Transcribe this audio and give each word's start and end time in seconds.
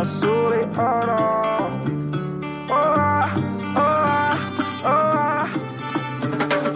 azul 0.00 0.54
y 0.54 0.78
oro. 0.78 1.70
Oh, 2.70 3.26
oh, 3.76 4.30
oh. 4.84 5.46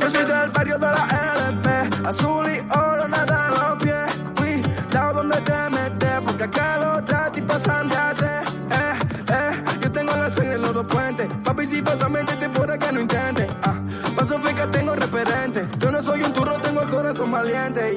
Yo 0.01 0.09
soy 0.11 0.25
del 0.25 0.51
barrio 0.51 0.79
de 0.79 0.87
la 0.87 1.05
LP, 1.49 2.07
azul 2.09 2.47
y 2.49 2.59
oro, 2.77 3.09
nada 3.09 3.47
en 3.47 3.55
los 3.61 3.83
pies. 3.83 4.23
Cuidado 4.37 5.15
donde 5.15 5.37
te 5.41 5.71
metes, 5.71 6.21
porque 6.27 6.45
acá 6.45 6.79
los 6.79 7.05
tratis 7.07 7.43
pasan 7.45 7.89
de 7.89 7.97
a 7.97 8.15
tres. 8.15 8.43
Eh, 8.71 8.99
eh, 9.29 9.65
yo 9.83 9.93
tengo 9.93 10.13
la 10.17 10.31
sangre 10.31 10.55
en 10.55 10.63
los 10.63 10.75
dos 10.75 10.87
puentes. 10.87 11.27
Papi, 11.45 11.67
si 11.67 11.83
pasa, 11.83 12.09
métete 12.09 12.49
por 12.51 12.71
acá, 12.71 12.93
no 12.93 13.01
intentes. 13.01 13.47
Ah, 13.63 13.81
paso 14.17 14.39
feca, 14.41 14.71
tengo 14.71 14.95
referente. 14.95 15.67
Yo 15.79 15.91
no 15.91 16.03
soy 16.03 16.23
un 16.23 16.33
turro, 16.33 16.59
tengo 16.61 16.83
el 16.83 16.89
corazón 16.91 17.33
valiente, 17.33 17.94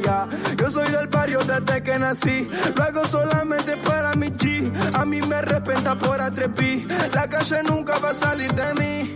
barrio 1.28 1.40
desde 1.40 1.84
que 1.84 2.00
nací. 2.00 2.50
Lo 2.76 2.84
hago 2.84 3.06
solamente 3.06 3.78
para 3.78 4.14
mi 4.16 4.28
G. 4.28 4.72
A 4.94 5.06
mí 5.06 5.22
me 5.22 5.42
respeta 5.42 5.98
por 5.98 6.22
atreví. 6.22 6.88
La 7.14 7.28
calle 7.28 7.64
nunca 7.64 8.00
va 8.00 8.12
a 8.12 8.14
salir 8.14 8.54
de 8.54 8.74
mí. 8.76 9.16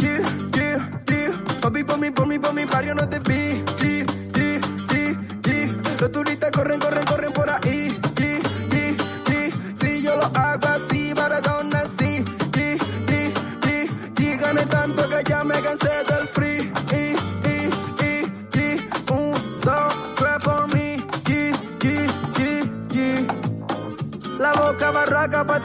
Yeah, 0.00 0.22
yeah, 0.52 1.02
yeah. 1.06 1.60
Papi, 1.60 1.84
por 1.84 1.98
mí, 1.98 2.10
por 2.10 2.26
mí, 2.26 2.38
por 2.38 2.54
mi 2.54 2.64
barrio 2.64 2.94
no 2.94 3.08
te 3.08 3.18
vi. 3.20 3.64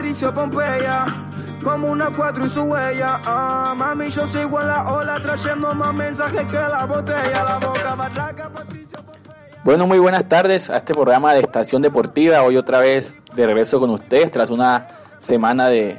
Patricio 0.06 0.32
Pompeya. 0.36 1.06
Como 1.64 1.88
una 1.88 2.12
cuatro 2.16 2.46
y 2.46 2.50
su 2.50 2.62
huella. 2.62 3.22
Ah, 3.26 3.74
mami, 3.76 4.12
yo 4.12 4.24
sigo 4.28 4.62
en 4.62 4.68
la 4.68 4.84
ola 4.84 5.16
trayendo 5.16 5.74
más 5.74 5.96
mensajes 5.96 6.46
que 6.46 6.54
la 6.54 6.86
botella. 6.86 7.44
La 7.44 7.58
boca 7.58 7.96
barraca, 7.96 8.52
Patricio 8.52 9.00
Pompeya. 9.00 9.62
Bueno, 9.64 9.88
muy 9.88 9.98
buenas 9.98 10.30
tardes 10.30 10.70
a 10.70 10.78
este 10.78 10.94
programa 10.94 11.34
de 11.34 11.40
Estación 11.40 11.82
Deportiva. 11.82 12.44
Hoy 12.44 12.56
otra 12.56 12.82
vez 12.82 13.16
de 13.34 13.48
regreso 13.48 13.80
con 13.80 13.90
ustedes 13.90 14.32
tras 14.32 14.52
una 14.52 14.90
semana 15.18 15.70
de, 15.70 15.98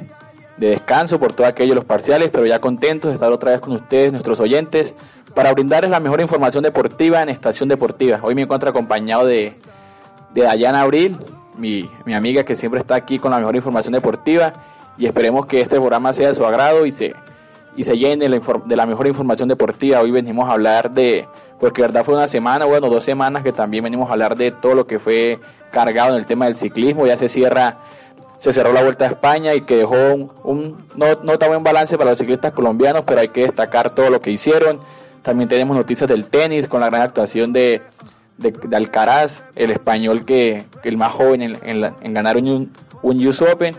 de 0.55 0.69
descanso 0.69 1.19
por 1.19 1.33
todo 1.33 1.45
aquello, 1.45 1.75
los 1.75 1.83
parciales, 1.83 2.29
pero 2.31 2.45
ya 2.45 2.59
contentos 2.59 3.11
de 3.11 3.15
estar 3.15 3.29
otra 3.33 3.51
vez 3.51 3.59
con 3.59 3.73
ustedes, 3.73 4.13
nuestros 4.13 4.39
oyentes, 4.39 4.95
para 5.35 5.51
brindarles 5.51 5.91
la 5.91 5.99
mejor 5.99 6.21
información 6.21 6.63
deportiva 6.63 7.21
en 7.21 7.27
Estación 7.27 7.67
Deportiva. 7.67 8.19
Hoy 8.21 8.35
me 8.35 8.43
encuentro 8.43 8.69
acompañado 8.69 9.25
de, 9.25 9.53
de 10.33 10.43
Dayana 10.43 10.83
Abril, 10.83 11.17
mi, 11.57 11.89
mi 12.05 12.13
amiga 12.13 12.43
que 12.43 12.55
siempre 12.55 12.79
está 12.79 12.95
aquí 12.95 13.19
con 13.19 13.31
la 13.31 13.39
mejor 13.39 13.55
información 13.55 13.93
deportiva 13.93 14.53
y 14.97 15.05
esperemos 15.05 15.45
que 15.45 15.61
este 15.61 15.75
programa 15.75 16.13
sea 16.13 16.29
de 16.29 16.35
su 16.35 16.45
agrado 16.45 16.85
y 16.85 16.91
se, 16.91 17.13
y 17.75 17.83
se 17.83 17.97
llene 17.97 18.27
la 18.29 18.39
de 18.65 18.75
la 18.75 18.85
mejor 18.85 19.07
información 19.07 19.47
deportiva. 19.47 20.01
Hoy 20.01 20.11
venimos 20.11 20.49
a 20.49 20.53
hablar 20.53 20.91
de, 20.91 21.25
porque 21.59 21.81
verdad 21.81 22.03
fue 22.03 22.15
una 22.15 22.27
semana, 22.27 22.65
bueno, 22.65 22.89
dos 22.89 23.03
semanas 23.03 23.43
que 23.43 23.51
también 23.51 23.83
venimos 23.83 24.09
a 24.09 24.13
hablar 24.13 24.35
de 24.35 24.51
todo 24.51 24.75
lo 24.75 24.87
que 24.87 24.99
fue 24.99 25.39
cargado 25.71 26.13
en 26.13 26.19
el 26.19 26.25
tema 26.25 26.45
del 26.45 26.55
ciclismo. 26.55 27.05
Ya 27.05 27.17
se 27.17 27.29
cierra, 27.29 27.77
se 28.39 28.51
cerró 28.51 28.73
la 28.73 28.83
Vuelta 28.83 29.05
a 29.05 29.09
España 29.09 29.53
y 29.53 29.61
que 29.61 29.77
dejó 29.77 29.95
un, 29.95 30.31
un 30.43 30.85
no, 30.95 31.05
no 31.23 31.37
tan 31.37 31.49
buen 31.49 31.63
balance 31.63 31.97
para 31.97 32.11
los 32.11 32.19
ciclistas 32.19 32.51
colombianos, 32.53 33.03
pero 33.05 33.21
hay 33.21 33.29
que 33.29 33.41
destacar 33.43 33.91
todo 33.91 34.09
lo 34.09 34.21
que 34.21 34.31
hicieron. 34.31 34.79
También 35.21 35.49
tenemos 35.49 35.77
noticias 35.77 36.09
del 36.09 36.25
tenis 36.25 36.67
con 36.67 36.81
la 36.81 36.89
gran 36.89 37.03
actuación 37.03 37.53
de, 37.53 37.81
de, 38.37 38.51
de 38.51 38.75
Alcaraz, 38.75 39.41
el 39.55 39.71
español 39.71 40.25
que, 40.25 40.65
que 40.83 40.89
el 40.89 40.97
más 40.97 41.13
joven 41.13 41.41
en, 41.41 41.57
en 41.63 41.81
la- 41.81 41.93
en 42.01 42.13
ganar 42.13 42.37
un, 42.37 42.71
un 43.01 43.27
US 43.27 43.41
Open. 43.41 43.75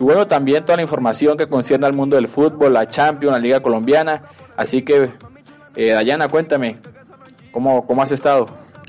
Y 0.00 0.04
bueno, 0.04 0.26
también 0.26 0.64
toda 0.64 0.76
la 0.76 0.82
información 0.82 1.36
que 1.36 1.46
concierne 1.46 1.86
al 1.86 1.92
mundo 1.92 2.16
del 2.16 2.28
fútbol, 2.28 2.72
la 2.72 2.88
Champions, 2.88 3.34
la 3.36 3.38
Liga 3.42 3.60
Colombiana. 3.60 4.22
Así 4.56 4.82
que, 4.84 5.10
eh, 5.76 5.90
Dayana, 5.90 6.28
cuéntame, 6.28 6.76
¿cómo, 7.52 7.86
¿cómo 7.86 8.02
has 8.02 8.10
estado? 8.12 8.46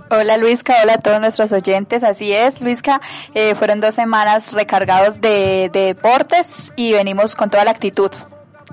Hola 0.09 0.37
Luisca, 0.37 0.75
hola 0.83 0.93
a 0.95 0.97
todos 0.97 1.19
nuestros 1.19 1.51
oyentes. 1.53 2.03
Así 2.03 2.33
es, 2.33 2.61
Luisca, 2.61 3.01
eh, 3.33 3.55
fueron 3.55 3.79
dos 3.79 3.95
semanas 3.95 4.51
recargados 4.51 5.21
de, 5.21 5.69
de 5.73 5.85
deportes 5.95 6.71
y 6.75 6.93
venimos 6.93 7.35
con 7.35 7.49
toda 7.49 7.63
la 7.65 7.71
actitud 7.71 8.11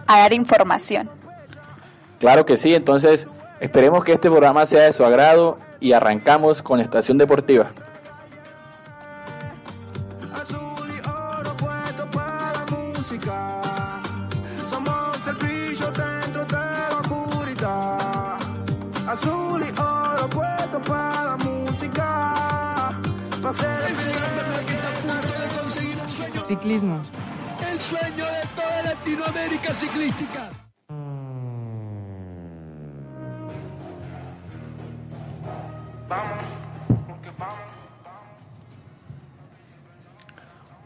a 0.06 0.18
dar 0.18 0.32
información. 0.34 1.08
Claro 2.18 2.44
que 2.44 2.56
sí, 2.58 2.74
entonces 2.74 3.26
esperemos 3.60 4.04
que 4.04 4.12
este 4.12 4.28
programa 4.28 4.66
sea 4.66 4.82
de 4.82 4.92
su 4.92 5.04
agrado 5.04 5.56
y 5.80 5.92
arrancamos 5.92 6.62
con 6.62 6.80
Estación 6.80 7.18
Deportiva. 7.18 7.72
Azul 10.34 10.88
y 10.88 11.08
oro 11.08 11.56
puesto 11.56 12.08
para 12.10 12.52
la 12.52 12.66
música. 12.66 13.50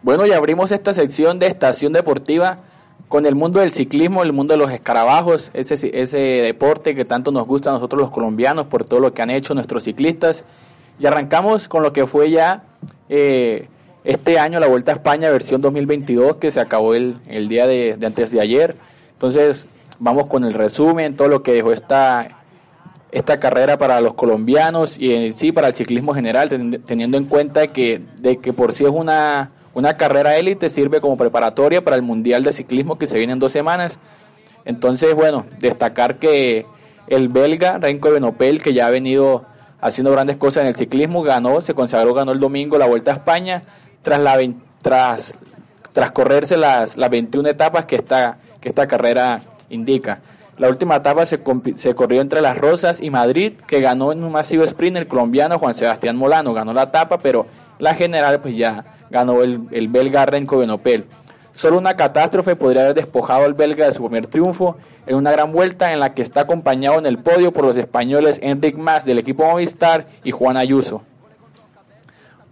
Bueno, 0.02 0.26
y 0.26 0.32
abrimos 0.32 0.70
esta 0.70 0.92
sección 0.92 1.38
de 1.38 1.46
Estación 1.46 1.94
Deportiva 1.94 2.58
con 3.08 3.24
el 3.24 3.34
mundo 3.34 3.60
del 3.60 3.72
ciclismo, 3.72 4.22
el 4.22 4.34
mundo 4.34 4.52
de 4.52 4.58
los 4.58 4.70
escarabajos, 4.70 5.50
ese, 5.54 6.18
deporte 6.18 6.94
que 6.94 7.06
tanto 7.06 7.30
nos 7.30 7.46
gusta 7.46 7.70
a 7.70 7.72
nosotros 7.72 8.02
los 8.02 8.10
colombianos 8.10 8.66
por 8.66 8.84
todo 8.84 9.00
lo 9.00 9.14
que 9.14 9.22
han 9.22 9.30
hecho 9.30 9.54
nuestros 9.54 9.84
ciclistas. 9.84 10.44
Y 10.98 11.06
arrancamos 11.06 11.68
con 11.68 11.82
lo 11.82 11.94
que 11.94 12.06
fue 12.06 12.30
ya 12.30 12.64
eh, 13.08 13.68
este 14.04 14.38
año 14.38 14.60
la 14.60 14.66
Vuelta 14.66 14.92
a 14.92 14.96
España 14.96 15.30
versión 15.30 15.62
2022 15.62 16.36
que 16.36 16.50
se 16.50 16.60
acabó 16.60 16.94
el, 16.94 17.16
el 17.26 17.48
día 17.48 17.66
de, 17.66 17.96
de 17.96 18.06
antes 18.06 18.30
de 18.30 18.42
ayer. 18.42 18.76
Entonces 19.12 19.66
vamos 19.98 20.26
con 20.26 20.44
el 20.44 20.52
resumen, 20.52 21.16
todo 21.16 21.28
lo 21.28 21.42
que 21.42 21.54
dejó 21.54 21.72
esta, 21.72 22.44
esta 23.14 23.38
carrera 23.41 23.78
para 23.78 24.00
los 24.00 24.14
colombianos 24.14 24.98
y 24.98 25.14
en 25.14 25.32
sí 25.32 25.52
para 25.52 25.69
el 25.69 25.75
ciclismo 25.75 26.12
general, 26.14 26.48
ten- 26.48 26.82
teniendo 26.84 27.16
en 27.16 27.25
cuenta 27.25 27.69
que, 27.69 28.02
de 28.19 28.36
que 28.38 28.52
por 28.52 28.72
sí 28.72 28.84
es 28.84 28.91
una, 28.91 29.50
una 29.72 29.97
carrera 29.97 30.36
élite, 30.36 30.69
sirve 30.69 31.00
como 31.00 31.16
preparatoria 31.16 31.82
para 31.82 31.97
el 31.97 32.02
Mundial 32.02 32.42
de 32.42 32.52
Ciclismo 32.52 32.98
que 32.98 33.06
se 33.06 33.16
viene 33.19 33.32
en 33.32 33.38
dos 33.38 33.52
semanas. 33.52 33.98
Entonces, 34.64 35.14
bueno, 35.14 35.47
destacar 35.60 36.16
que 36.19 36.66
el 37.06 37.28
belga 37.28 37.78
Renko 37.78 38.10
Benopel, 38.10 38.62
que 38.62 38.72
ya 38.75 38.86
ha 38.86 38.91
venido 38.91 39.44
haciendo 39.81 40.10
grandes 40.10 40.36
cosas 40.36 40.62
en 40.62 40.69
el 40.69 40.76
ciclismo, 40.76 41.22
ganó, 41.22 41.60
se 41.60 41.75
consagró, 41.75 42.14
ganó 42.14 42.32
el 42.32 42.41
domingo 42.41 42.78
la 42.78 42.86
Vuelta 42.86 43.12
a 43.12 43.14
España 43.14 43.62
tras 44.02 44.19
la 44.20 44.38
tras 44.82 45.38
tras 45.92 46.10
correrse 46.10 46.56
las, 46.56 46.96
las 46.96 47.08
21 47.10 47.48
etapas 47.48 47.84
que 47.84 47.94
esta, 47.94 48.38
que 48.60 48.70
esta 48.70 48.88
carrera 48.88 49.41
indica. 49.70 50.20
La 50.56 50.69
última 50.69 50.97
etapa 50.97 51.26
se, 51.26 51.42
corrió 51.42 52.20
entre 52.20 52.41
Las 52.41 52.56
Rosas 52.56 53.00
y 53.03 53.10
Madrid, 53.10 53.54
que 53.66 53.81
ganó 53.81 54.12
en 54.12 54.22
un 54.22 54.31
masivo 54.31 54.62
sprint 54.65 54.97
el 54.97 55.09
colombiano 55.09 55.59
Juan 55.59 55.75
Sebastián 55.75 56.16
Molano. 56.16 56.54
Ganó 56.54 56.72
la 56.72 56.84
etapa, 56.84 57.19
pero 57.19 57.47
la 57.78 57.94
general 57.94 58.41
pues 58.41 58.56
ya 58.56 58.84
ganó 59.10 59.43
el, 59.43 59.62
el 59.72 59.88
belga 59.88 60.26
Renko 60.26 60.59
Benopel. 60.59 61.06
Solo 61.50 61.78
una 61.78 61.97
catástrofe 61.97 62.56
podría 62.56 62.82
haber 62.82 62.94
despojado 62.94 63.44
al 63.44 63.54
belga 63.54 63.87
de 63.87 63.93
su 63.93 64.03
primer 64.03 64.26
triunfo 64.26 64.76
en 65.06 65.16
una 65.16 65.31
gran 65.32 65.53
vuelta 65.53 65.93
en 65.93 66.00
la 66.00 66.14
que 66.14 66.22
está 66.22 66.43
acompañado 66.43 66.98
en 66.98 67.06
el 67.06 67.19
podio 67.19 67.53
por 67.53 67.64
los 67.64 67.76
españoles 67.76 68.38
Enric 68.43 68.76
Mas 68.76 69.04
del 69.04 69.19
equipo 69.19 69.44
Movistar 69.44 70.06
y 70.25 70.31
Juan 70.31 70.56
Ayuso. 70.56 71.03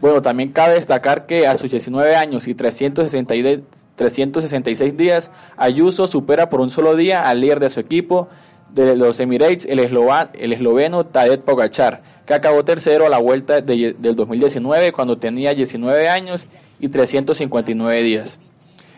Bueno, 0.00 0.22
también 0.22 0.50
cabe 0.52 0.74
destacar 0.74 1.26
que 1.26 1.46
a 1.46 1.56
sus 1.56 1.70
19 1.70 2.16
años 2.16 2.48
y 2.48 2.54
362 2.54 3.60
366 4.06 4.96
días, 4.96 5.30
Ayuso 5.56 6.06
supera 6.08 6.50
por 6.50 6.60
un 6.60 6.70
solo 6.70 6.96
día 6.96 7.20
al 7.28 7.40
líder 7.40 7.60
de 7.60 7.70
su 7.70 7.78
equipo 7.80 8.28
de 8.74 8.96
los 8.96 9.20
Emirates, 9.20 9.64
el, 9.66 9.78
eslova- 9.78 10.30
el 10.34 10.52
esloveno 10.52 11.04
Tadej 11.06 11.40
Pogacar, 11.42 12.02
que 12.26 12.34
acabó 12.34 12.64
tercero 12.64 13.06
a 13.06 13.08
la 13.10 13.18
vuelta 13.18 13.60
de- 13.60 13.94
del 13.98 14.16
2019 14.16 14.90
cuando 14.92 15.18
tenía 15.18 15.54
19 15.54 16.08
años 16.08 16.46
y 16.80 16.88
359 16.88 18.02
días. 18.02 18.38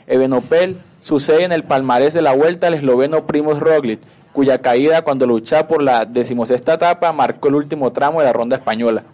Ebenopel 0.07 0.79
sucede 1.01 1.45
en 1.45 1.53
el 1.53 1.65
palmarés 1.65 2.15
de 2.15 2.23
la 2.23 2.33
vuelta 2.35 2.69
al 2.69 2.75
esloveno 2.75 3.27
Primoz 3.27 3.59
Roglic, 3.61 4.01
cuya 4.33 4.59
caída 4.63 5.03
cuando 5.03 5.27
luchaba 5.27 5.69
por 5.69 5.83
la 5.83 6.05
decimosexta 6.07 6.75
etapa 6.75 7.13
marcó 7.13 7.49
el 7.49 7.57
último 7.57 7.93
tramo 7.93 8.21
de 8.21 8.27
la 8.27 8.33
ronda 8.33 8.57
española. 8.57 9.05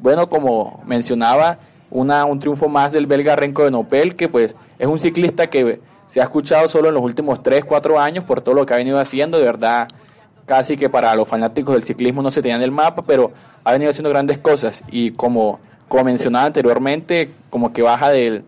Bueno, 0.00 0.28
como 0.28 0.82
mencionaba, 0.86 1.58
una, 1.90 2.24
un 2.24 2.38
triunfo 2.38 2.68
más 2.68 2.92
del 2.92 3.06
belga 3.06 3.36
Renko 3.36 3.64
de 3.64 3.70
Nopel, 3.70 4.16
que 4.16 4.28
pues 4.28 4.54
es 4.78 4.86
un 4.86 4.98
ciclista 4.98 5.48
que 5.48 5.80
se 6.06 6.20
ha 6.20 6.24
escuchado 6.24 6.68
solo 6.68 6.88
en 6.88 6.94
los 6.94 7.02
últimos 7.02 7.42
3, 7.42 7.64
4 7.64 8.00
años 8.00 8.24
por 8.24 8.40
todo 8.40 8.54
lo 8.54 8.66
que 8.66 8.74
ha 8.74 8.78
venido 8.78 8.98
haciendo, 8.98 9.38
de 9.38 9.44
verdad 9.44 9.88
casi 10.50 10.76
que 10.76 10.88
para 10.88 11.14
los 11.14 11.28
fanáticos 11.28 11.74
del 11.74 11.84
ciclismo 11.84 12.22
no 12.22 12.32
se 12.32 12.42
tenían 12.42 12.60
el 12.60 12.72
mapa, 12.72 13.02
pero 13.06 13.30
ha 13.62 13.70
venido 13.70 13.88
haciendo 13.88 14.10
grandes 14.10 14.38
cosas 14.38 14.82
y 14.90 15.12
como, 15.12 15.60
como 15.86 16.02
mencionaba 16.02 16.46
anteriormente, 16.46 17.28
como 17.50 17.72
que 17.72 17.82
baja 17.82 18.10
del, 18.10 18.42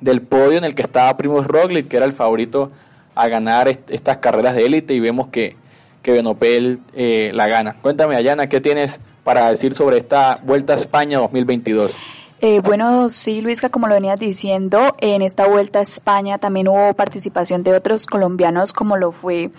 del 0.00 0.22
podio 0.22 0.56
en 0.56 0.64
el 0.64 0.74
que 0.74 0.80
estaba 0.80 1.14
Primo 1.18 1.42
Roglic, 1.42 1.88
que 1.88 1.98
era 1.98 2.06
el 2.06 2.14
favorito 2.14 2.70
a 3.14 3.28
ganar 3.28 3.68
estas 3.68 4.16
carreras 4.16 4.54
de 4.54 4.64
élite 4.64 4.94
y 4.94 5.00
vemos 5.00 5.28
que, 5.28 5.54
que 6.02 6.12
Benopel 6.12 6.78
eh, 6.94 7.30
la 7.34 7.46
gana. 7.46 7.76
Cuéntame, 7.82 8.16
Ayana, 8.16 8.46
¿qué 8.46 8.62
tienes 8.62 8.98
para 9.22 9.50
decir 9.50 9.74
sobre 9.74 9.98
esta 9.98 10.40
Vuelta 10.42 10.72
a 10.72 10.76
España 10.76 11.18
2022? 11.18 11.94
Eh, 12.44 12.58
bueno, 12.58 13.08
sí, 13.08 13.40
Luisca, 13.40 13.68
como 13.68 13.86
lo 13.86 13.94
venías 13.94 14.18
diciendo, 14.18 14.94
en 14.98 15.22
esta 15.22 15.46
Vuelta 15.46 15.78
a 15.78 15.82
España 15.82 16.38
también 16.38 16.66
hubo 16.66 16.92
participación 16.94 17.62
de 17.62 17.72
otros 17.72 18.04
colombianos, 18.04 18.72
como 18.72 18.96
lo 18.96 19.12
fue 19.12 19.52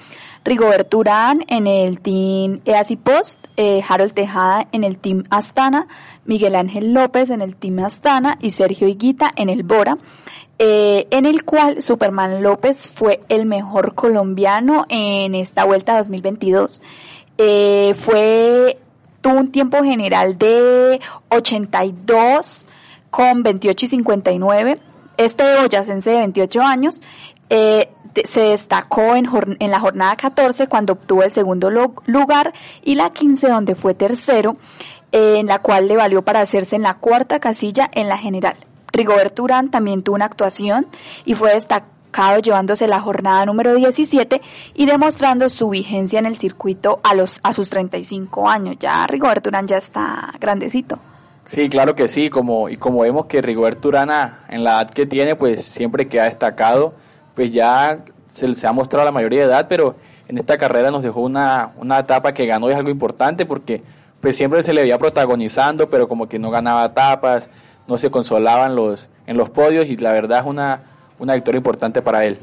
Rigobert 0.44 0.94
Urán 0.94 1.46
en 1.48 1.66
el 1.66 2.02
Team 2.02 2.60
EASY 2.66 2.98
Post, 2.98 3.48
eh, 3.56 3.82
Harold 3.88 4.12
Tejada 4.12 4.68
en 4.74 4.84
el 4.84 4.98
Team 4.98 5.24
Astana, 5.30 5.88
Miguel 6.26 6.58
Ángel 6.58 6.94
López 6.94 7.30
en 7.30 7.42
el 7.42 7.56
Team 7.56 7.80
Astana 7.80 8.38
y 8.42 8.50
Sergio 8.50 8.90
Higuita 8.90 9.32
en 9.38 9.48
el 9.48 9.64
Bora. 9.64 9.98
Eh, 10.60 11.08
en 11.10 11.26
el 11.26 11.46
cual 11.46 11.82
Superman 11.82 12.44
López 12.44 12.92
fue 12.94 13.22
el 13.30 13.46
mejor 13.46 13.96
colombiano 13.96 14.86
en 14.90 15.36
esta 15.36 15.64
vuelta 15.64 15.98
2022. 16.00 16.82
Eh, 17.38 17.96
fue, 17.98 18.78
tuvo 19.22 19.36
un 19.36 19.54
tiempo 19.54 19.82
general 19.86 20.38
de 20.38 21.00
82 21.30 22.68
con 23.14 23.44
28 23.44 23.86
y 23.86 23.90
59. 23.90 24.80
Este 25.18 25.44
boyacense 25.62 26.10
de 26.10 26.18
28 26.18 26.62
años 26.64 27.04
eh, 27.48 27.90
se 28.26 28.40
destacó 28.40 29.16
en, 29.16 29.30
la 29.70 29.80
jornada 29.80 30.16
14 30.16 30.66
cuando 30.66 30.94
obtuvo 30.94 31.22
el 31.22 31.32
segundo 31.32 31.70
lugar 31.70 32.54
y 32.84 32.96
la 32.96 33.12
15 33.12 33.50
donde 33.50 33.76
fue 33.76 33.94
tercero, 33.94 34.58
en 35.12 35.46
la 35.46 35.60
cual 35.60 35.88
le 35.88 35.96
valió 35.96 36.24
para 36.24 36.42
hacerse 36.42 36.76
en 36.76 36.82
la 36.82 36.96
cuarta 36.96 37.40
casilla 37.40 37.88
en 37.92 38.10
la 38.10 38.18
general. 38.18 38.56
Rigoberto 38.92 39.44
Urán 39.44 39.70
también 39.70 40.02
tuvo 40.02 40.16
una 40.16 40.26
actuación 40.26 40.88
y 41.24 41.36
fue 41.36 41.54
destacado 41.54 42.40
llevándose 42.40 42.88
la 42.88 43.00
jornada 43.00 43.46
número 43.46 43.76
17 43.76 44.42
y 44.74 44.88
demostrando 44.88 45.50
su 45.50 45.70
vigencia 45.70 46.18
en 46.18 46.26
el 46.26 46.40
circuito 46.40 47.00
a 47.04 47.14
los 47.14 47.40
a 47.44 47.54
sus 47.54 47.70
35 47.70 48.50
años. 48.50 48.78
Ya 48.80 49.06
Rigoberto 49.06 49.50
Urán 49.50 49.68
ya 49.68 49.78
está 49.78 50.34
grandecito. 50.40 50.98
Sí, 51.46 51.70
claro 51.70 51.96
que 51.96 52.08
sí, 52.08 52.30
como 52.30 52.70
y 52.70 52.78
como 52.78 53.02
vemos 53.02 53.26
que 53.26 53.42
Rigoberto 53.42 53.90
Urán 53.90 54.10
en 54.50 54.64
la 54.64 54.82
edad 54.82 54.90
que 54.90 55.06
tiene, 55.06 55.36
pues 55.36 55.64
siempre 55.64 56.08
que 56.08 56.20
ha 56.20 56.26
destacado, 56.26 56.94
pues 57.36 57.52
ya 57.52 57.98
se, 58.32 58.54
se 58.56 58.66
ha 58.66 58.72
mostrado 58.72 59.06
la 59.06 59.12
mayoría 59.12 59.42
de 59.42 59.48
edad, 59.48 59.66
pero 59.68 59.96
en 60.28 60.38
esta 60.38 60.58
carrera 60.58 60.90
nos 60.90 61.04
dejó 61.04 61.22
una, 61.22 61.72
una 61.78 62.00
etapa 62.00 62.34
que 62.34 62.46
ganó 62.46 62.70
y 62.70 62.72
es 62.72 62.78
algo 62.78 62.90
importante 62.90 63.46
porque 63.46 63.82
pues 64.22 64.38
siempre 64.38 64.64
se 64.64 64.74
le 64.74 64.82
veía 64.82 64.98
protagonizando, 64.98 65.90
pero 65.90 66.08
como 66.08 66.30
que 66.30 66.40
no 66.40 66.50
ganaba 66.50 66.86
etapas, 66.86 67.50
no 67.88 67.98
se 67.98 68.10
consolaban 68.10 68.76
los, 68.76 69.10
en 69.28 69.36
los 69.36 69.50
podios 69.50 69.86
y 69.88 69.98
la 69.98 70.14
verdad 70.14 70.40
es 70.40 70.46
una, 70.46 70.80
una 71.20 71.36
victoria 71.36 71.58
importante 71.58 72.02
para 72.02 72.24
él. 72.24 72.40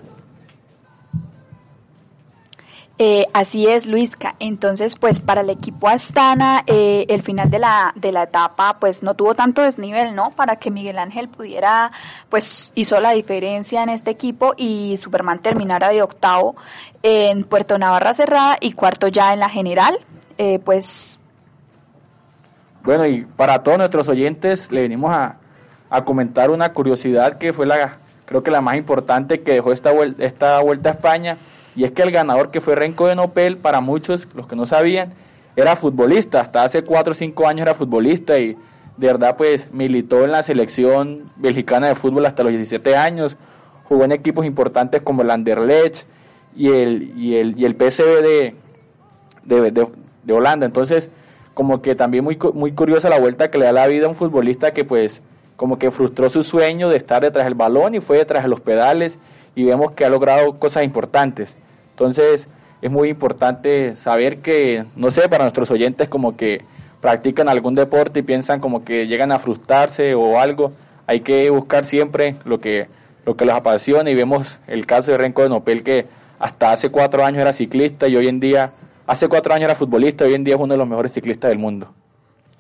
Eh, 3.03 3.27
así 3.33 3.67
es, 3.67 3.87
Luisca. 3.87 4.35
Entonces, 4.41 4.95
pues 4.95 5.21
para 5.21 5.41
el 5.41 5.49
equipo 5.49 5.89
Astana, 5.89 6.65
eh, 6.67 7.07
el 7.09 7.23
final 7.23 7.49
de 7.49 7.59
la, 7.59 7.95
de 7.97 8.13
la 8.13 8.25
etapa, 8.25 8.77
pues 8.79 9.03
no 9.03 9.15
tuvo 9.15 9.35
tanto 9.35 9.63
desnivel, 9.63 10.15
¿no? 10.15 10.33
Para 10.33 10.57
que 10.57 10.71
Miguel 10.71 10.99
Ángel 10.99 11.31
pudiera, 11.31 11.93
pues 12.29 12.73
hizo 12.75 13.01
la 13.01 13.13
diferencia 13.13 13.83
en 13.83 13.89
este 13.89 14.11
equipo 14.11 14.53
y 14.55 14.99
Superman 14.99 15.39
terminara 15.39 15.89
de 15.89 16.03
octavo 16.03 16.57
en 17.03 17.45
Puerto 17.45 17.79
Navarra 17.79 18.13
Cerrada 18.13 18.59
y 18.61 18.73
cuarto 18.73 19.09
ya 19.09 19.33
en 19.33 19.41
la 19.41 19.49
general. 19.49 19.99
Eh, 20.37 20.59
pues 20.63 21.19
bueno, 22.83 23.07
y 23.07 23.25
para 23.25 23.63
todos 23.63 23.79
nuestros 23.79 24.09
oyentes 24.09 24.71
le 24.71 24.83
venimos 24.83 25.17
a, 25.17 25.37
comentar 26.05 26.51
una 26.51 26.75
curiosidad 26.75 27.39
que 27.39 27.55
fue 27.55 27.65
la, 27.65 27.97
creo 28.27 28.43
que 28.43 28.51
la 28.51 28.61
más 28.61 28.77
importante 28.77 29.41
que 29.41 29.53
dejó 29.53 29.73
esta, 29.73 29.91
vuelta, 29.91 30.23
esta 30.23 30.61
vuelta 30.61 30.91
a 30.91 30.93
España, 30.93 31.39
y 31.81 31.85
es 31.85 31.93
que 31.93 32.03
el 32.03 32.11
ganador 32.11 32.51
que 32.51 32.61
fue 32.61 32.75
Renko 32.75 33.07
de 33.07 33.15
Nopel, 33.15 33.57
para 33.57 33.81
muchos, 33.81 34.29
los 34.35 34.47
que 34.47 34.55
no 34.55 34.67
sabían, 34.67 35.15
era 35.57 35.77
futbolista, 35.77 36.43
hasta 36.43 36.63
hace 36.63 36.83
4 36.83 37.13
o 37.13 37.15
5 37.15 37.49
años 37.49 37.63
era 37.63 37.75
futbolista 37.75 38.39
y 38.39 38.55
de 38.99 39.07
verdad 39.07 39.35
pues 39.39 39.73
militó 39.73 40.23
en 40.27 40.33
la 40.33 40.43
selección 40.43 41.31
mexicana 41.39 41.89
de 41.89 41.95
fútbol 41.95 42.27
hasta 42.27 42.43
los 42.43 42.53
17 42.53 42.97
años, 42.97 43.39
jugó 43.85 44.05
en 44.05 44.13
equipos 44.13 44.45
importantes 44.45 45.01
como 45.01 45.23
el 45.23 45.31
Anderlecht 45.31 46.05
y 46.55 46.69
el, 46.69 47.19
y 47.19 47.37
el, 47.37 47.59
y 47.59 47.65
el 47.65 47.73
PSV 47.73 48.21
de, 48.21 48.55
de, 49.45 49.87
de 50.23 50.33
Holanda, 50.35 50.67
entonces 50.67 51.11
como 51.55 51.81
que 51.81 51.95
también 51.95 52.25
muy, 52.25 52.39
muy 52.53 52.73
curiosa 52.73 53.09
la 53.09 53.19
vuelta 53.19 53.51
que 53.51 53.57
le 53.57 53.65
da 53.65 53.73
la 53.73 53.87
vida 53.87 54.05
a 54.05 54.11
un 54.11 54.17
futbolista 54.17 54.75
que 54.75 54.85
pues 54.85 55.23
como 55.57 55.79
que 55.79 55.91
frustró 55.91 56.29
su 56.29 56.45
sueño 56.45 56.91
de 56.91 56.99
estar 56.99 57.23
detrás 57.23 57.47
del 57.47 57.55
balón 57.55 57.95
y 57.95 58.01
fue 58.01 58.19
detrás 58.19 58.43
de 58.43 58.51
los 58.51 58.61
pedales 58.61 59.17
y 59.55 59.65
vemos 59.65 59.93
que 59.93 60.05
ha 60.05 60.11
logrado 60.11 60.59
cosas 60.59 60.85
importantes. 60.85 61.57
Entonces 62.01 62.49
es 62.81 62.91
muy 62.91 63.11
importante 63.11 63.95
saber 63.95 64.39
que, 64.39 64.85
no 64.97 65.11
sé, 65.11 65.29
para 65.29 65.45
nuestros 65.45 65.71
oyentes 65.71 66.09
como 66.09 66.37
que 66.37 66.63
practican 67.01 67.49
algún 67.49 67.75
deporte 67.75 68.21
y 68.21 68.23
piensan 68.23 68.61
como 68.61 68.85
que 68.85 69.07
llegan 69.07 69.33
a 69.33 69.39
frustrarse 69.39 70.15
o 70.15 70.41
algo, 70.41 70.73
hay 71.07 71.21
que 71.21 71.49
buscar 71.51 71.85
siempre 71.85 72.37
lo 72.45 72.61
que, 72.61 72.89
lo 73.25 73.37
que 73.37 73.45
los 73.45 73.55
apasiona 73.55 74.11
y 74.11 74.15
vemos 74.15 74.59
el 74.67 74.87
caso 74.87 75.11
de 75.11 75.19
Renko 75.19 75.43
de 75.43 75.51
Nopel 75.51 75.83
que 75.83 76.07
hasta 76.39 76.73
hace 76.73 76.91
cuatro 76.91 77.25
años 77.25 77.43
era 77.43 77.53
ciclista 77.53 78.09
y 78.09 78.17
hoy 78.17 78.29
en 78.29 78.41
día 78.41 78.73
Hace 79.11 79.29
cuatro 79.29 79.53
años 79.53 79.65
era 79.65 79.75
futbolista, 79.75 80.25
hoy 80.25 80.35
en 80.35 80.45
día 80.45 80.55
es 80.55 80.61
uno 80.61 80.73
de 80.73 80.79
los 80.79 80.87
mejores 80.87 81.13
ciclistas 81.13 81.49
del 81.49 81.59
mundo. 81.59 81.89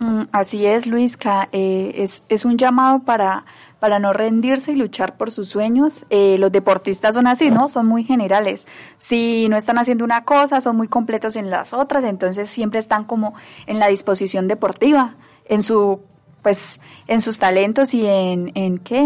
Mm, 0.01 0.23
así 0.33 0.67
es, 0.67 0.85
Luisca. 0.85 1.49
Eh, 1.53 1.93
es, 1.95 2.25
es, 2.29 2.45
un 2.45 2.59
llamado 2.59 3.05
para, 3.05 3.45
para 3.81 3.99
no 3.99 4.13
rendirse 4.13 4.73
y 4.73 4.77
luchar 4.77 5.17
por 5.17 5.31
sus 5.33 5.49
sueños. 5.49 6.05
Eh, 6.11 6.37
los 6.39 6.53
deportistas 6.53 7.15
son 7.15 7.27
así, 7.27 7.51
¿no? 7.51 7.69
Son 7.69 7.87
muy 7.87 8.05
generales. 8.05 8.67
Si 8.99 9.49
no 9.49 9.57
están 9.57 9.79
haciendo 9.79 10.05
una 10.05 10.25
cosa, 10.25 10.61
son 10.61 10.77
muy 10.77 10.87
completos 10.87 11.35
en 11.37 11.51
las 11.51 11.73
otras, 11.73 12.05
entonces 12.05 12.51
siempre 12.51 12.79
están 12.79 13.05
como 13.05 13.35
en 13.67 13.79
la 13.79 13.89
disposición 13.89 14.47
deportiva, 14.47 15.17
en 15.47 15.63
su, 15.63 16.01
pues, 16.43 16.79
en 17.09 17.21
sus 17.23 17.39
talentos 17.39 17.95
y 17.95 18.07
en, 18.07 18.53
en 18.55 18.79
qué, 18.79 19.01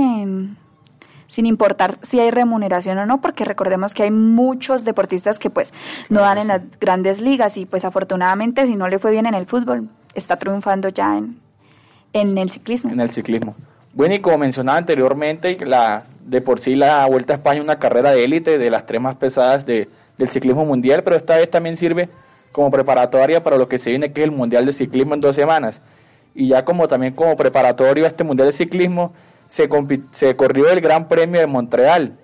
sin 1.28 1.46
importar 1.46 1.98
si 2.02 2.18
hay 2.18 2.32
remuneración 2.32 2.98
o 2.98 3.06
no, 3.06 3.20
porque 3.20 3.44
recordemos 3.44 3.94
que 3.94 4.02
hay 4.02 4.10
muchos 4.10 4.84
deportistas 4.84 5.38
que 5.38 5.50
pues 5.50 5.72
no 6.08 6.20
dan 6.20 6.38
en 6.38 6.48
las 6.48 6.62
grandes 6.80 7.20
ligas 7.20 7.56
y 7.56 7.64
pues 7.64 7.84
afortunadamente 7.84 8.66
si 8.66 8.74
no 8.74 8.88
le 8.88 8.98
fue 8.98 9.12
bien 9.12 9.26
en 9.26 9.34
el 9.34 9.46
fútbol, 9.46 9.88
está 10.14 10.36
triunfando 10.36 10.88
ya 10.88 11.16
en, 11.16 11.40
en 12.12 12.38
el 12.38 12.50
ciclismo. 12.50 12.90
En 12.90 13.00
el 13.00 13.10
ciclismo. 13.10 13.54
Bueno, 13.94 14.14
y 14.14 14.18
como 14.18 14.38
mencionaba 14.38 14.76
anteriormente, 14.76 15.56
la 15.64 16.02
de 16.24 16.40
por 16.40 16.58
sí 16.58 16.74
la 16.74 17.06
Vuelta 17.06 17.34
a 17.34 17.36
España 17.36 17.58
es 17.58 17.64
una 17.64 17.78
carrera 17.78 18.10
de 18.10 18.24
élite 18.24 18.58
de 18.58 18.68
las 18.68 18.86
tres 18.86 19.00
más 19.00 19.14
pesadas 19.14 19.64
de, 19.66 19.88
del 20.18 20.30
ciclismo 20.30 20.64
mundial, 20.64 21.04
pero 21.04 21.14
esta 21.14 21.36
vez 21.36 21.48
también 21.48 21.76
sirve 21.76 22.08
como 22.50 22.72
preparatoria 22.72 23.44
para 23.44 23.56
lo 23.56 23.68
que 23.68 23.78
se 23.78 23.90
viene 23.90 24.12
que 24.12 24.22
es 24.22 24.24
el 24.26 24.32
Mundial 24.32 24.66
de 24.66 24.72
Ciclismo 24.72 25.14
en 25.14 25.20
dos 25.20 25.36
semanas. 25.36 25.80
Y 26.34 26.48
ya 26.48 26.64
como 26.64 26.88
también 26.88 27.14
como 27.14 27.36
preparatorio 27.36 28.04
a 28.04 28.08
este 28.08 28.24
Mundial 28.24 28.48
de 28.48 28.52
Ciclismo, 28.52 29.12
se, 29.48 29.68
se 30.12 30.34
corrió 30.34 30.70
el 30.70 30.80
Gran 30.80 31.06
Premio 31.06 31.40
de 31.40 31.46
Montreal, 31.46 32.14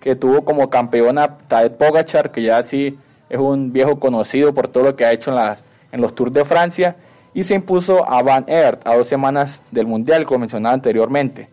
que 0.00 0.16
tuvo 0.16 0.44
como 0.44 0.68
campeona 0.68 1.38
Tadej 1.46 1.76
Pogachar, 1.76 2.32
que 2.32 2.42
ya 2.42 2.60
sí 2.64 2.98
es 3.28 3.38
un 3.38 3.72
viejo 3.72 4.00
conocido 4.00 4.52
por 4.52 4.66
todo 4.66 4.82
lo 4.82 4.96
que 4.96 5.04
ha 5.04 5.12
hecho 5.12 5.30
en, 5.30 5.36
las, 5.36 5.62
en 5.92 6.00
los 6.00 6.12
Tours 6.16 6.32
de 6.32 6.44
Francia, 6.44 6.96
y 7.34 7.44
se 7.44 7.54
impuso 7.54 8.10
a 8.10 8.22
Van 8.22 8.44
Aert 8.48 8.86
a 8.86 8.96
dos 8.96 9.06
semanas 9.06 9.60
del 9.70 9.86
Mundial, 9.86 10.24
como 10.24 10.40
mencionaba 10.40 10.74
anteriormente. 10.74 11.48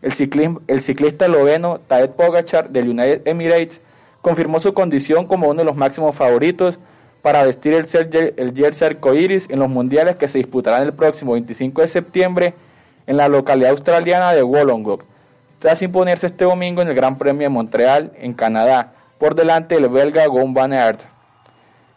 El, 0.00 0.12
ciclista 0.12 1.26
esloveno 1.26 1.80
Tadej 1.86 2.12
Pogachar 2.12 2.70
del 2.70 2.88
United 2.90 3.22
Emirates 3.24 3.80
confirmó 4.22 4.60
su 4.60 4.72
condición 4.72 5.26
como 5.26 5.48
uno 5.48 5.60
de 5.60 5.64
los 5.64 5.76
máximos 5.76 6.14
favoritos 6.14 6.78
para 7.20 7.42
vestir 7.42 7.74
el, 7.74 8.34
el 8.36 8.54
jersey 8.54 8.86
arcoiris 8.86 9.50
en 9.50 9.58
los 9.58 9.68
mundiales 9.68 10.16
que 10.16 10.28
se 10.28 10.38
disputarán 10.38 10.84
el 10.84 10.92
próximo 10.92 11.32
25 11.32 11.82
de 11.82 11.88
septiembre 11.88 12.54
en 13.08 13.16
la 13.16 13.28
localidad 13.28 13.70
australiana 13.70 14.32
de 14.32 14.42
Wollongong, 14.42 15.02
tras 15.58 15.82
imponerse 15.82 16.26
este 16.26 16.44
domingo 16.44 16.82
en 16.82 16.88
el 16.88 16.94
Gran 16.94 17.18
Premio 17.18 17.42
de 17.42 17.48
Montreal, 17.48 18.12
en 18.20 18.34
Canadá, 18.34 18.92
por 19.18 19.34
delante 19.34 19.74
del 19.74 19.88
belga 19.88 20.26
Gon 20.26 20.54
Van 20.54 20.72
Aert. 20.72 21.00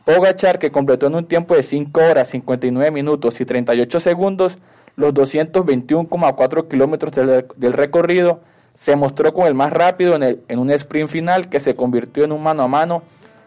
Pogachar, 0.06 0.60
que 0.60 0.72
completó 0.72 1.08
en 1.08 1.16
un 1.16 1.26
tiempo 1.26 1.56
de 1.56 1.64
5 1.64 2.00
horas 2.00 2.30
59 2.30 2.92
minutos 2.92 3.40
y 3.40 3.46
38 3.46 4.00
segundos 4.00 4.58
los 4.96 5.14
221,4 5.14 6.68
kilómetros 6.68 7.14
del, 7.14 7.74
recorrido, 7.74 8.42
se 8.76 8.96
mostró 8.96 9.34
como 9.34 9.48
el 9.48 9.54
más 9.54 9.72
rápido 9.72 10.16
en, 10.16 10.42
en 10.48 10.60
un 10.60 10.72
sprint 10.72 11.10
final 11.10 11.50
que 11.50 11.60
se 11.60 11.76
convirtió 11.76 12.24
en 12.24 12.32
un 12.32 12.44
mano 12.44 12.64
a 12.64 12.68
mano 12.68 13.04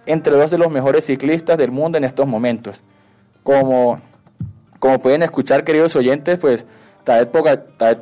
entre 0.06 0.36
dos 0.36 0.50
de 0.50 0.58
los 0.58 0.70
mejores 0.70 1.06
ciclistas 1.06 1.56
del 1.56 1.70
mundo 1.70 1.98
en 1.98 2.04
estos 2.04 2.26
momentos. 2.26 2.80
Como, 3.42 4.00
como 4.78 5.00
pueden 5.00 5.22
escuchar, 5.22 5.64
queridos 5.64 5.96
oyentes, 5.96 6.38
pues 6.38 6.66
Tadej 7.04 7.30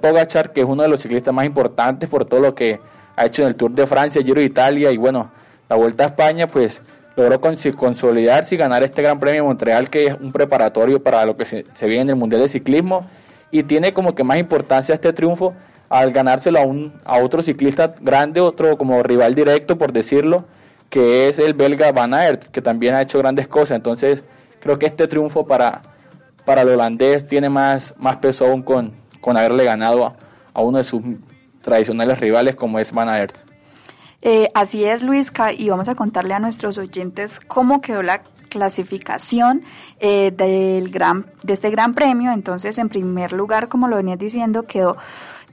Pogachar, 0.00 0.52
que 0.52 0.60
es 0.60 0.66
uno 0.66 0.82
de 0.82 0.88
los 0.88 1.00
ciclistas 1.00 1.34
más 1.34 1.44
importantes 1.44 2.08
por 2.08 2.24
todo 2.24 2.40
lo 2.40 2.54
que 2.54 2.80
ha 3.16 3.26
hecho 3.26 3.42
en 3.42 3.48
el 3.48 3.56
Tour 3.56 3.72
de 3.72 3.86
Francia, 3.86 4.22
Giro 4.22 4.40
de 4.40 4.46
Italia 4.46 4.90
y 4.90 4.96
bueno, 4.96 5.30
la 5.68 5.76
Vuelta 5.76 6.04
a 6.04 6.06
España, 6.08 6.46
pues 6.46 6.80
logró 7.16 7.40
consolidarse 7.40 8.54
y 8.54 8.58
ganar 8.58 8.82
este 8.82 9.02
Gran 9.02 9.20
Premio 9.20 9.42
de 9.42 9.48
Montreal, 9.48 9.90
que 9.90 10.06
es 10.06 10.16
un 10.18 10.32
preparatorio 10.32 11.02
para 11.02 11.24
lo 11.24 11.36
que 11.36 11.44
se, 11.44 11.86
viene 11.86 12.02
en 12.02 12.08
el 12.10 12.16
Mundial 12.16 12.42
de 12.42 12.48
Ciclismo 12.48 13.08
y 13.50 13.62
tiene 13.64 13.92
como 13.92 14.14
que 14.14 14.24
más 14.24 14.38
importancia 14.38 14.94
este 14.94 15.12
triunfo 15.12 15.54
al 15.88 16.10
ganárselo 16.12 16.58
a, 16.58 16.62
un, 16.62 16.94
a 17.04 17.18
otro 17.18 17.42
ciclista 17.42 17.94
grande, 18.00 18.40
otro 18.40 18.78
como 18.78 19.02
rival 19.02 19.34
directo, 19.34 19.76
por 19.76 19.92
decirlo, 19.92 20.46
que 20.88 21.28
es 21.28 21.38
el 21.38 21.52
belga 21.52 21.92
Van 21.92 22.14
Aert, 22.14 22.44
que 22.44 22.62
también 22.62 22.94
ha 22.94 23.02
hecho 23.02 23.18
grandes 23.18 23.46
cosas. 23.46 23.76
Entonces, 23.76 24.24
creo 24.60 24.78
que 24.78 24.86
este 24.86 25.06
triunfo 25.06 25.46
para, 25.46 25.82
para 26.46 26.62
el 26.62 26.70
holandés 26.70 27.26
tiene 27.26 27.50
más, 27.50 27.94
más 27.98 28.16
peso 28.16 28.46
aún 28.46 28.62
con, 28.62 28.92
con 29.20 29.36
haberle 29.36 29.64
ganado 29.64 30.06
a, 30.06 30.16
a 30.54 30.62
uno 30.62 30.78
de 30.78 30.84
sus 30.84 31.02
tradicionales 31.60 32.18
rivales 32.20 32.54
como 32.54 32.78
es 32.78 32.90
Van 32.92 33.10
Aert. 33.10 33.51
Eh, 34.22 34.48
así 34.54 34.84
es, 34.84 35.02
Luisca, 35.02 35.52
y 35.52 35.68
vamos 35.68 35.88
a 35.88 35.94
contarle 35.94 36.34
a 36.34 36.38
nuestros 36.38 36.78
oyentes 36.78 37.40
cómo 37.48 37.80
quedó 37.80 38.02
la 38.02 38.22
clasificación 38.48 39.62
eh, 39.98 40.30
del 40.30 40.90
gran, 40.90 41.26
de 41.42 41.54
este 41.54 41.70
gran 41.70 41.94
premio. 41.94 42.32
Entonces, 42.32 42.78
en 42.78 42.88
primer 42.88 43.32
lugar, 43.32 43.68
como 43.68 43.88
lo 43.88 43.96
venías 43.96 44.18
diciendo, 44.18 44.62
quedó 44.62 44.96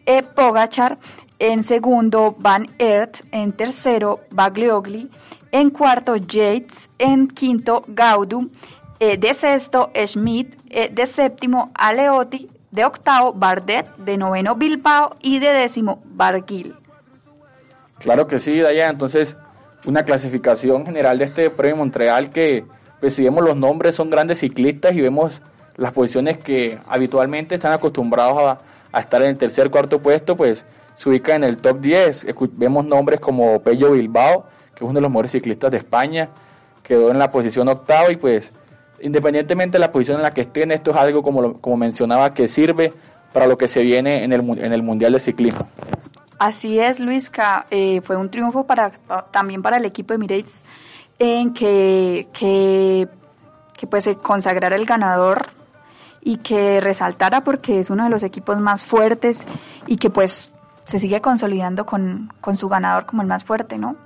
eh, 0.05 0.23
Pogachar, 0.23 0.97
en 1.39 1.63
segundo 1.63 2.35
Van 2.37 2.67
Aert, 2.79 3.21
en 3.31 3.53
tercero 3.53 4.19
Bagliogli, 4.29 5.09
en 5.51 5.69
cuarto 5.69 6.15
Yates, 6.15 6.89
en 6.97 7.27
quinto 7.27 7.83
Gaudu, 7.87 8.49
eh, 8.99 9.17
de 9.17 9.33
sexto 9.33 9.89
Schmidt, 9.95 10.55
eh, 10.69 10.89
de 10.91 11.07
séptimo 11.07 11.71
Aleotti, 11.73 12.49
de 12.71 12.85
octavo 12.85 13.33
Bardet, 13.33 13.87
de 13.97 14.17
noveno 14.17 14.55
Bilbao 14.55 15.15
y 15.21 15.39
de 15.39 15.53
décimo 15.53 16.01
Barguil. 16.05 16.75
Claro 17.99 18.27
que 18.27 18.39
sí, 18.39 18.59
Daya. 18.59 18.89
Entonces, 18.89 19.35
una 19.85 20.03
clasificación 20.03 20.85
general 20.85 21.19
de 21.19 21.25
este 21.25 21.49
premio 21.49 21.77
Montreal 21.77 22.31
que, 22.31 22.65
pues 22.99 23.13
si 23.15 23.23
vemos 23.23 23.43
los 23.43 23.55
nombres, 23.55 23.95
son 23.95 24.09
grandes 24.09 24.39
ciclistas 24.39 24.93
y 24.93 25.01
vemos 25.01 25.41
las 25.75 25.93
posiciones 25.93 26.37
que 26.37 26.79
habitualmente 26.87 27.55
están 27.55 27.71
acostumbrados 27.71 28.41
a, 28.41 28.57
a 28.91 28.99
estar 28.99 29.21
en 29.21 29.29
el 29.29 29.37
tercer, 29.37 29.69
cuarto 29.69 30.01
puesto, 30.01 30.35
pues 30.35 30.65
se 30.95 31.09
ubica 31.09 31.35
en 31.35 31.43
el 31.43 31.57
top 31.57 31.79
10. 31.79 32.25
Vemos 32.53 32.85
nombres 32.85 33.19
como 33.19 33.61
Pello 33.61 33.91
Bilbao, 33.91 34.45
que 34.75 34.83
es 34.83 34.89
uno 34.89 34.95
de 34.95 35.01
los 35.01 35.09
mejores 35.09 35.31
ciclistas 35.31 35.71
de 35.71 35.77
España, 35.77 36.29
quedó 36.83 37.11
en 37.11 37.19
la 37.19 37.29
posición 37.29 37.67
octava 37.69 38.11
y 38.11 38.17
pues 38.17 38.51
independientemente 39.01 39.77
de 39.77 39.79
la 39.79 39.91
posición 39.91 40.17
en 40.17 40.23
la 40.23 40.33
que 40.33 40.41
estén, 40.41 40.71
esto 40.71 40.91
es 40.91 40.97
algo 40.97 41.23
como, 41.23 41.59
como 41.61 41.77
mencionaba 41.77 42.33
que 42.33 42.47
sirve 42.47 42.91
para 43.31 43.47
lo 43.47 43.57
que 43.57 43.67
se 43.67 43.81
viene 43.81 44.23
en 44.23 44.33
el, 44.33 44.41
en 44.59 44.73
el 44.73 44.83
Mundial 44.83 45.13
de 45.13 45.19
Ciclismo. 45.19 45.67
Así 46.39 46.79
es, 46.79 47.01
Luisca, 47.01 47.65
eh, 47.69 47.99
fue 48.01 48.15
un 48.15 48.31
triunfo 48.31 48.65
para 48.65 48.93
también 49.29 49.61
para 49.61 49.75
el 49.75 49.83
equipo 49.83 50.13
de 50.13 50.15
Emirates 50.15 50.55
en 51.19 51.53
que, 51.53 52.29
que, 52.31 53.07
pues 53.87 54.05
se 54.05 54.15
consagrara 54.15 54.77
el 54.77 54.85
ganador 54.85 55.47
y 56.21 56.37
que 56.37 56.79
resaltara 56.79 57.41
porque 57.41 57.79
es 57.79 57.89
uno 57.89 58.05
de 58.05 58.09
los 58.09 58.23
equipos 58.23 58.57
más 58.57 58.85
fuertes 58.85 59.37
y 59.85 59.97
que 59.97 60.09
pues 60.09 60.49
se 60.85 60.99
sigue 60.99 61.19
consolidando 61.19 61.85
con, 61.85 62.31
con 62.39 62.55
su 62.55 62.69
ganador 62.69 63.05
como 63.05 63.21
el 63.21 63.27
más 63.27 63.43
fuerte, 63.43 63.77
¿no? 63.77 63.97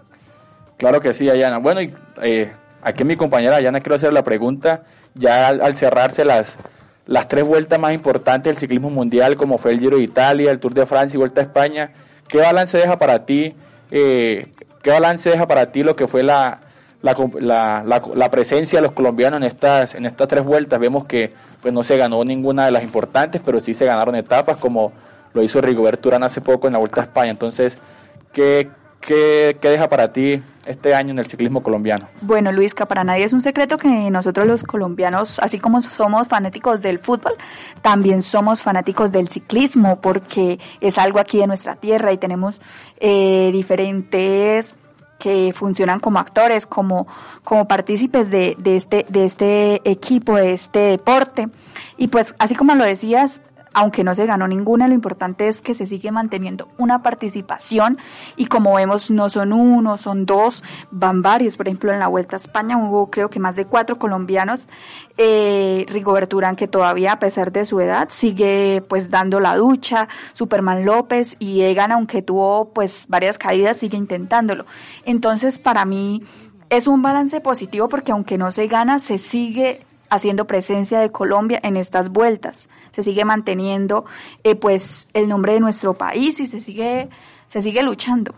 Claro 0.77 0.99
que 0.99 1.13
sí, 1.13 1.29
Ayana. 1.29 1.59
Bueno, 1.59 1.81
y 1.81 1.93
eh, 2.23 2.51
aquí 2.81 3.03
mi 3.03 3.15
compañera 3.15 3.57
Ayana 3.57 3.79
quiero 3.79 3.95
hacer 3.95 4.11
la 4.11 4.23
pregunta, 4.23 4.83
ya 5.13 5.49
al, 5.49 5.61
al, 5.61 5.75
cerrarse 5.75 6.25
las, 6.25 6.57
las 7.05 7.27
tres 7.27 7.43
vueltas 7.43 7.79
más 7.79 7.93
importantes 7.93 8.51
del 8.51 8.59
ciclismo 8.59 8.89
mundial, 8.89 9.35
como 9.35 9.59
fue 9.59 9.71
el 9.71 9.79
Giro 9.79 9.97
de 9.97 10.03
Italia, 10.03 10.49
el 10.49 10.59
Tour 10.59 10.73
de 10.73 10.87
Francia 10.87 11.15
y 11.15 11.19
Vuelta 11.19 11.41
a 11.41 11.43
España, 11.43 11.91
¿qué 12.27 12.39
balance 12.39 12.77
deja 12.77 12.97
para 12.97 13.25
ti, 13.25 13.53
eh, 13.91 14.47
qué 14.81 14.91
balance 14.91 15.29
deja 15.29 15.47
para 15.47 15.71
ti 15.71 15.83
lo 15.83 15.95
que 15.95 16.07
fue 16.07 16.23
la, 16.23 16.61
la, 17.01 17.15
la, 17.39 18.01
la, 18.15 18.31
presencia 18.31 18.79
de 18.79 18.83
los 18.87 18.93
colombianos 18.93 19.37
en 19.37 19.43
estas, 19.43 19.95
en 19.95 20.05
estas 20.05 20.27
tres 20.27 20.43
vueltas? 20.43 20.79
Vemos 20.79 21.05
que 21.05 21.33
pues 21.61 21.73
no 21.73 21.83
se 21.83 21.97
ganó 21.97 22.23
ninguna 22.23 22.65
de 22.65 22.71
las 22.71 22.83
importantes, 22.83 23.41
pero 23.43 23.59
sí 23.59 23.73
se 23.73 23.85
ganaron 23.85 24.15
etapas, 24.15 24.57
como 24.57 24.91
lo 25.33 25.41
hizo 25.41 25.61
Rigoberto 25.61 26.09
Urán 26.09 26.23
hace 26.23 26.41
poco 26.41 26.67
en 26.67 26.73
la 26.73 26.79
Vuelta 26.79 27.01
a 27.01 27.03
España. 27.05 27.31
Entonces, 27.31 27.77
¿qué, 28.31 28.69
qué, 29.05 29.57
qué 29.61 29.69
deja 29.69 29.87
para 29.89 30.11
ti 30.11 30.41
este 30.65 30.95
año 30.95 31.11
en 31.11 31.19
el 31.19 31.27
ciclismo 31.27 31.61
colombiano? 31.61 32.07
Bueno, 32.21 32.51
Luisca, 32.51 32.85
para 32.85 33.03
nadie 33.03 33.25
es 33.25 33.33
un 33.33 33.41
secreto 33.41 33.77
que 33.77 33.87
nosotros 33.87 34.47
los 34.47 34.63
colombianos, 34.63 35.39
así 35.39 35.59
como 35.59 35.81
somos 35.81 36.27
fanáticos 36.27 36.81
del 36.81 36.99
fútbol, 36.99 37.33
también 37.81 38.21
somos 38.21 38.61
fanáticos 38.61 39.11
del 39.11 39.29
ciclismo, 39.29 39.99
porque 40.01 40.59
es 40.81 40.97
algo 40.97 41.19
aquí 41.19 41.39
de 41.39 41.47
nuestra 41.47 41.75
tierra 41.75 42.11
y 42.11 42.17
tenemos 42.17 42.61
eh, 42.99 43.49
diferentes 43.51 44.75
que 45.19 45.53
funcionan 45.55 45.99
como 45.99 46.19
actores, 46.19 46.65
como, 46.65 47.07
como 47.43 47.65
partícipes 47.67 48.29
de, 48.29 48.55
de, 48.57 48.75
este, 48.75 49.05
de 49.07 49.25
este 49.25 49.89
equipo, 49.89 50.35
de 50.35 50.53
este 50.53 50.79
deporte. 50.79 51.47
Y 51.97 52.07
pues, 52.07 52.33
así 52.39 52.55
como 52.55 52.75
lo 52.75 52.83
decías, 52.83 53.41
aunque 53.73 54.03
no 54.03 54.13
se 54.15 54.25
ganó 54.25 54.47
ninguna, 54.47 54.87
lo 54.87 54.93
importante 54.93 55.47
es 55.47 55.61
que 55.61 55.73
se 55.73 55.85
sigue 55.85 56.11
manteniendo 56.11 56.69
una 56.77 57.01
participación 57.01 57.97
y 58.35 58.45
como 58.45 58.75
vemos 58.75 59.11
no 59.11 59.29
son 59.29 59.53
uno, 59.53 59.97
son 59.97 60.25
dos, 60.25 60.63
van 60.91 61.21
varios. 61.21 61.55
Por 61.55 61.67
ejemplo, 61.67 61.91
en 61.91 61.99
la 61.99 62.07
Vuelta 62.07 62.35
a 62.35 62.39
España 62.39 62.77
hubo 62.77 63.09
creo 63.09 63.29
que 63.29 63.39
más 63.39 63.55
de 63.55 63.65
cuatro 63.65 63.97
colombianos. 63.97 64.67
Eh, 65.17 65.85
Rigoberto 65.89 66.37
Urán 66.37 66.55
que 66.55 66.67
todavía 66.67 67.13
a 67.13 67.19
pesar 67.19 67.51
de 67.51 67.65
su 67.65 67.79
edad 67.79 68.07
sigue 68.09 68.83
pues 68.87 69.09
dando 69.09 69.39
la 69.39 69.55
ducha, 69.55 70.07
Superman 70.33 70.85
López 70.85 71.35
y 71.39 71.61
Egan 71.61 71.91
aunque 71.91 72.21
tuvo 72.21 72.73
pues 72.73 73.05
varias 73.07 73.37
caídas 73.37 73.77
sigue 73.77 73.97
intentándolo. 73.97 74.65
Entonces 75.05 75.59
para 75.59 75.85
mí 75.85 76.23
es 76.69 76.87
un 76.87 77.01
balance 77.01 77.41
positivo 77.41 77.89
porque 77.89 78.11
aunque 78.11 78.37
no 78.37 78.51
se 78.51 78.67
gana 78.67 78.99
se 78.99 79.17
sigue 79.17 79.85
haciendo 80.09 80.45
presencia 80.45 80.99
de 80.99 81.11
Colombia 81.11 81.59
en 81.63 81.77
estas 81.77 82.09
vueltas. 82.09 82.69
Se 82.93 83.03
sigue 83.03 83.25
manteniendo 83.25 84.05
eh, 84.43 84.55
pues 84.55 85.07
el 85.13 85.27
nombre 85.27 85.53
de 85.53 85.59
nuestro 85.59 85.93
país 85.95 86.39
y 86.39 86.45
se 86.45 86.59
sigue, 86.59 87.09
se 87.47 87.61
sigue 87.61 87.83
luchando. 87.83 88.33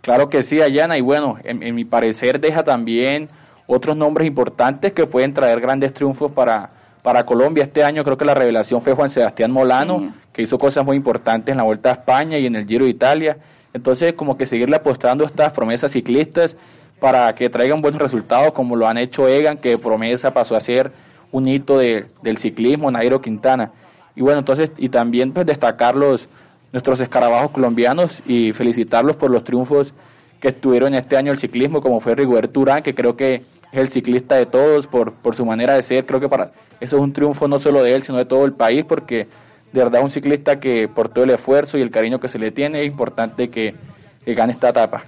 Claro 0.00 0.28
que 0.28 0.42
sí, 0.42 0.62
Ayana, 0.62 0.96
y 0.96 1.02
bueno, 1.02 1.36
en, 1.44 1.62
en 1.62 1.74
mi 1.74 1.84
parecer 1.84 2.40
deja 2.40 2.64
también 2.64 3.28
otros 3.66 3.96
nombres 3.96 4.26
importantes 4.26 4.92
que 4.92 5.06
pueden 5.06 5.34
traer 5.34 5.60
grandes 5.60 5.92
triunfos 5.92 6.32
para, 6.32 6.70
para 7.02 7.24
Colombia. 7.26 7.64
Este 7.64 7.84
año 7.84 8.02
creo 8.02 8.16
que 8.16 8.24
la 8.24 8.34
revelación 8.34 8.82
fue 8.82 8.94
Juan 8.94 9.10
Sebastián 9.10 9.52
Molano, 9.52 9.98
sí. 9.98 10.10
que 10.32 10.42
hizo 10.42 10.58
cosas 10.58 10.84
muy 10.84 10.96
importantes 10.96 11.52
en 11.52 11.58
la 11.58 11.64
Vuelta 11.64 11.90
a 11.90 11.92
España 11.92 12.38
y 12.38 12.46
en 12.46 12.56
el 12.56 12.66
Giro 12.66 12.84
de 12.84 12.90
Italia. 12.90 13.36
Entonces, 13.74 14.14
como 14.14 14.36
que 14.38 14.46
seguirle 14.46 14.76
apostando 14.76 15.24
a 15.24 15.26
estas 15.26 15.52
promesas 15.52 15.92
ciclistas 15.92 16.56
para 16.98 17.34
que 17.34 17.50
traigan 17.50 17.82
buenos 17.82 18.00
resultados, 18.00 18.52
como 18.52 18.74
lo 18.74 18.88
han 18.88 18.98
hecho 18.98 19.28
Egan, 19.28 19.58
que 19.58 19.78
promesa 19.78 20.32
pasó 20.32 20.56
a 20.56 20.60
ser 20.60 20.90
un 21.30 21.46
hito 21.46 21.78
de, 21.78 22.06
del 22.22 22.38
ciclismo, 22.38 22.90
Nairo 22.90 23.20
Quintana. 23.20 23.72
Y 24.18 24.20
bueno, 24.20 24.40
entonces, 24.40 24.72
y 24.76 24.88
también 24.88 25.32
pues 25.32 25.46
destacar 25.46 25.94
los, 25.94 26.26
nuestros 26.72 26.98
escarabajos 26.98 27.52
colombianos 27.52 28.20
y 28.26 28.52
felicitarlos 28.52 29.14
por 29.14 29.30
los 29.30 29.44
triunfos 29.44 29.94
que 30.40 30.50
tuvieron 30.50 30.92
este 30.94 31.16
año 31.16 31.30
el 31.30 31.38
ciclismo, 31.38 31.80
como 31.80 32.00
fue 32.00 32.16
Rigoberto 32.16 32.58
Urán, 32.58 32.82
que 32.82 32.96
creo 32.96 33.16
que 33.16 33.34
es 33.36 33.78
el 33.78 33.86
ciclista 33.86 34.34
de 34.34 34.46
todos 34.46 34.88
por, 34.88 35.12
por 35.12 35.36
su 35.36 35.46
manera 35.46 35.74
de 35.74 35.84
ser. 35.84 36.04
Creo 36.04 36.18
que 36.18 36.28
para 36.28 36.50
eso 36.80 36.96
es 36.96 37.02
un 37.02 37.12
triunfo 37.12 37.46
no 37.46 37.60
solo 37.60 37.80
de 37.80 37.94
él, 37.94 38.02
sino 38.02 38.18
de 38.18 38.24
todo 38.24 38.44
el 38.44 38.54
país, 38.54 38.84
porque 38.84 39.28
de 39.72 39.84
verdad 39.84 40.00
es 40.00 40.04
un 40.06 40.10
ciclista 40.10 40.58
que 40.58 40.88
por 40.88 41.08
todo 41.10 41.22
el 41.22 41.30
esfuerzo 41.30 41.78
y 41.78 41.82
el 41.82 41.92
cariño 41.92 42.18
que 42.18 42.26
se 42.26 42.40
le 42.40 42.50
tiene 42.50 42.80
es 42.80 42.88
importante 42.88 43.50
que, 43.50 43.76
que 44.24 44.34
gane 44.34 44.52
esta 44.52 44.70
etapa. 44.70 45.04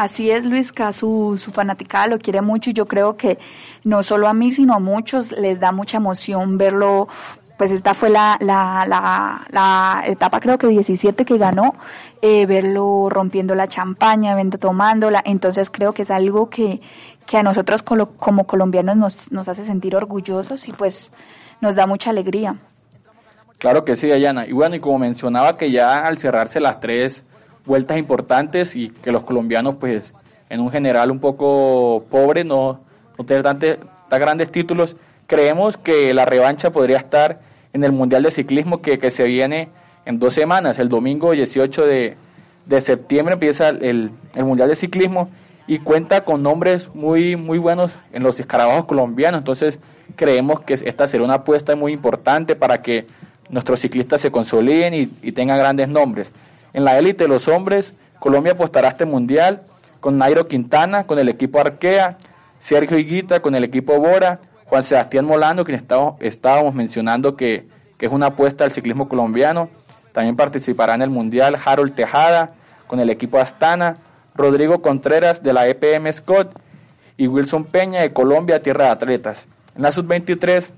Así 0.00 0.30
es, 0.30 0.46
Luisca, 0.46 0.92
su, 0.92 1.38
su 1.38 1.52
fanaticada 1.52 2.06
lo 2.06 2.18
quiere 2.18 2.40
mucho 2.40 2.70
y 2.70 2.72
yo 2.72 2.86
creo 2.86 3.18
que 3.18 3.38
no 3.84 4.02
solo 4.02 4.28
a 4.28 4.32
mí, 4.32 4.50
sino 4.50 4.72
a 4.72 4.78
muchos 4.78 5.30
les 5.30 5.60
da 5.60 5.72
mucha 5.72 5.98
emoción 5.98 6.56
verlo. 6.56 7.06
Pues 7.60 7.72
esta 7.72 7.92
fue 7.92 8.08
la, 8.08 8.38
la, 8.40 8.86
la, 8.88 9.46
la 9.50 10.02
etapa 10.06 10.40
creo 10.40 10.56
que 10.56 10.66
17 10.66 11.26
que 11.26 11.36
ganó, 11.36 11.74
eh, 12.22 12.46
verlo 12.46 13.10
rompiendo 13.10 13.54
la 13.54 13.68
champaña, 13.68 14.34
tomándola. 14.58 15.20
Entonces 15.26 15.68
creo 15.68 15.92
que 15.92 16.00
es 16.00 16.10
algo 16.10 16.48
que, 16.48 16.80
que 17.26 17.36
a 17.36 17.42
nosotros 17.42 17.82
como, 17.82 18.12
como 18.12 18.46
colombianos 18.46 18.96
nos, 18.96 19.30
nos 19.30 19.46
hace 19.46 19.66
sentir 19.66 19.94
orgullosos 19.94 20.68
y 20.68 20.72
pues 20.72 21.12
nos 21.60 21.74
da 21.74 21.86
mucha 21.86 22.08
alegría. 22.08 22.56
Claro 23.58 23.84
que 23.84 23.94
sí, 23.94 24.08
Dayana. 24.08 24.46
Y 24.46 24.52
bueno, 24.52 24.76
y 24.76 24.80
como 24.80 24.98
mencionaba 24.98 25.58
que 25.58 25.70
ya 25.70 25.98
al 25.98 26.16
cerrarse 26.16 26.60
las 26.60 26.80
tres 26.80 27.24
vueltas 27.66 27.98
importantes 27.98 28.74
y 28.74 28.88
que 28.88 29.12
los 29.12 29.24
colombianos 29.24 29.74
pues 29.78 30.14
en 30.48 30.60
un 30.60 30.70
general 30.70 31.10
un 31.10 31.20
poco 31.20 32.06
pobre, 32.08 32.42
no, 32.42 32.80
no 33.18 33.24
tener 33.26 33.42
tan, 33.42 33.58
tan 33.58 33.78
grandes 34.18 34.50
títulos, 34.50 34.96
creemos 35.26 35.76
que 35.76 36.14
la 36.14 36.24
revancha 36.24 36.72
podría 36.72 36.96
estar 36.96 37.49
en 37.72 37.84
el 37.84 37.92
Mundial 37.92 38.22
de 38.22 38.30
Ciclismo 38.30 38.82
que, 38.82 38.98
que 38.98 39.10
se 39.10 39.24
viene 39.24 39.68
en 40.04 40.18
dos 40.18 40.34
semanas, 40.34 40.78
el 40.78 40.88
domingo 40.88 41.32
18 41.32 41.86
de, 41.86 42.16
de 42.66 42.80
septiembre 42.80 43.34
empieza 43.34 43.68
el, 43.68 44.10
el, 44.34 44.44
Mundial 44.44 44.68
de 44.68 44.76
Ciclismo 44.76 45.30
y 45.66 45.78
cuenta 45.78 46.24
con 46.24 46.42
nombres 46.42 46.88
muy, 46.94 47.36
muy 47.36 47.58
buenos 47.58 47.92
en 48.12 48.22
los 48.22 48.40
escarabajos 48.40 48.86
colombianos, 48.86 49.40
entonces 49.40 49.78
creemos 50.16 50.60
que 50.60 50.74
esta 50.74 51.06
será 51.06 51.24
una 51.24 51.34
apuesta 51.34 51.76
muy 51.76 51.92
importante 51.92 52.56
para 52.56 52.82
que 52.82 53.06
nuestros 53.48 53.80
ciclistas 53.80 54.20
se 54.20 54.30
consoliden 54.30 54.94
y, 54.94 55.10
y 55.22 55.32
tengan 55.32 55.58
grandes 55.58 55.88
nombres. 55.88 56.32
En 56.72 56.84
la 56.84 56.98
élite 56.98 57.24
de 57.24 57.28
los 57.28 57.48
hombres, 57.48 57.94
Colombia 58.18 58.52
apostará 58.52 58.88
a 58.88 58.90
este 58.92 59.04
mundial 59.04 59.62
con 60.00 60.18
Nairo 60.18 60.46
Quintana, 60.46 61.04
con 61.04 61.18
el 61.18 61.28
equipo 61.28 61.60
Arkea, 61.60 62.16
Sergio 62.60 62.98
Higuita 62.98 63.40
con 63.40 63.54
el 63.54 63.64
equipo 63.64 63.98
Bora, 63.98 64.38
Juan 64.70 64.84
Sebastián 64.84 65.24
Molano, 65.24 65.64
quien 65.64 65.84
estábamos, 66.20 66.74
mencionando 66.74 67.36
que, 67.36 67.66
que, 67.98 68.06
es 68.06 68.12
una 68.12 68.26
apuesta 68.26 68.62
al 68.62 68.70
ciclismo 68.70 69.08
colombiano, 69.08 69.68
También 70.12 70.36
participará 70.36 70.94
en 70.94 71.02
el 71.02 71.10
Mundial 71.10 71.58
Harold 71.64 71.92
Tejada 71.92 72.52
con 72.86 73.00
el 73.00 73.10
equipo 73.10 73.38
Astana, 73.38 73.96
Rodrigo 74.36 74.80
Contreras 74.80 75.42
de 75.42 75.52
la 75.52 75.66
EPM 75.66 76.12
Scott 76.12 76.56
y 77.16 77.26
Wilson 77.26 77.64
Peña 77.64 78.02
de 78.02 78.12
Colombia 78.12 78.62
Tierra 78.62 78.84
de 78.84 78.90
Atletas. 78.92 79.44
En 79.74 79.82
la 79.82 79.90
sub-23 79.90 80.70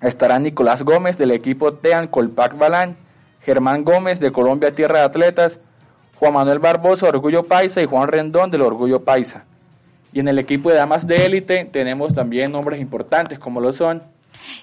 estarán 0.00 0.44
Nicolás 0.44 0.84
Gómez 0.84 1.18
del 1.18 1.32
equipo 1.32 1.74
Tean 1.74 2.06
Colpac 2.06 2.56
Balán, 2.56 2.96
Germán 3.40 3.82
Gómez 3.82 4.20
de 4.20 4.30
Colombia 4.30 4.72
Tierra 4.76 5.00
de 5.00 5.04
Atletas, 5.06 5.58
Juan 6.20 6.34
Manuel 6.34 6.60
Barbosa 6.60 7.08
Orgullo 7.08 7.42
Paisa 7.42 7.82
y 7.82 7.86
Juan 7.86 8.06
Rendón 8.06 8.52
del 8.52 8.62
Orgullo 8.62 9.02
Paisa. 9.02 9.44
Y 10.12 10.20
en 10.20 10.28
el 10.28 10.38
equipo 10.38 10.70
de 10.70 10.76
damas 10.76 11.06
de 11.06 11.26
élite 11.26 11.68
tenemos 11.70 12.14
también 12.14 12.52
nombres 12.52 12.80
importantes 12.80 13.38
como 13.38 13.60
lo 13.60 13.72
son 13.72 14.02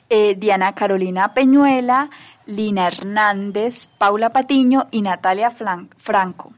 eh, 0.10 0.36
Diana 0.38 0.74
Carolina 0.74 1.34
Peñuela, 1.34 2.10
Lina 2.46 2.88
Hernández, 2.88 3.88
Paula 3.98 4.32
Patiño 4.32 4.88
y 4.92 5.02
Natalia 5.02 5.52
Franco. 5.52 6.54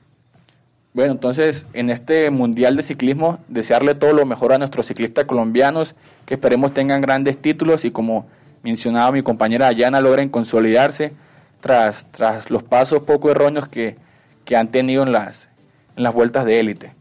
Bueno, 0.93 1.11
entonces 1.11 1.67
en 1.73 1.89
este 1.89 2.29
Mundial 2.31 2.75
de 2.75 2.83
Ciclismo 2.83 3.39
desearle 3.47 3.93
todo 3.93 4.13
lo 4.13 4.25
mejor 4.25 4.53
a 4.53 4.57
nuestros 4.57 4.87
ciclistas 4.87 5.25
colombianos, 5.25 5.95
que 6.25 6.33
esperemos 6.33 6.73
tengan 6.73 7.01
grandes 7.01 7.39
títulos 7.39 7.85
y 7.85 7.91
como 7.91 8.27
mencionaba 8.63 9.11
mi 9.11 9.21
compañera 9.21 9.67
Ayana, 9.67 10.01
logren 10.01 10.29
consolidarse 10.29 11.13
tras, 11.61 12.11
tras 12.11 12.49
los 12.49 12.63
pasos 12.63 13.03
poco 13.03 13.29
erróneos 13.29 13.67
que, 13.67 13.95
que 14.43 14.55
han 14.55 14.69
tenido 14.69 15.03
en 15.03 15.11
las, 15.11 15.49
en 15.95 16.03
las 16.03 16.13
vueltas 16.13 16.45
de 16.45 16.59
élite. 16.59 16.96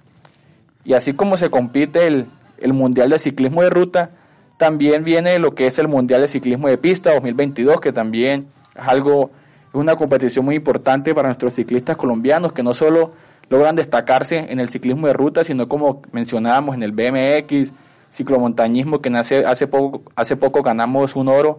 Y 0.87 0.95
así 0.95 1.14
como 1.14 1.37
se 1.37 1.50
compite 1.50 2.07
el, 2.07 2.26
el 2.59 2.73
Mundial 2.73 3.11
de 3.11 3.19
Ciclismo 3.19 3.62
de 3.62 3.71
Ruta, 3.71 4.11
también 4.57 5.02
viene 5.02 5.40
lo 5.40 5.52
que 5.52 5.66
es 5.66 5.81
el 5.81 5.88
Mundial 5.88 6.21
de 6.21 6.28
Ciclismo 6.28 6.69
de 6.69 6.78
Pista 6.78 7.12
2022, 7.12 7.81
que 7.81 7.93
también 7.93 8.47
es 8.73 8.87
algo, 8.87 9.33
es 9.69 9.75
una 9.75 9.97
competición 9.97 10.45
muy 10.45 10.55
importante 10.55 11.12
para 11.12 11.26
nuestros 11.26 11.55
ciclistas 11.55 11.97
colombianos, 11.97 12.52
que 12.52 12.62
no 12.62 12.73
solo 12.73 13.11
logran 13.50 13.75
destacarse 13.75 14.47
en 14.49 14.61
el 14.61 14.69
ciclismo 14.69 15.09
de 15.09 15.12
ruta, 15.12 15.43
sino 15.43 15.66
como 15.66 16.02
mencionábamos 16.12 16.76
en 16.76 16.85
el 16.85 16.93
BMX, 16.93 17.73
ciclomontañismo, 18.12 19.00
que 19.00 19.11
nace 19.11 19.45
hace 19.45 19.66
poco, 19.66 20.02
hace 20.14 20.37
poco 20.37 20.62
ganamos 20.62 21.16
un 21.16 21.26
oro 21.26 21.59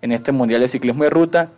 en 0.00 0.12
este 0.12 0.30
Mundial 0.30 0.60
de 0.60 0.68
Ciclismo 0.68 1.02
de 1.02 1.10
Ruta, 1.10 1.48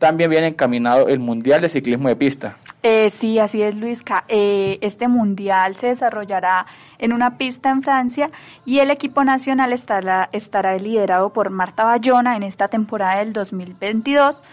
también 0.00 0.30
viene 0.30 0.48
encaminado 0.48 1.06
el 1.06 1.20
Mundial 1.20 1.62
de 1.62 1.68
Ciclismo 1.68 2.08
de 2.08 2.16
Pista. 2.16 2.56
Eh, 2.88 3.10
sí, 3.10 3.40
así 3.40 3.62
es, 3.62 3.74
Luisca. 3.74 4.22
Eh, 4.28 4.78
este 4.80 5.08
mundial 5.08 5.74
se 5.74 5.88
desarrollará 5.88 6.66
en 6.98 7.12
una 7.12 7.36
pista 7.36 7.68
en 7.70 7.82
Francia 7.82 8.30
y 8.64 8.78
el 8.78 8.92
equipo 8.92 9.24
nacional 9.24 9.72
estará, 9.72 10.28
estará 10.30 10.78
liderado 10.78 11.30
por 11.30 11.50
Marta 11.50 11.84
Bayona 11.84 12.36
en 12.36 12.44
esta 12.44 12.68
temporada 12.68 13.18
del 13.18 13.32
2022. 13.32 14.44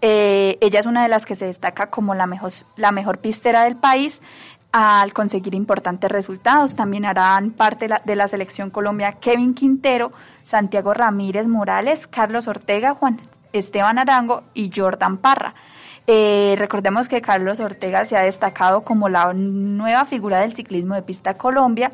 Eh, 0.00 0.56
ella 0.62 0.80
es 0.80 0.86
una 0.86 1.02
de 1.02 1.10
las 1.10 1.26
que 1.26 1.36
se 1.36 1.44
destaca 1.44 1.90
como 1.90 2.14
la 2.14 2.26
mejor, 2.26 2.52
la 2.76 2.92
mejor 2.92 3.18
pistera 3.18 3.64
del 3.64 3.76
país 3.76 4.22
al 4.72 5.12
conseguir 5.12 5.54
importantes 5.54 6.10
resultados. 6.10 6.74
También 6.74 7.04
harán 7.04 7.50
parte 7.50 7.88
de 8.06 8.16
la 8.16 8.26
selección 8.26 8.70
Colombia 8.70 9.18
Kevin 9.20 9.52
Quintero, 9.52 10.12
Santiago 10.44 10.94
Ramírez 10.94 11.46
Morales, 11.46 12.06
Carlos 12.06 12.48
Ortega, 12.48 12.94
Juan 12.94 13.20
Esteban 13.52 13.98
Arango 13.98 14.44
y 14.54 14.70
Jordan 14.74 15.18
Parra. 15.18 15.54
Eh, 16.06 16.56
recordemos 16.58 17.08
que 17.08 17.22
Carlos 17.22 17.60
Ortega 17.60 18.04
se 18.04 18.16
ha 18.16 18.22
destacado 18.22 18.82
como 18.82 19.08
la 19.08 19.32
nueva 19.32 20.04
figura 20.04 20.40
del 20.40 20.54
ciclismo 20.54 20.94
de 20.94 21.02
pista 21.02 21.34
Colombia, 21.34 21.90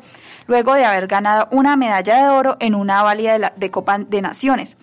luego 0.47 0.73
de 0.73 0.85
haber 0.85 1.07
ganado 1.07 1.47
una 1.51 1.75
medalla 1.75 2.23
de 2.23 2.29
oro 2.29 2.57
en 2.59 2.73
una 2.73 3.03
válida 3.03 3.37
de, 3.37 3.51
de 3.55 3.71
Copa 3.71 3.99
de 3.99 4.21
Naciones. 4.21 4.75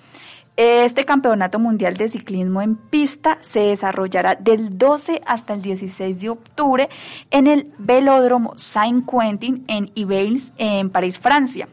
Este 0.57 1.05
campeonato 1.05 1.59
mundial 1.59 1.99
de 1.99 2.09
ciclismo 2.09 2.63
en 2.63 2.77
pista 2.77 3.37
se 3.43 3.61
desarrollará 3.61 4.37
del 4.37 4.79
12 4.79 5.21
hasta 5.27 5.53
el 5.53 5.61
16 5.61 6.19
de 6.19 6.31
octubre 6.31 6.89
en 7.31 7.47
el 7.47 7.75
Velódromo 7.77 8.55
Saint-Quentin 8.57 9.65
en 9.69 9.93
Yvelines, 9.95 10.53
en 10.57 10.89
París, 10.89 11.19
Francia. 11.19 11.69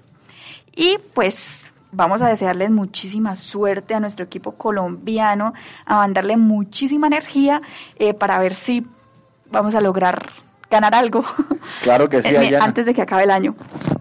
Y 0.75 0.98
pues 1.13 1.63
vamos 1.94 2.22
a 2.22 2.27
desearles 2.27 2.70
muchísima 2.72 3.36
suerte 3.36 3.94
a 3.94 4.00
nuestro 4.00 4.25
equipo 4.25 4.53
colombiano, 4.53 5.53
a 5.86 5.96
mandarle 5.96 6.38
muchísima 6.38 7.08
energía 7.08 7.62
eh, 7.96 8.14
para 8.14 8.40
ver 8.40 8.53
si 8.56 8.86
vamos 9.50 9.75
a 9.75 9.82
lograr 9.82 10.29
ganar 10.70 10.96
algo. 10.96 11.24
Claro 11.82 12.10
que 12.10 12.22
sí, 12.24 12.36
antes 12.60 12.86
de 12.86 12.94
que 12.94 13.01
acabe 13.01 13.24
el 13.24 13.32
año. 13.32 13.56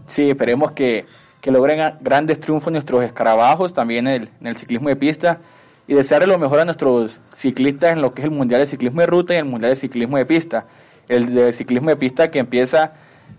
Sí, 0.09 0.31
esperemos 0.31 0.73
que, 0.73 1.07
que 1.41 1.51
logren 1.51 1.95
grandes 2.01 2.41
triunfos 2.41 2.73
nuestros 2.73 3.05
escarabajos, 3.05 3.73
también 3.73 4.07
en 4.07 4.23
el, 4.23 4.29
en 4.41 4.47
el 4.49 4.57
ciclismo 4.57 4.89
de 4.89 4.97
pista, 4.97 5.39
y 5.87 5.95
desearle 5.95 6.27
lo 6.27 6.39
mejor 6.39 6.61
a 6.61 6.65
nuestros 6.65 7.21
ciclistas 7.35 7.93
en 7.93 8.01
lo 8.01 8.15
que 8.15 8.23
es 8.23 8.25
el 8.25 8.31
Mundial 8.31 8.61
de 8.61 8.67
Ciclismo 8.67 9.01
de 9.01 9.07
Ruta 9.07 9.35
y 9.35 9.37
el 9.37 9.45
Mundial 9.45 9.71
de 9.71 9.77
Ciclismo 9.77 10.17
de 10.17 10.27
Pista. 10.27 10.65
El 11.09 11.35
de 11.35 11.53
ciclismo 11.53 11.91
de 11.91 11.97
pista 11.97 12.31
que 12.31 12.39
empieza, 12.39 12.93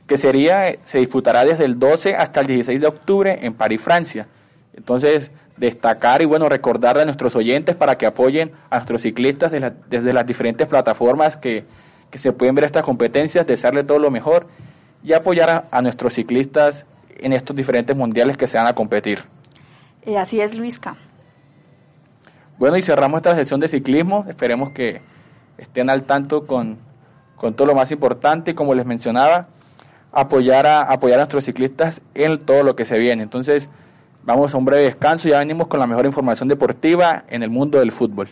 que 0.05 0.17
sería, 0.17 0.75
se 0.83 0.99
disputará 0.99 1.45
desde 1.45 1.63
el 1.63 1.79
12 1.79 2.13
hasta 2.15 2.41
el 2.41 2.47
16 2.47 2.81
de 2.81 2.87
octubre 2.87 3.39
en 3.41 3.53
París, 3.53 3.81
Francia. 3.81 4.27
Entonces, 4.75 5.31
destacar 5.57 6.21
y 6.21 6.25
bueno, 6.25 6.49
recordarle 6.49 7.03
a 7.03 7.05
nuestros 7.05 7.35
oyentes 7.35 7.75
para 7.75 7.97
que 7.97 8.05
apoyen 8.05 8.51
a 8.69 8.77
nuestros 8.77 9.01
ciclistas 9.01 9.51
desde 9.89 10.13
las 10.13 10.25
diferentes 10.25 10.67
plataformas 10.67 11.37
que, 11.37 11.65
se 12.13 12.31
pueden 12.31 12.53
ver 12.53 12.65
estas 12.65 12.83
competencias, 12.83 13.47
desearle 13.47 13.83
todo 13.83 13.97
lo 13.97 14.11
mejor 14.11 14.45
y 15.03 15.13
apoyar 15.13 15.65
a, 15.71 15.81
nuestros 15.81 16.13
ciclistas 16.13 16.85
en 17.17 17.33
estos 17.33 17.55
diferentes 17.55 17.95
mundiales 17.95 18.37
que 18.37 18.45
se 18.45 18.57
van 18.57 18.67
a 18.67 18.75
competir. 18.75 19.23
Eh, 20.03 20.17
así 20.17 20.39
es, 20.39 20.53
Luisca. 20.53 20.95
Bueno, 22.59 22.77
y 22.77 22.83
cerramos 22.83 23.17
esta 23.17 23.35
sesión 23.35 23.59
de 23.59 23.67
ciclismo. 23.67 24.25
Esperemos 24.29 24.71
que 24.73 25.01
estén 25.57 25.89
al 25.89 26.03
tanto 26.03 26.45
con, 26.45 26.77
con 27.35 27.55
todo 27.55 27.67
lo 27.67 27.73
más 27.75 27.91
importante 27.91 28.51
y 28.51 28.53
como 28.53 28.75
les 28.75 28.85
mencionaba, 28.85 29.47
apoyar 30.11 30.67
a, 30.67 30.81
apoyar 30.81 31.17
a 31.17 31.23
nuestros 31.23 31.45
ciclistas 31.45 32.01
en 32.13 32.37
todo 32.39 32.61
lo 32.61 32.75
que 32.75 32.85
se 32.85 32.99
viene. 32.99 33.23
Entonces, 33.23 33.69
Vamos 34.25 34.53
a 34.53 34.57
un 34.57 34.63
breve 34.63 34.83
descanso 34.83 35.27
y 35.27 35.31
ya 35.31 35.39
venimos 35.39 35.67
con 35.67 35.81
la 35.81 35.87
mejor 35.87 36.05
información 36.05 36.47
deportiva 36.47 37.25
en 37.27 37.43
el 37.43 37.49
mundo 37.49 37.79
del 37.79 37.91
fútbol. 37.91 38.29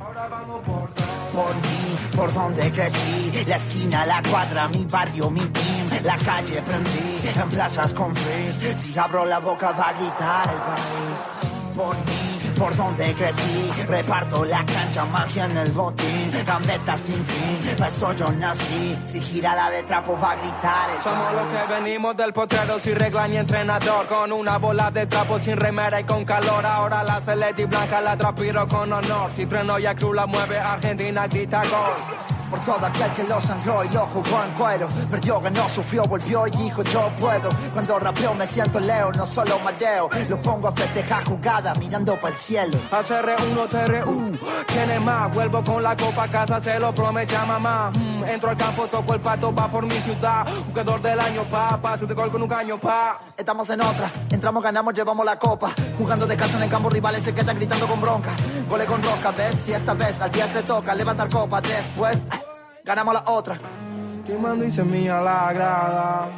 Ahora 0.00 0.28
vamos 0.28 0.60
por 0.66 0.94
todo. 0.94 1.06
Por 1.32 1.54
mí, 1.54 1.96
por 2.16 2.32
donde 2.32 2.72
crecí, 2.72 3.44
la 3.46 3.56
esquina, 3.56 4.06
la 4.06 4.22
cuadra, 4.22 4.68
mi 4.68 4.84
barrio, 4.84 5.30
mi 5.30 5.40
team, 5.40 6.04
la 6.04 6.18
calle 6.18 6.60
prendí, 6.62 7.28
en 7.36 7.48
plazas 7.48 7.92
con 7.94 8.14
frizz, 8.14 8.80
si 8.80 8.98
abro 8.98 9.24
la 9.24 9.38
boca 9.38 9.72
va 9.72 9.90
a 9.90 9.92
gritar 9.92 10.50
el 10.50 10.60
país. 10.60 11.28
Por 11.76 11.94
mí, 11.96 12.27
por 12.58 12.76
donde 12.76 13.14
crecí. 13.14 13.70
Reparto 13.86 14.44
la 14.44 14.64
cancha, 14.66 15.04
magia 15.06 15.44
en 15.44 15.56
el 15.56 15.70
botín, 15.72 16.30
gambeta 16.46 16.96
sin 16.96 17.24
fin. 17.24 17.76
Pa' 17.76 17.88
esto 17.88 18.12
yo 18.12 18.28
nací, 18.32 18.98
si 19.06 19.20
gira 19.20 19.54
la 19.54 19.70
de 19.70 19.82
trapo 19.84 20.18
va 20.18 20.32
a 20.32 20.36
gritar. 20.36 21.02
Somos 21.02 21.32
los 21.32 21.46
que 21.46 21.72
venimos 21.74 22.16
del 22.16 22.32
potrero 22.32 22.78
sin 22.78 22.96
regla 22.96 23.28
ni 23.28 23.36
entrenador. 23.36 24.06
Con 24.06 24.32
una 24.32 24.58
bola 24.58 24.90
de 24.90 25.06
trapo 25.06 25.38
sin 25.38 25.56
remera 25.56 26.00
y 26.00 26.04
con 26.04 26.24
calor. 26.24 26.66
Ahora 26.66 27.02
la 27.02 27.20
celeste 27.20 27.62
y 27.62 27.64
blanca 27.66 28.00
la 28.00 28.16
trapiro 28.16 28.66
con 28.68 28.92
honor. 28.92 29.30
Si 29.30 29.46
freno 29.46 29.78
y 29.78 29.86
a 29.86 29.94
cruz 29.94 30.14
la 30.14 30.26
mueve, 30.26 30.58
Argentina 30.58 31.26
grita 31.26 31.62
gol 31.62 32.37
por 32.48 32.60
todo 32.60 32.84
aquel 32.86 33.12
que 33.12 33.24
lo 33.24 33.40
sangró 33.40 33.84
y 33.84 33.88
lo 33.88 34.06
jugó 34.06 34.44
en 34.44 34.50
cuero. 34.52 34.88
Perdió, 35.10 35.40
ganó, 35.40 35.68
sufrió, 35.68 36.04
volvió 36.04 36.46
y 36.46 36.50
dijo 36.50 36.82
yo 36.82 37.10
puedo. 37.18 37.50
Cuando 37.72 37.98
rapeo 37.98 38.34
me 38.34 38.46
siento 38.46 38.80
leo, 38.80 39.12
no 39.12 39.26
solo 39.26 39.58
madeo. 39.60 40.08
Lo 40.28 40.40
pongo 40.42 40.68
a 40.68 40.72
festejar 40.72 41.24
jugada 41.24 41.74
mirando 41.74 42.16
para 42.16 42.34
el 42.34 42.40
cielo. 42.40 42.78
ACR1, 42.90 43.68
TRU, 43.68 44.38
¿quién 44.66 44.90
es 44.90 45.04
más? 45.04 45.32
Vuelvo 45.34 45.62
con 45.62 45.82
la 45.82 45.96
copa 45.96 46.24
a 46.24 46.28
casa, 46.28 46.60
se 46.60 46.78
lo 46.78 46.92
promete 46.92 47.36
a 47.36 47.44
mamá. 47.44 47.90
Mm, 47.90 48.24
entro 48.24 48.50
al 48.50 48.56
campo, 48.56 48.86
toco 48.86 49.14
el 49.14 49.20
pato, 49.20 49.54
va 49.54 49.70
por 49.70 49.84
mi 49.84 49.98
ciudad. 50.00 50.46
Jugador 50.66 51.02
del 51.02 51.20
año, 51.20 51.42
pa, 51.44 51.78
pa, 51.80 51.96
de 51.96 52.14
gol 52.14 52.30
con 52.30 52.42
un 52.42 52.48
caño, 52.48 52.78
pa. 52.78 53.20
Estamos 53.36 53.68
en 53.70 53.80
otra, 53.80 54.10
entramos, 54.30 54.62
ganamos, 54.62 54.94
llevamos 54.94 55.24
la 55.24 55.38
copa. 55.38 55.72
Jugando 55.96 56.26
de 56.26 56.36
casa 56.36 56.56
en 56.56 56.64
el 56.64 56.70
campo, 56.70 56.88
rivales 56.88 57.22
se 57.22 57.34
quedan 57.34 57.56
gritando 57.56 57.86
con 57.86 58.00
bronca. 58.00 58.30
Gole 58.68 58.86
con 58.86 59.02
roca, 59.02 59.30
ves, 59.32 59.54
si 59.56 59.72
esta 59.72 59.94
vez 59.94 60.20
al 60.20 60.30
día 60.30 60.46
te 60.52 60.62
toca 60.62 60.94
levantar 60.94 61.28
copa, 61.28 61.60
después 61.60 62.26
ganamos 62.88 63.12
la 63.12 63.24
otra. 63.26 63.58
Quemando 64.24 64.64
y 64.64 64.70
semilla 64.70 65.20
la 65.20 65.52
grada. 65.52 66.28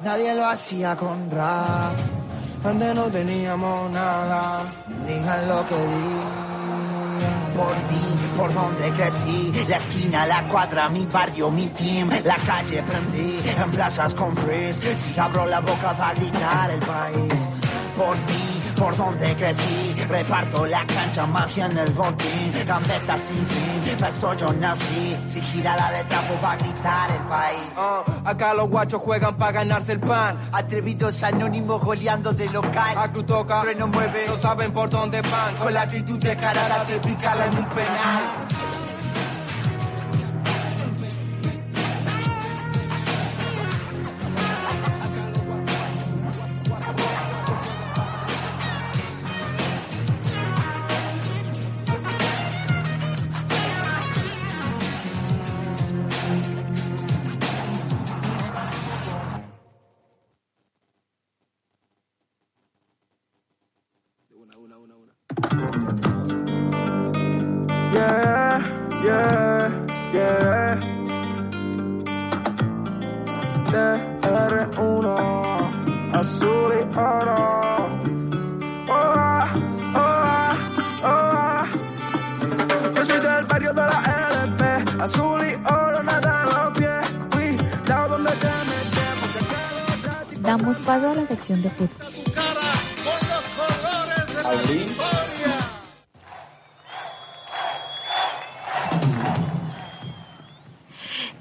Nadie 0.00 0.34
lo 0.34 0.44
hacía 0.44 0.94
con 0.96 1.30
rap. 1.30 1.96
Antes 2.62 2.94
no 2.94 3.04
teníamos 3.04 3.90
nada. 3.90 4.64
Digan 5.06 5.48
lo 5.48 5.66
que 5.66 5.74
digan. 5.74 6.44
por 7.56 7.74
mí, 7.88 8.04
por 8.36 8.52
donde 8.52 8.90
crecí, 8.90 9.64
la 9.66 9.76
esquina, 9.78 10.26
la 10.26 10.42
cuadra, 10.44 10.90
mi 10.90 11.06
barrio, 11.06 11.50
mi 11.50 11.66
team, 11.68 12.10
la 12.22 12.36
calle 12.36 12.82
prendí, 12.82 13.40
en 13.56 13.70
plazas 13.70 14.12
con 14.12 14.36
frizz, 14.36 14.80
si 14.98 15.18
abro 15.18 15.46
la 15.46 15.60
boca 15.60 15.92
va 15.92 16.08
a 16.08 16.14
gritar 16.14 16.70
el 16.70 16.80
país, 16.80 17.48
por 17.96 18.16
mí, 18.16 18.53
por 18.76 18.96
donde 18.96 19.34
crecí, 19.36 20.02
reparto 20.08 20.66
la 20.66 20.84
cancha, 20.86 21.26
magia 21.26 21.66
en 21.66 21.78
el 21.78 21.92
botín, 21.92 22.52
gambeta 22.66 23.16
sin 23.18 23.46
fin, 23.46 24.04
esto 24.06 24.34
yo 24.34 24.52
nací, 24.54 25.16
si 25.26 25.40
gira 25.40 25.76
la 25.76 25.90
letra 25.92 26.20
pues 26.28 26.44
va 26.44 26.52
a 26.52 26.56
gritar 26.56 27.10
el 27.10 27.22
país. 27.22 27.72
Ah, 27.76 28.02
acá 28.24 28.54
los 28.54 28.68
guachos 28.68 29.00
juegan 29.00 29.36
para 29.36 29.52
ganarse 29.52 29.92
el 29.92 30.00
pan. 30.00 30.36
Atrevidos 30.52 31.22
anónimos 31.22 31.80
goleando 31.82 32.32
de 32.32 32.48
local. 32.50 32.96
A 32.98 33.10
cruz 33.10 33.26
toca, 33.26 33.60
Trueno 33.62 33.86
mueve, 33.86 34.26
no 34.26 34.36
saben 34.38 34.72
por 34.72 34.90
dónde 34.90 35.20
van. 35.22 35.54
con 35.56 35.72
la 35.72 35.82
actitud 35.82 36.18
de 36.18 36.36
carada 36.36 36.84
te 36.84 36.98
picala 37.00 37.46
en 37.46 37.58
un 37.58 37.66
penal. 37.66 38.73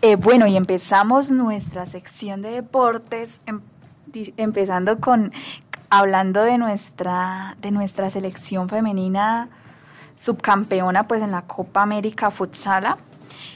Eh, 0.06 0.18
bueno, 0.18 0.48
y 0.48 0.58
empezamos 0.58 1.32
nuestra 1.32 1.86
sección 1.86 2.42
de 2.42 2.50
deportes, 2.52 3.30
em- 3.46 3.62
empezando 4.36 5.00
con 5.00 5.32
hablando 5.90 6.44
de 6.44 6.58
nuestra 6.58 7.56
de 7.62 7.72
nuestra 7.72 8.10
selección 8.12 8.68
femenina 8.68 9.48
subcampeona, 10.20 11.08
pues 11.08 11.22
en 11.22 11.32
la 11.32 11.44
Copa 11.44 11.84
América 11.84 12.32
Futsala, 12.32 12.98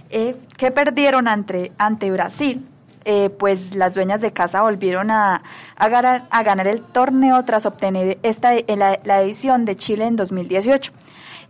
eh, 0.10 0.38
que 0.56 0.72
perdieron 0.72 1.28
ante 1.28 1.74
ante 1.78 2.10
Brasil. 2.12 2.66
Eh, 3.04 3.30
pues 3.30 3.76
las 3.76 3.94
dueñas 3.94 4.22
de 4.22 4.32
casa 4.32 4.62
volvieron 4.62 5.12
a, 5.12 5.42
a 5.76 5.90
ganar, 5.90 6.68
el 6.68 6.82
torneo 6.82 7.44
tras 7.44 7.66
obtener 7.66 8.20
esta, 8.24 8.54
la 8.78 9.22
edición 9.22 9.66
de 9.66 9.76
Chile 9.76 10.06
en 10.06 10.16
2018. 10.16 10.94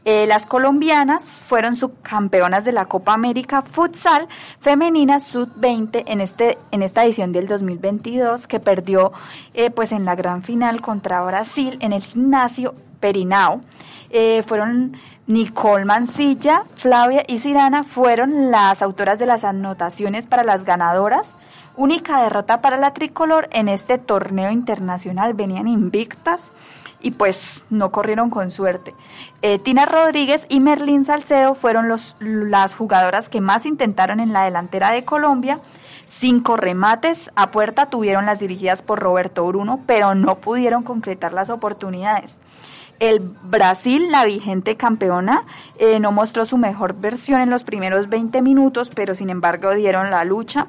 Eh, 0.09 0.25
las 0.25 0.45
colombianas 0.45 1.21
fueron 1.21 1.75
subcampeonas 1.75 2.63
de 2.63 2.71
la 2.71 2.85
Copa 2.85 3.13
América 3.13 3.61
Futsal 3.61 4.29
Femenina 4.61 5.19
Sub-20 5.19 6.03
en, 6.07 6.21
este, 6.21 6.57
en 6.71 6.81
esta 6.81 7.03
edición 7.03 7.33
del 7.33 7.45
2022 7.45 8.47
que 8.47 8.61
perdió 8.61 9.11
eh, 9.53 9.69
pues 9.69 9.91
en 9.91 10.05
la 10.05 10.15
gran 10.15 10.43
final 10.43 10.79
contra 10.79 11.21
Brasil 11.25 11.77
en 11.81 11.91
el 11.91 12.03
gimnasio 12.03 12.73
Perinao. 13.01 13.59
Eh, 14.09 14.43
fueron 14.47 14.95
Nicole 15.27 15.83
Mancilla, 15.83 16.63
Flavia 16.75 17.25
y 17.27 17.39
Cirana 17.39 17.83
fueron 17.83 18.49
las 18.49 18.81
autoras 18.81 19.19
de 19.19 19.25
las 19.25 19.43
anotaciones 19.43 20.25
para 20.25 20.45
las 20.45 20.63
ganadoras. 20.63 21.27
Única 21.75 22.23
derrota 22.23 22.61
para 22.61 22.77
la 22.77 22.93
tricolor 22.93 23.49
en 23.51 23.67
este 23.67 23.97
torneo 23.97 24.51
internacional. 24.51 25.33
Venían 25.33 25.67
invictas 25.67 26.49
y 27.01 27.11
pues 27.11 27.65
no 27.69 27.91
corrieron 27.91 28.29
con 28.29 28.51
suerte. 28.51 28.93
Eh, 29.41 29.59
Tina 29.59 29.85
Rodríguez 29.85 30.45
y 30.49 30.59
Merlín 30.59 31.05
Salcedo 31.05 31.55
fueron 31.55 31.87
los, 31.87 32.15
las 32.19 32.73
jugadoras 32.73 33.29
que 33.29 33.41
más 33.41 33.65
intentaron 33.65 34.19
en 34.19 34.33
la 34.33 34.45
delantera 34.45 34.91
de 34.91 35.05
Colombia. 35.05 35.59
Cinco 36.07 36.57
remates 36.57 37.29
a 37.35 37.51
puerta 37.51 37.87
tuvieron 37.87 38.25
las 38.25 38.39
dirigidas 38.39 38.81
por 38.81 38.99
Roberto 38.99 39.45
Bruno, 39.45 39.81
pero 39.85 40.15
no 40.15 40.35
pudieron 40.35 40.83
concretar 40.83 41.33
las 41.33 41.49
oportunidades. 41.49 42.31
El 42.99 43.19
Brasil, 43.19 44.09
la 44.09 44.25
vigente 44.25 44.75
campeona, 44.75 45.43
eh, 45.77 45.99
no 45.99 46.11
mostró 46.11 46.45
su 46.45 46.57
mejor 46.57 46.95
versión 46.95 47.41
en 47.41 47.51
los 47.51 47.63
primeros 47.63 48.09
20 48.09 48.41
minutos, 48.41 48.89
pero 48.93 49.13
sin 49.13 49.29
embargo 49.29 49.75
dieron 49.75 50.09
la 50.09 50.23
lucha. 50.23 50.67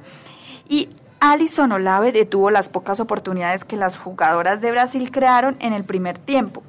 Y 0.68 0.90
Alison 1.20 1.72
Olave 1.72 2.12
detuvo 2.12 2.50
las 2.50 2.68
pocas 2.68 3.00
oportunidades 3.00 3.64
que 3.64 3.76
las 3.76 3.96
jugadoras 3.96 4.60
de 4.60 4.70
Brasil 4.70 5.10
crearon 5.10 5.56
en 5.60 5.72
el 5.72 5.84
primer 5.84 6.18
tiempo. 6.18 6.62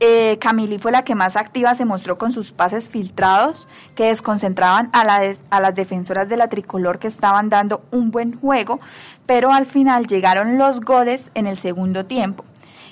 Eh, 0.00 0.38
Camili 0.38 0.78
fue 0.78 0.92
la 0.92 1.02
que 1.02 1.16
más 1.16 1.34
activa 1.34 1.74
se 1.74 1.84
mostró 1.84 2.18
con 2.18 2.32
sus 2.32 2.52
pases 2.52 2.86
filtrados 2.86 3.66
que 3.96 4.04
desconcentraban 4.04 4.90
a, 4.92 5.04
la 5.04 5.34
a 5.50 5.60
las 5.60 5.74
defensoras 5.74 6.28
de 6.28 6.36
la 6.36 6.48
tricolor 6.48 7.00
que 7.00 7.08
estaban 7.08 7.48
dando 7.48 7.82
un 7.90 8.12
buen 8.12 8.38
juego, 8.38 8.78
pero 9.26 9.52
al 9.52 9.66
final 9.66 10.06
llegaron 10.06 10.56
los 10.56 10.80
goles 10.80 11.32
en 11.34 11.48
el 11.48 11.58
segundo 11.58 12.06
tiempo. 12.06 12.44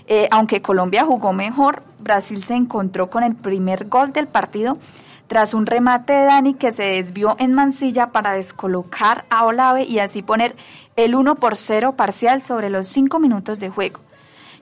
Eh, 0.08 0.28
aunque 0.32 0.62
Colombia 0.62 1.04
jugó 1.04 1.32
mejor, 1.32 1.82
Brasil 2.00 2.42
se 2.44 2.54
encontró 2.54 3.08
con 3.08 3.22
el 3.22 3.34
primer 3.36 3.86
gol 3.88 4.12
del 4.12 4.26
partido 4.26 4.78
tras 5.26 5.54
un 5.54 5.66
remate 5.66 6.12
de 6.12 6.24
Dani 6.24 6.54
que 6.54 6.72
se 6.72 6.84
desvió 6.84 7.36
en 7.38 7.52
Mansilla 7.52 8.12
para 8.12 8.32
descolocar 8.32 9.24
a 9.30 9.44
Olave 9.44 9.84
y 9.84 9.98
así 9.98 10.22
poner 10.22 10.56
el 10.96 11.14
1 11.14 11.36
por 11.36 11.56
0 11.56 11.92
parcial 11.92 12.42
sobre 12.42 12.70
los 12.70 12.88
5 12.88 13.18
minutos 13.18 13.58
de 13.58 13.68
juego. 13.68 14.00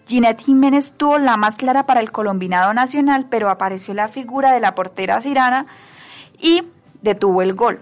Ginette 0.07 0.42
Jiménez 0.42 0.92
tuvo 0.96 1.18
la 1.18 1.37
más 1.37 1.57
clara 1.57 1.87
para 1.87 2.00
el 2.00 2.12
colombinado 2.12 2.74
nacional, 2.74 3.27
pero 3.31 3.50
apareció 3.50 3.94
la 3.94 4.09
figura 4.09 4.53
de 4.53 4.61
la 4.61 4.74
portera 4.74 5.20
Cirana 5.20 5.66
y 6.38 6.62
detuvo 7.03 7.42
el 7.42 7.55
gol. 7.55 7.81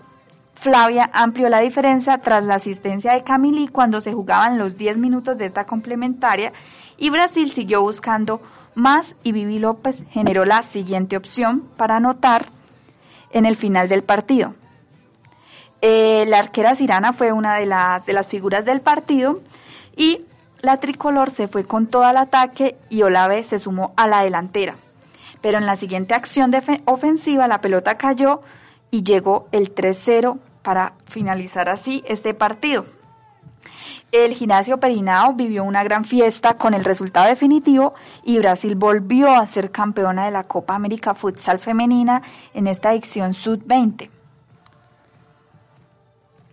Flavia 0.55 1.11
amplió 1.13 1.49
la 1.49 1.61
diferencia 1.61 2.19
tras 2.19 2.45
la 2.45 2.55
asistencia 2.55 3.15
de 3.15 3.25
Camili 3.25 3.67
cuando 3.67 4.01
se 4.01 4.13
jugaban 4.13 4.59
los 4.59 4.77
10 4.77 4.99
minutos 4.99 5.37
de 5.37 5.47
esta 5.47 5.65
complementaria 5.65 6.53
y 6.97 7.11
Brasil 7.11 7.51
siguió 7.51 7.83
buscando 7.83 8.41
más 8.77 9.17
y 9.25 9.33
Vivi 9.33 9.59
López 9.59 9.97
generó 10.11 10.45
la 10.45 10.63
siguiente 10.63 11.17
opción 11.17 11.65
para 11.77 11.97
anotar 11.97 12.47
en 13.33 13.47
el 13.47 13.57
final 13.57 13.89
del 13.89 14.03
partido. 14.03 14.55
Eh, 15.81 16.25
la 16.29 16.39
arquera 16.39 16.75
Cirana 16.77 17.13
fue 17.13 17.33
una 17.33 17.57
de 17.59 17.67
las, 17.67 18.07
de 18.07 18.13
las 18.13 18.27
figuras 18.29 18.65
del 18.65 18.81
partido 18.81 19.41
y 19.97 20.25
la 20.61 20.79
tricolor 20.79 21.33
se 21.33 21.49
fue 21.49 21.65
con 21.65 21.89
todo 21.89 22.05
al 22.05 22.17
ataque 22.17 22.77
y 22.89 23.03
Olave 23.03 23.43
se 23.43 23.59
sumó 23.59 23.93
a 23.97 24.07
la 24.07 24.23
delantera. 24.23 24.77
Pero 25.41 25.59
en 25.59 25.67
la 25.67 25.75
siguiente 25.77 26.15
acción 26.15 26.53
defe- 26.53 26.83
ofensiva 26.85 27.49
la 27.49 27.61
pelota 27.61 27.97
cayó 27.97 28.43
y 28.93 29.03
llegó 29.03 29.49
el 29.51 29.75
3-0 29.75 30.39
para 30.63 30.93
finalizar 31.07 31.69
así 31.69 32.05
este 32.07 32.33
partido. 32.33 32.85
El 34.11 34.35
gimnasio 34.35 34.79
Perinao 34.79 35.35
vivió 35.35 35.65
una 35.65 35.83
gran 35.83 36.05
fiesta 36.05 36.55
con 36.55 36.75
el 36.75 36.85
resultado 36.85 37.29
definitivo 37.29 37.95
y 38.25 38.39
Brasil 38.39 38.75
volvió 38.75 39.31
a 39.35 39.47
ser 39.47 39.71
campeona 39.71 40.25
de 40.27 40.31
la 40.31 40.45
Copa 40.45 40.75
América 40.75 41.15
Futsal 41.15 41.59
Femenina 41.59 42.23
en 42.55 42.67
esta 42.67 42.93
edición 42.93 43.35
Sud-20. 43.35 44.11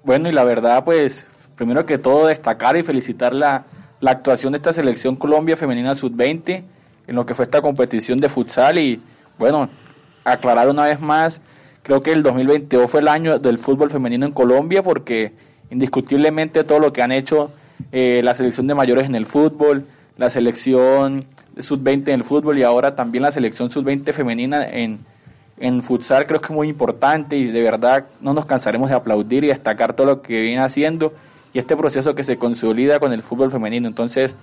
Bueno, 0.04 0.30
y 0.30 0.32
la 0.32 0.44
verdad, 0.44 0.84
pues, 0.84 1.28
primero 1.56 1.86
que 1.86 1.98
todo, 1.98 2.28
destacar 2.28 2.78
y 2.78 2.84
felicitar 2.84 3.34
la, 3.34 3.66
la 4.00 4.12
actuación 4.12 4.54
de 4.54 4.58
esta 4.58 4.74
selección 4.74 5.16
Colombia 5.16 5.58
Femenina 5.58 5.94
Sub-20 5.96 6.64
en 7.08 7.16
lo 7.16 7.26
que 7.26 7.34
fue 7.34 7.46
esta 7.46 7.62
competición 7.62 8.20
de 8.20 8.30
futsal 8.30 8.78
y, 8.78 9.02
bueno, 9.38 9.68
aclarar 10.24 10.70
una 10.70 10.86
vez 10.86 11.02
más, 11.02 11.42
creo 11.82 12.02
que 12.02 12.12
el 12.12 12.22
2022 12.22 12.90
fue 12.90 13.00
el 13.00 13.08
año 13.08 13.40
del 13.40 13.58
fútbol 13.58 13.90
femenino 13.90 14.28
en 14.28 14.32
Colombia 14.32 14.84
porque 14.84 15.34
indiscutiblemente 15.72 16.64
todo 16.64 16.80
lo 16.80 16.94
que 16.94 17.02
han 17.02 17.12
hecho 17.12 17.52
eh, 17.92 18.22
la 18.24 18.36
selección 18.36 18.68
de 18.68 18.76
mayores 18.76 19.06
en 19.06 19.16
el 19.16 19.26
fútbol, 19.26 19.86
la 20.18 20.30
selección 20.30 21.26
sub-20 21.58 22.10
en 22.10 22.16
el 22.16 22.24
fútbol 22.24 22.58
y 22.58 22.64
ahora 22.64 22.96
también 22.96 23.24
la 23.24 23.32
selección 23.32 23.70
sub-20 23.70 24.14
femenina 24.14 24.68
en, 24.68 25.00
en 25.58 25.84
futsal 25.84 26.26
creo 26.26 26.40
que 26.40 26.48
es 26.48 26.52
muy 26.52 26.70
importante 26.70 27.36
y 27.38 27.46
de 27.46 27.62
verdad 27.62 28.06
no 28.22 28.34
nos 28.34 28.46
cansaremos 28.46 28.90
de 28.90 28.96
aplaudir 28.96 29.44
y 29.44 29.48
destacar 29.48 29.94
todo 29.94 30.08
lo 30.08 30.22
que 30.22 30.40
viene 30.40 30.62
haciendo 30.62 31.14
y 31.54 31.60
este 31.60 31.76
proceso 31.76 32.16
que 32.16 32.24
se 32.24 32.38
consolida 32.38 33.00
con 33.00 33.12
el 33.14 33.24
fútbol 33.24 33.52
femenino. 33.52 33.88
Entonces, 33.88 34.36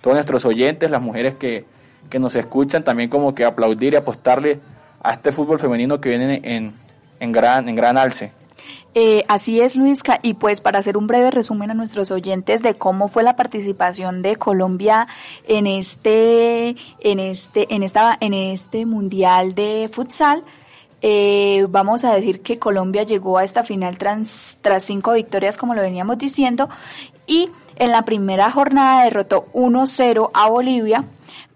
todos 0.00 0.14
nuestros 0.14 0.44
oyentes, 0.44 0.90
las 0.90 1.00
mujeres 1.00 1.34
que, 1.34 1.64
que 2.10 2.18
nos 2.18 2.34
escuchan, 2.36 2.84
también 2.84 3.08
como 3.08 3.34
que 3.34 3.44
aplaudir 3.44 3.94
y 3.94 3.96
apostarle 3.96 4.60
a 5.02 5.12
este 5.12 5.32
fútbol 5.32 5.58
femenino 5.58 6.00
que 6.00 6.10
viene 6.10 6.40
en, 6.44 6.74
en, 7.18 7.32
gran, 7.32 7.68
en 7.68 7.74
gran 7.74 7.96
alce. 7.96 8.32
Eh, 8.94 9.24
así 9.28 9.60
es, 9.60 9.76
Luisca, 9.76 10.18
y 10.20 10.34
pues 10.34 10.60
para 10.60 10.80
hacer 10.80 10.96
un 10.96 11.06
breve 11.06 11.30
resumen 11.30 11.70
a 11.70 11.74
nuestros 11.74 12.10
oyentes 12.10 12.60
de 12.60 12.74
cómo 12.74 13.06
fue 13.06 13.22
la 13.22 13.36
participación 13.36 14.20
de 14.20 14.34
Colombia 14.34 15.06
en 15.46 15.68
este, 15.68 16.76
en 16.98 17.20
este, 17.20 17.72
en 17.72 17.84
esta, 17.84 18.16
en 18.20 18.34
este 18.34 18.86
mundial 18.86 19.54
de 19.54 19.88
futsal, 19.92 20.42
eh, 21.02 21.66
vamos 21.70 22.04
a 22.04 22.12
decir 22.12 22.42
que 22.42 22.58
Colombia 22.58 23.04
llegó 23.04 23.38
a 23.38 23.44
esta 23.44 23.62
final 23.62 23.96
tras, 23.96 24.58
tras 24.60 24.84
cinco 24.84 25.12
victorias, 25.12 25.56
como 25.56 25.74
lo 25.74 25.82
veníamos 25.82 26.18
diciendo, 26.18 26.68
y 27.28 27.48
en 27.76 27.92
la 27.92 28.02
primera 28.02 28.50
jornada 28.50 29.04
derrotó 29.04 29.46
1-0 29.52 30.30
a 30.34 30.48
Bolivia, 30.50 31.04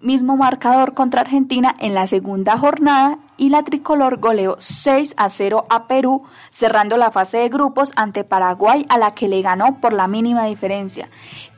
mismo 0.00 0.36
marcador 0.36 0.94
contra 0.94 1.22
Argentina 1.22 1.74
en 1.80 1.94
la 1.94 2.06
segunda 2.06 2.56
jornada 2.58 3.18
y 3.36 3.48
la 3.48 3.62
tricolor 3.62 4.18
goleó 4.18 4.56
6 4.58 5.14
a 5.16 5.28
0 5.28 5.64
a 5.68 5.86
Perú, 5.86 6.24
cerrando 6.50 6.96
la 6.96 7.10
fase 7.10 7.38
de 7.38 7.48
grupos 7.48 7.92
ante 7.96 8.24
Paraguay 8.24 8.86
a 8.88 8.98
la 8.98 9.14
que 9.14 9.28
le 9.28 9.42
ganó 9.42 9.80
por 9.80 9.92
la 9.92 10.08
mínima 10.08 10.46
diferencia. 10.46 11.08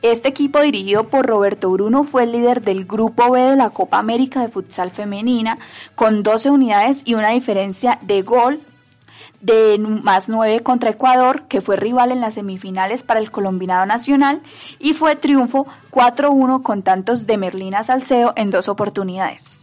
Este 0.01 0.29
equipo 0.29 0.61
dirigido 0.61 1.05
por 1.05 1.25
Roberto 1.25 1.69
Bruno 1.69 2.03
fue 2.03 2.23
el 2.23 2.31
líder 2.31 2.61
del 2.61 2.85
grupo 2.85 3.31
B 3.31 3.41
de 3.41 3.55
la 3.55 3.69
Copa 3.69 3.97
América 3.99 4.41
de 4.41 4.49
Futsal 4.49 4.91
Femenina 4.91 5.59
con 5.95 6.23
12 6.23 6.49
unidades 6.49 7.01
y 7.05 7.13
una 7.13 7.29
diferencia 7.29 7.99
de 8.01 8.21
gol 8.21 8.61
de 9.41 9.77
más 9.77 10.29
9 10.29 10.61
contra 10.63 10.89
Ecuador, 10.89 11.43
que 11.43 11.61
fue 11.61 11.75
rival 11.75 12.11
en 12.11 12.21
las 12.21 12.33
semifinales 12.33 13.03
para 13.03 13.19
el 13.19 13.29
Colombinado 13.29 13.85
Nacional, 13.85 14.41
y 14.79 14.93
fue 14.93 15.15
triunfo 15.15 15.67
4-1 15.91 16.63
con 16.63 16.81
tantos 16.81 17.27
de 17.27 17.37
Merlina 17.37 17.83
Salcedo 17.83 18.33
en 18.35 18.49
dos 18.49 18.67
oportunidades. 18.67 19.61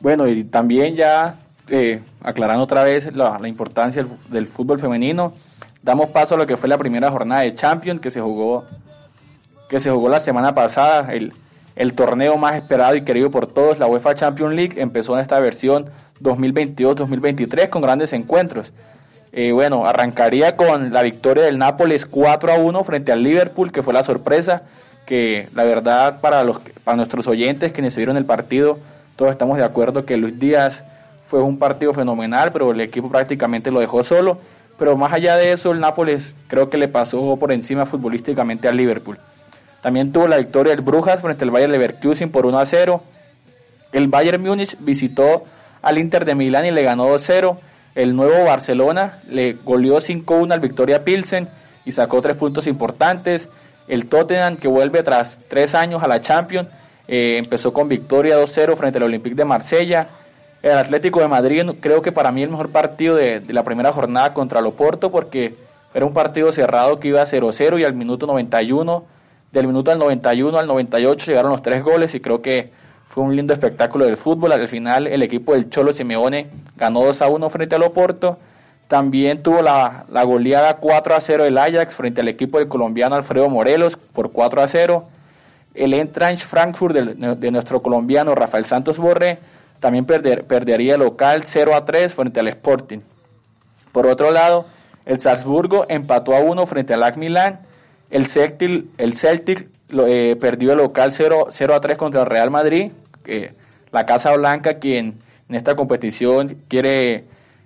Bueno, 0.00 0.28
y 0.28 0.44
también 0.44 0.94
ya 0.94 1.36
eh, 1.68 2.00
aclarando 2.22 2.64
otra 2.64 2.82
vez 2.84 3.12
la, 3.14 3.36
importancia 3.46 4.06
del, 4.28 4.46
fútbol 4.46 4.80
femenino, 4.80 5.32
damos 5.82 6.10
paso 6.10 6.34
a 6.34 6.38
lo 6.38 6.46
que 6.46 6.56
fue 6.56 6.68
la 6.68 6.78
primera 6.78 7.10
jornada 7.10 7.42
de 7.42 7.54
Champions 7.54 8.00
que 8.00 8.10
se 8.10 8.20
jugó, 8.20 8.64
que 9.68 9.80
se 9.80 9.90
jugó 9.90 10.08
la 10.08 10.20
semana 10.20 10.54
pasada, 10.54 11.12
el, 11.12 11.32
el 11.76 11.94
torneo 11.94 12.36
más 12.36 12.54
esperado 12.54 12.96
y 12.96 13.02
querido 13.02 13.30
por 13.30 13.46
todos, 13.46 13.78
la 13.78 13.86
UEFA 13.86 14.14
Champions 14.14 14.54
League, 14.54 14.80
empezó 14.80 15.14
en 15.14 15.20
esta 15.20 15.40
versión 15.40 15.90
2022-2023 16.22 17.68
con 17.68 17.82
grandes 17.82 18.12
encuentros. 18.12 18.72
Eh, 19.32 19.52
bueno, 19.52 19.86
arrancaría 19.86 20.56
con 20.56 20.92
la 20.92 21.02
victoria 21.02 21.44
del 21.44 21.58
Nápoles 21.58 22.06
4 22.06 22.52
a 22.52 22.56
1 22.56 22.84
frente 22.84 23.12
al 23.12 23.22
Liverpool, 23.22 23.72
que 23.72 23.82
fue 23.82 23.92
la 23.92 24.02
sorpresa, 24.02 24.62
que 25.06 25.48
la 25.54 25.64
verdad 25.64 26.20
para, 26.20 26.42
los, 26.44 26.58
para 26.84 26.96
nuestros 26.96 27.26
oyentes 27.26 27.72
que 27.72 27.90
se 27.90 27.96
vieron 27.98 28.16
el 28.16 28.24
partido, 28.24 28.78
todos 29.18 29.32
estamos 29.32 29.58
de 29.58 29.64
acuerdo 29.64 30.06
que 30.06 30.16
Luis 30.16 30.38
Díaz 30.38 30.84
fue 31.26 31.42
un 31.42 31.58
partido 31.58 31.92
fenomenal, 31.92 32.52
pero 32.52 32.70
el 32.70 32.80
equipo 32.80 33.10
prácticamente 33.10 33.72
lo 33.72 33.80
dejó 33.80 34.04
solo. 34.04 34.38
Pero 34.78 34.96
más 34.96 35.12
allá 35.12 35.34
de 35.34 35.50
eso, 35.50 35.72
el 35.72 35.80
Nápoles 35.80 36.36
creo 36.46 36.70
que 36.70 36.78
le 36.78 36.86
pasó 36.86 37.36
por 37.36 37.50
encima 37.50 37.84
futbolísticamente 37.84 38.68
al 38.68 38.76
Liverpool. 38.76 39.18
También 39.80 40.12
tuvo 40.12 40.28
la 40.28 40.36
victoria 40.36 40.72
del 40.72 40.84
Brujas 40.84 41.20
frente 41.20 41.42
al 41.42 41.50
Bayern 41.50 41.72
Leverkusen 41.72 42.30
por 42.30 42.46
1 42.46 42.60
a 42.60 42.66
0. 42.66 43.02
El 43.90 44.06
Bayern 44.06 44.40
Múnich 44.40 44.76
visitó 44.78 45.42
al 45.82 45.98
Inter 45.98 46.24
de 46.24 46.36
Milán 46.36 46.66
y 46.66 46.70
le 46.70 46.84
ganó 46.84 47.12
2-0. 47.12 47.56
El 47.96 48.14
nuevo 48.14 48.44
Barcelona 48.44 49.18
le 49.28 49.54
goleó 49.64 49.96
5-1 49.96 50.52
al 50.52 50.60
Victoria 50.60 51.02
Pilsen 51.02 51.48
y 51.84 51.90
sacó 51.90 52.22
tres 52.22 52.36
puntos 52.36 52.68
importantes. 52.68 53.48
El 53.88 54.06
Tottenham, 54.06 54.58
que 54.58 54.68
vuelve 54.68 55.02
tras 55.02 55.40
tres 55.48 55.74
años 55.74 56.04
a 56.04 56.06
la 56.06 56.20
Champions, 56.20 56.68
eh, 57.08 57.36
empezó 57.38 57.72
con 57.72 57.88
victoria 57.88 58.38
2-0 58.38 58.76
frente 58.76 58.98
al 58.98 59.04
Olympique 59.04 59.34
de 59.34 59.46
Marsella. 59.46 60.08
El 60.62 60.76
Atlético 60.76 61.20
de 61.20 61.28
Madrid, 61.28 61.64
creo 61.80 62.02
que 62.02 62.12
para 62.12 62.30
mí 62.32 62.42
el 62.42 62.50
mejor 62.50 62.70
partido 62.70 63.14
de, 63.14 63.42
la 63.48 63.62
primera 63.62 63.92
jornada 63.92 64.34
contra 64.34 64.60
el 64.60 64.66
Oporto, 64.66 65.10
porque 65.10 65.54
era 65.94 66.04
un 66.04 66.12
partido 66.12 66.52
cerrado 66.52 67.00
que 67.00 67.08
iba 67.08 67.24
0-0 67.24 67.80
y 67.80 67.84
al 67.84 67.94
minuto 67.94 68.26
91, 68.26 69.04
del 69.52 69.66
minuto 69.66 69.90
al 69.90 69.98
91 69.98 70.58
al 70.58 70.66
98 70.66 71.26
llegaron 71.26 71.52
los 71.52 71.62
tres 71.62 71.82
goles 71.82 72.14
y 72.14 72.20
creo 72.20 72.42
que 72.42 72.70
fue 73.08 73.22
un 73.22 73.34
lindo 73.34 73.54
espectáculo 73.54 74.04
del 74.04 74.18
fútbol. 74.18 74.52
Al 74.52 74.68
final 74.68 75.06
el 75.06 75.22
equipo 75.22 75.54
del 75.54 75.70
Cholo 75.70 75.94
Simeone 75.94 76.50
ganó 76.76 77.02
2 77.02 77.22
1 77.22 77.48
frente 77.48 77.74
al 77.74 77.84
Oporto. 77.84 78.36
También 78.88 79.42
tuvo 79.42 79.62
la, 79.62 80.04
la 80.10 80.24
goleada 80.24 80.76
4 80.76 81.14
a 81.14 81.20
0 81.20 81.44
del 81.44 81.56
Ajax 81.56 81.94
frente 81.94 82.20
al 82.20 82.28
equipo 82.28 82.58
del 82.58 82.68
colombiano 82.68 83.14
Alfredo 83.14 83.48
Morelos 83.48 83.96
por 83.96 84.32
4 84.32 84.60
a 84.60 84.68
0 84.68 85.08
el 85.78 85.94
Eintracht 85.94 86.42
Frankfurt 86.42 86.94
de, 86.94 87.50
nuestro 87.50 87.82
colombiano 87.82 88.34
Rafael 88.34 88.64
Santos 88.64 88.98
Borré 88.98 89.38
también 89.80 90.04
perdería 90.04 90.94
el 90.94 91.00
local 91.00 91.44
0 91.46 91.74
a 91.74 91.84
3 91.84 92.12
frente 92.12 92.40
al 92.40 92.48
Sporting. 92.48 92.98
Por 93.92 94.06
otro 94.06 94.30
lado, 94.30 94.66
el 95.06 95.20
Salzburgo 95.20 95.86
empató 95.88 96.34
a 96.34 96.40
1 96.40 96.66
frente 96.66 96.94
al 96.94 97.02
AC 97.02 97.16
Milan. 97.16 97.60
El 98.10 98.26
Celtic, 98.26 98.86
el 98.98 99.14
Celtic 99.14 99.68
eh, 99.90 100.36
perdió 100.40 100.72
el 100.72 100.78
local 100.78 101.12
0, 101.12 101.48
0 101.50 101.74
a 101.74 101.80
3 101.80 101.96
contra 101.96 102.22
el 102.22 102.26
Real 102.26 102.50
Madrid. 102.50 102.92
Que 103.22 103.54
la 103.90 104.04
Casa 104.04 104.34
Blanca, 104.36 104.74
quien 104.74 105.18
en 105.48 105.54
esta 105.54 105.76
competición 105.76 106.58
quiere 106.68 107.24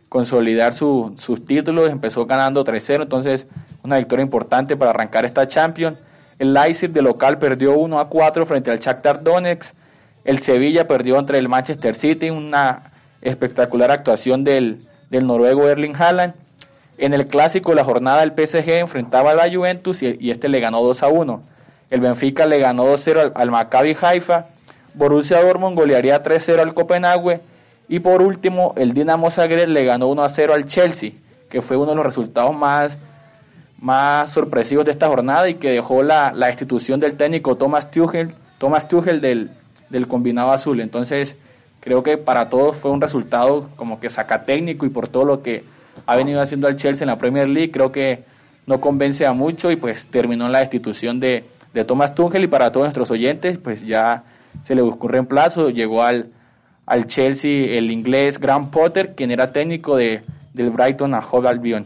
consolidar 0.08 0.74
sus 0.74 1.44
títulos, 1.46 1.90
empezó 1.90 2.26
ganando 2.26 2.64
3-0. 2.64 3.02
Entonces, 3.02 3.46
una 3.82 3.96
victoria 3.96 4.22
importante 4.22 4.76
para 4.76 4.90
arrancar 4.90 5.24
esta 5.24 5.46
Champions. 5.46 5.98
El 6.38 6.54
Leipzig 6.54 6.90
de 6.90 7.02
local 7.02 7.38
perdió 7.38 7.76
1 7.78 8.00
a 8.00 8.08
4 8.08 8.46
frente 8.46 8.70
al 8.70 8.78
Shakhtar 8.78 9.22
Donetsk. 9.22 9.74
El 10.24 10.38
Sevilla 10.38 10.86
perdió 10.86 11.18
entre 11.18 11.38
el 11.38 11.48
Manchester 11.48 11.94
City, 11.94 12.30
una 12.30 12.92
espectacular 13.20 13.90
actuación 13.90 14.44
del, 14.44 14.78
noruego 15.10 15.68
Erling 15.68 15.94
Haaland. 15.96 16.34
En 16.98 17.14
el 17.14 17.26
clásico 17.26 17.74
la 17.74 17.84
jornada 17.84 18.22
el 18.22 18.32
PSG 18.32 18.78
enfrentaba 18.78 19.32
a 19.32 19.34
la 19.34 19.52
Juventus 19.52 20.02
y, 20.02 20.30
este 20.30 20.48
le 20.48 20.60
ganó 20.60 20.82
2 20.82 21.02
a 21.02 21.08
1. 21.08 21.42
El 21.90 22.00
Benfica 22.00 22.46
le 22.46 22.58
ganó 22.58 22.86
2-0 22.86 23.32
al, 23.34 23.50
Maccabi 23.50 23.96
Haifa. 24.00 24.46
Borussia 24.94 25.42
Dortmund 25.42 25.76
golearía 25.76 26.22
3-0 26.22 26.60
al 26.60 26.74
Copenhague. 26.74 27.40
Y 27.88 28.00
por 28.00 28.22
último, 28.22 28.72
el 28.76 28.94
Dinamo 28.94 29.30
Zagreb 29.30 29.68
le 29.68 29.84
ganó 29.84 30.08
1 30.08 30.24
a 30.24 30.28
0 30.28 30.54
al 30.54 30.66
Chelsea, 30.66 31.12
que 31.50 31.60
fue 31.60 31.76
uno 31.76 31.90
de 31.90 31.96
los 31.96 32.06
resultados 32.06 32.54
más 32.56 32.96
más 33.82 34.30
sorpresivos 34.30 34.84
de 34.84 34.92
esta 34.92 35.08
jornada 35.08 35.48
y 35.48 35.54
que 35.54 35.70
dejó 35.70 36.04
la, 36.04 36.32
la 36.32 36.48
institución 36.50 37.00
del 37.00 37.16
técnico 37.16 37.56
Thomas 37.56 37.90
Tuchel, 37.90 38.30
Thomas 38.58 38.86
Tuchel 38.86 39.20
del, 39.20 39.50
del 39.90 40.06
combinado 40.06 40.52
azul. 40.52 40.78
Entonces, 40.80 41.34
creo 41.80 42.04
que 42.04 42.16
para 42.16 42.48
todos 42.48 42.76
fue 42.76 42.92
un 42.92 43.00
resultado 43.00 43.68
como 43.74 43.98
que 43.98 44.08
saca 44.08 44.44
técnico 44.44 44.86
y 44.86 44.88
por 44.88 45.08
todo 45.08 45.24
lo 45.24 45.42
que 45.42 45.64
ha 46.06 46.14
venido 46.14 46.40
haciendo 46.40 46.68
el 46.68 46.76
Chelsea 46.76 47.04
en 47.04 47.08
la 47.08 47.18
Premier 47.18 47.48
League, 47.48 47.72
creo 47.72 47.90
que 47.90 48.22
no 48.66 48.80
convence 48.80 49.26
a 49.26 49.32
mucho 49.32 49.72
y 49.72 49.76
pues 49.76 50.06
terminó 50.06 50.48
la 50.48 50.60
destitución 50.60 51.18
de, 51.18 51.44
de 51.74 51.84
Thomas 51.84 52.14
Tuchel 52.14 52.44
y 52.44 52.46
para 52.46 52.70
todos 52.70 52.84
nuestros 52.84 53.10
oyentes 53.10 53.58
pues 53.58 53.82
ya 53.84 54.22
se 54.62 54.76
le 54.76 54.82
buscó 54.82 55.06
un 55.06 55.12
reemplazo, 55.12 55.70
llegó 55.70 56.04
al, 56.04 56.28
al 56.86 57.08
Chelsea 57.08 57.76
el 57.76 57.90
inglés 57.90 58.38
Graham 58.38 58.70
Potter, 58.70 59.16
quien 59.16 59.32
era 59.32 59.52
técnico 59.52 59.96
de, 59.96 60.22
del 60.54 60.70
Brighton 60.70 61.14
a 61.14 61.18
Hove 61.18 61.48
Albion. 61.48 61.84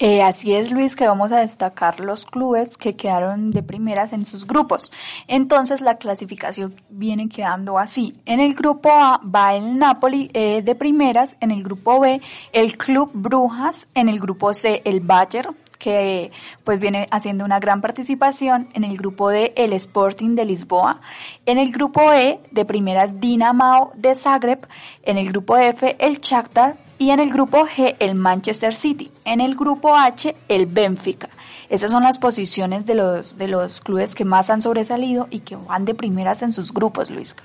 Eh, 0.00 0.22
así 0.22 0.52
es, 0.52 0.72
Luis, 0.72 0.96
que 0.96 1.06
vamos 1.06 1.30
a 1.30 1.38
destacar 1.38 2.00
los 2.00 2.26
clubes 2.26 2.76
que 2.76 2.96
quedaron 2.96 3.52
de 3.52 3.62
primeras 3.62 4.12
en 4.12 4.26
sus 4.26 4.44
grupos. 4.44 4.90
Entonces, 5.28 5.80
la 5.80 5.98
clasificación 5.98 6.74
viene 6.90 7.28
quedando 7.28 7.78
así. 7.78 8.12
En 8.26 8.40
el 8.40 8.54
grupo 8.54 8.90
A 8.90 9.20
va 9.24 9.54
el 9.54 9.78
Napoli 9.78 10.30
eh, 10.34 10.62
de 10.62 10.74
primeras, 10.74 11.36
en 11.40 11.52
el 11.52 11.62
grupo 11.62 12.00
B 12.00 12.20
el 12.52 12.76
Club 12.76 13.12
Brujas, 13.14 13.86
en 13.94 14.08
el 14.08 14.18
grupo 14.18 14.52
C 14.52 14.82
el 14.84 14.98
Bayern, 14.98 15.54
que 15.84 16.30
pues 16.64 16.80
viene 16.80 17.08
haciendo 17.10 17.44
una 17.44 17.60
gran 17.60 17.82
participación 17.82 18.68
en 18.72 18.84
el 18.84 18.96
grupo 18.96 19.28
D 19.28 19.52
el 19.54 19.74
Sporting 19.74 20.34
de 20.34 20.46
Lisboa, 20.46 21.02
en 21.44 21.58
el 21.58 21.70
grupo 21.72 22.10
E 22.10 22.40
de 22.50 22.64
primeras 22.64 23.20
Dinamo 23.20 23.92
de 23.94 24.14
Zagreb, 24.14 24.66
en 25.02 25.18
el 25.18 25.28
grupo 25.28 25.58
F 25.58 25.94
el 25.98 26.22
Shakhtar 26.22 26.76
y 26.98 27.10
en 27.10 27.20
el 27.20 27.30
grupo 27.30 27.66
G 27.66 27.96
el 27.98 28.14
Manchester 28.14 28.74
City, 28.74 29.10
en 29.26 29.42
el 29.42 29.56
grupo 29.56 29.94
H 29.94 30.34
el 30.48 30.64
Benfica. 30.64 31.28
Esas 31.68 31.90
son 31.90 32.02
las 32.02 32.16
posiciones 32.16 32.86
de 32.86 32.94
los, 32.94 33.36
de 33.36 33.48
los 33.48 33.82
clubes 33.82 34.14
que 34.14 34.24
más 34.24 34.48
han 34.48 34.62
sobresalido 34.62 35.26
y 35.28 35.40
que 35.40 35.56
van 35.56 35.84
de 35.84 35.94
primeras 35.94 36.40
en 36.40 36.54
sus 36.54 36.72
grupos, 36.72 37.10
Luis. 37.10 37.36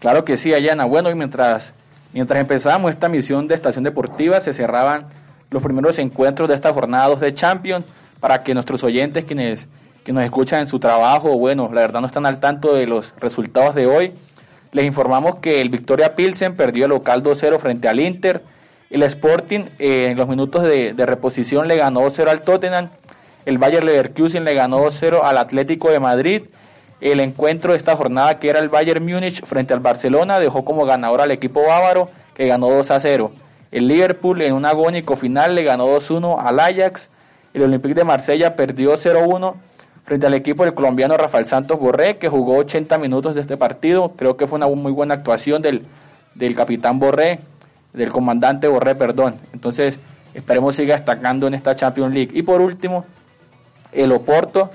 Claro 0.00 0.26
que 0.26 0.36
sí, 0.36 0.52
Ayana. 0.52 0.84
Bueno, 0.84 1.10
y 1.10 1.14
mientras, 1.14 1.72
mientras 2.12 2.40
empezábamos 2.40 2.90
esta 2.90 3.08
misión 3.08 3.48
de 3.48 3.54
estación 3.54 3.84
deportiva, 3.84 4.42
se 4.42 4.52
cerraban 4.52 5.06
los 5.50 5.62
primeros 5.62 5.98
encuentros 5.98 6.48
de 6.48 6.54
esta 6.54 6.72
jornada 6.72 7.08
2 7.08 7.20
de 7.20 7.34
Champions 7.34 7.84
para 8.20 8.42
que 8.42 8.54
nuestros 8.54 8.84
oyentes, 8.84 9.24
quienes 9.24 9.68
que 10.04 10.12
nos 10.12 10.24
escuchan 10.24 10.60
en 10.60 10.66
su 10.66 10.78
trabajo, 10.78 11.36
bueno, 11.38 11.70
la 11.72 11.82
verdad 11.82 12.00
no 12.00 12.06
están 12.06 12.24
al 12.24 12.40
tanto 12.40 12.74
de 12.74 12.86
los 12.86 13.12
resultados 13.18 13.74
de 13.74 13.86
hoy, 13.86 14.12
les 14.72 14.84
informamos 14.84 15.36
que 15.36 15.60
el 15.60 15.68
Victoria 15.68 16.14
Pilsen 16.14 16.56
perdió 16.56 16.84
el 16.84 16.90
local 16.90 17.22
2-0 17.22 17.58
frente 17.58 17.88
al 17.88 18.00
Inter, 18.00 18.42
el 18.90 19.04
Sporting 19.04 19.66
eh, 19.78 20.06
en 20.10 20.16
los 20.16 20.26
minutos 20.26 20.64
de, 20.64 20.92
reposición 21.06 21.68
le 21.68 21.76
ganó 21.76 22.00
2-0 22.02 22.28
al 22.28 22.42
Tottenham. 22.42 22.88
El 23.46 23.58
Bayer 23.58 23.84
Leverkusen 23.84 24.44
le 24.44 24.52
ganó 24.52 24.84
2-0 24.84 25.20
al 25.22 25.38
Atlético 25.38 25.90
de 25.90 26.00
Madrid. 26.00 26.42
El 27.00 27.20
encuentro 27.20 27.72
de 27.72 27.78
esta 27.78 27.96
jornada, 27.96 28.40
que 28.40 28.50
era 28.50 28.58
el 28.58 28.68
Bayern 28.68 29.06
Múnich 29.06 29.44
frente 29.46 29.72
al 29.72 29.80
Barcelona, 29.80 30.40
dejó 30.40 30.64
como 30.64 30.84
ganador 30.84 31.20
al 31.20 31.30
equipo 31.30 31.62
bávaro, 31.62 32.10
que 32.34 32.46
ganó 32.46 32.68
2 32.68 32.90
a 32.90 32.98
0. 32.98 33.30
El 33.72 33.86
Liverpool 33.86 34.42
en 34.42 34.54
un 34.54 34.64
agónico 34.64 35.16
final 35.16 35.54
le 35.54 35.62
ganó 35.62 35.86
2-1 35.86 36.44
al 36.44 36.58
Ajax. 36.58 37.08
El 37.54 37.62
Olympique 37.62 37.94
de 37.94 38.04
Marsella 38.04 38.56
perdió 38.56 38.94
0-1 38.94 39.54
frente 40.04 40.26
al 40.26 40.34
equipo 40.34 40.64
del 40.64 40.74
colombiano 40.74 41.16
Rafael 41.16 41.46
Santos 41.46 41.78
Borré, 41.78 42.18
que 42.18 42.28
jugó 42.28 42.56
80 42.56 42.98
minutos 42.98 43.34
de 43.34 43.42
este 43.42 43.56
partido. 43.56 44.12
Creo 44.16 44.36
que 44.36 44.48
fue 44.48 44.56
una 44.56 44.66
muy 44.66 44.90
buena 44.90 45.14
actuación 45.14 45.62
del, 45.62 45.84
del 46.34 46.56
capitán 46.56 46.98
Borré, 46.98 47.38
del 47.92 48.10
comandante 48.10 48.66
Borré, 48.66 48.96
perdón. 48.96 49.36
Entonces, 49.52 50.00
esperemos 50.34 50.74
siga 50.74 50.96
destacando 50.96 51.46
en 51.46 51.54
esta 51.54 51.76
Champions 51.76 52.12
League. 52.12 52.30
Y 52.34 52.42
por 52.42 52.60
último, 52.60 53.04
el 53.92 54.10
Oporto, 54.10 54.70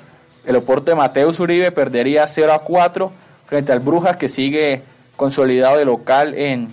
el 0.46 0.56
Oporto 0.56 0.92
de 0.92 0.96
Mateus 0.96 1.40
Uribe 1.42 1.72
perdería 1.72 2.28
0 2.28 2.54
a 2.54 2.60
4 2.60 3.12
frente 3.46 3.74
al 3.74 3.80
Brujas, 3.80 4.16
que 4.16 4.30
sigue 4.30 4.84
consolidado 5.18 5.78
de 5.78 5.86
local 5.86 6.34
en, 6.34 6.70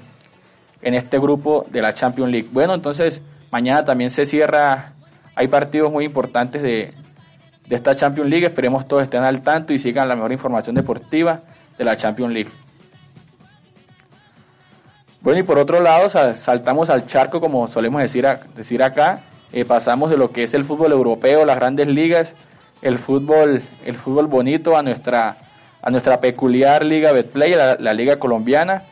en 0.83 0.95
este 0.95 1.19
grupo 1.19 1.65
de 1.71 1.81
la 1.81 1.95
Champions 1.95 2.31
League. 2.31 2.49
Bueno, 2.53 2.75
entonces 2.75 3.23
mañana 3.51 3.85
también 3.85 4.11
se 4.11 4.27
cierra, 4.27 4.93
hay 5.35 5.49
partidos 5.49 5.91
muy 5.91 6.05
importantes 6.05 6.63
de, 6.63 6.93
de 7.67 7.77
esta 7.77 7.97
Champions 7.97 8.29
League, 8.29 8.47
esperemos 8.47 8.87
todos 8.87 9.05
estén 9.05 9.23
al 9.23 9.43
tanto 9.43 9.73
y 9.73 9.79
sigan 9.79 10.09
la 10.09 10.17
mejor 10.17 10.33
información 10.33 10.75
deportiva 10.75 11.41
de 11.79 11.85
la 11.85 11.97
Champions 11.97 12.33
League. 12.35 12.51
Bueno, 15.23 15.39
y 15.39 15.45
por 15.45 15.59
otro 15.59 15.81
lado, 15.81 16.11
saltamos 16.11 16.91
al 16.91 17.07
charco, 17.07 17.41
como 17.41 17.69
solemos 17.69 18.03
decir, 18.03 18.27
decir 18.57 18.83
acá, 18.83 19.21
eh, 19.53 19.65
pasamos 19.65 20.11
de 20.11 20.17
lo 20.17 20.33
que 20.33 20.43
es 20.43 20.53
el 20.53 20.65
fútbol 20.65 20.91
europeo, 20.91 21.45
las 21.45 21.57
grandes 21.57 21.87
ligas, 21.87 22.35
el 22.83 22.99
fútbol, 22.99 23.63
el 23.85 23.95
fútbol 23.95 24.27
bonito 24.27 24.77
a 24.77 24.83
nuestra, 24.83 25.37
a 25.81 25.91
nuestra 25.91 26.21
peculiar 26.21 26.85
liga 26.85 27.13
Betplay, 27.13 27.53
la, 27.53 27.77
la 27.77 27.95
liga 27.95 28.17
colombiana, 28.17 28.83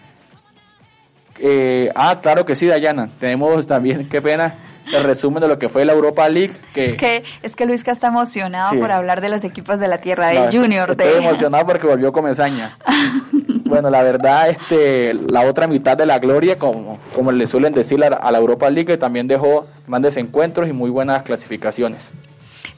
eh, 1.41 1.91
ah, 1.95 2.19
claro 2.21 2.45
que 2.45 2.57
sí, 2.57 2.67
Dayana. 2.67 3.09
Tenemos 3.19 3.67
también, 3.67 4.09
qué 4.11 4.21
pena, 4.21 4.55
el 4.93 5.05
resumen 5.05 5.41
de 5.41 5.49
lo 5.49 5.59
que 5.59 5.69
fue 5.69 5.85
la 5.85 5.93
Europa 5.93 6.29
League. 6.29 6.53
Que, 6.75 6.87
es, 6.87 6.97
que, 6.97 7.25
es 7.43 7.57
que 7.57 7.67
Luisca 7.67 7.93
está 7.93 8.09
emocionado 8.09 8.79
por 8.79 8.91
hablar 8.93 9.21
de 9.21 9.29
los 9.29 9.45
equipos 9.45 9.79
de 9.79 9.89
la 9.89 9.99
tierra 9.99 10.29
del 10.29 10.51
Junior. 10.51 10.91
Estoy 10.91 11.25
emocionado 11.25 11.67
porque 11.67 11.87
volvió 11.87 12.13
Comesaña. 12.13 12.77
bueno, 13.65 13.89
la 13.91 14.03
verdad, 14.03 14.49
este, 14.49 15.15
la 15.15 15.43
otra 15.43 15.67
mitad 15.67 15.97
de 15.97 16.07
la 16.07 16.19
gloria, 16.19 16.57
como, 16.57 16.99
como 17.15 17.33
le 17.33 17.47
suelen 17.47 17.73
decir 17.73 18.03
a, 18.05 18.31
la 18.31 18.39
Europa 18.39 18.69
League, 18.71 18.87
que 18.87 18.97
también 18.99 19.27
dejó 19.29 19.67
grandes 19.87 20.17
encuentros 20.17 20.69
y 20.69 20.73
muy 20.73 20.91
buenas 20.91 21.23
clasificaciones. 21.23 22.11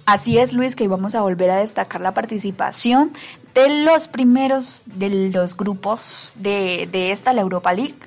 Así 0.04 0.38
es, 0.38 0.52
Luis, 0.52 0.74
que 0.74 0.84
hoy 0.84 0.88
vamos 0.88 1.14
a 1.14 1.20
volver 1.20 1.50
a 1.50 1.58
destacar 1.58 2.00
la 2.00 2.12
participación 2.12 3.12
de 3.54 3.84
los 3.84 4.08
primeros 4.08 4.82
de 4.86 5.30
los 5.30 5.56
grupos 5.56 6.32
de, 6.36 6.88
de 6.90 7.12
esta, 7.12 7.32
la 7.32 7.42
Europa 7.42 7.72
League 7.72 7.98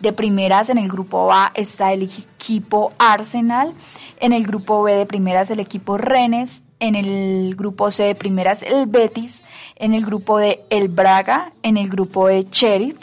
de 0.00 0.12
primeras 0.12 0.68
en 0.70 0.78
el 0.78 0.88
grupo 0.88 1.32
A 1.32 1.52
está 1.54 1.92
el 1.92 2.02
equipo 2.02 2.92
Arsenal, 2.98 3.74
en 4.18 4.32
el 4.32 4.46
grupo 4.46 4.82
B 4.82 4.94
de 4.94 5.06
primeras 5.06 5.50
el 5.50 5.60
equipo 5.60 5.98
Rennes, 5.98 6.62
en 6.78 6.94
el 6.94 7.54
grupo 7.56 7.90
C 7.90 8.04
de 8.04 8.14
primeras 8.14 8.62
el 8.62 8.86
Betis, 8.86 9.42
en 9.76 9.94
el 9.94 10.04
grupo 10.04 10.38
D 10.38 10.60
el 10.70 10.88
Braga, 10.88 11.52
en 11.62 11.76
el 11.76 11.88
grupo 11.88 12.28
E 12.28 12.46
Sheriff, 12.50 12.98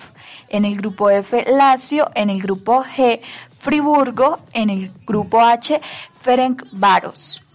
en 0.49 0.65
el 0.65 0.77
grupo 0.77 1.10
F 1.10 1.45
Lazio, 1.51 2.10
en 2.15 2.29
el 2.29 2.41
grupo 2.41 2.83
G 2.83 3.19
Friburgo, 3.60 4.39
en 4.53 4.69
el 4.69 4.91
grupo 5.05 5.41
H 5.41 5.79
Ferenc 6.21 6.63
Varos. 6.71 7.46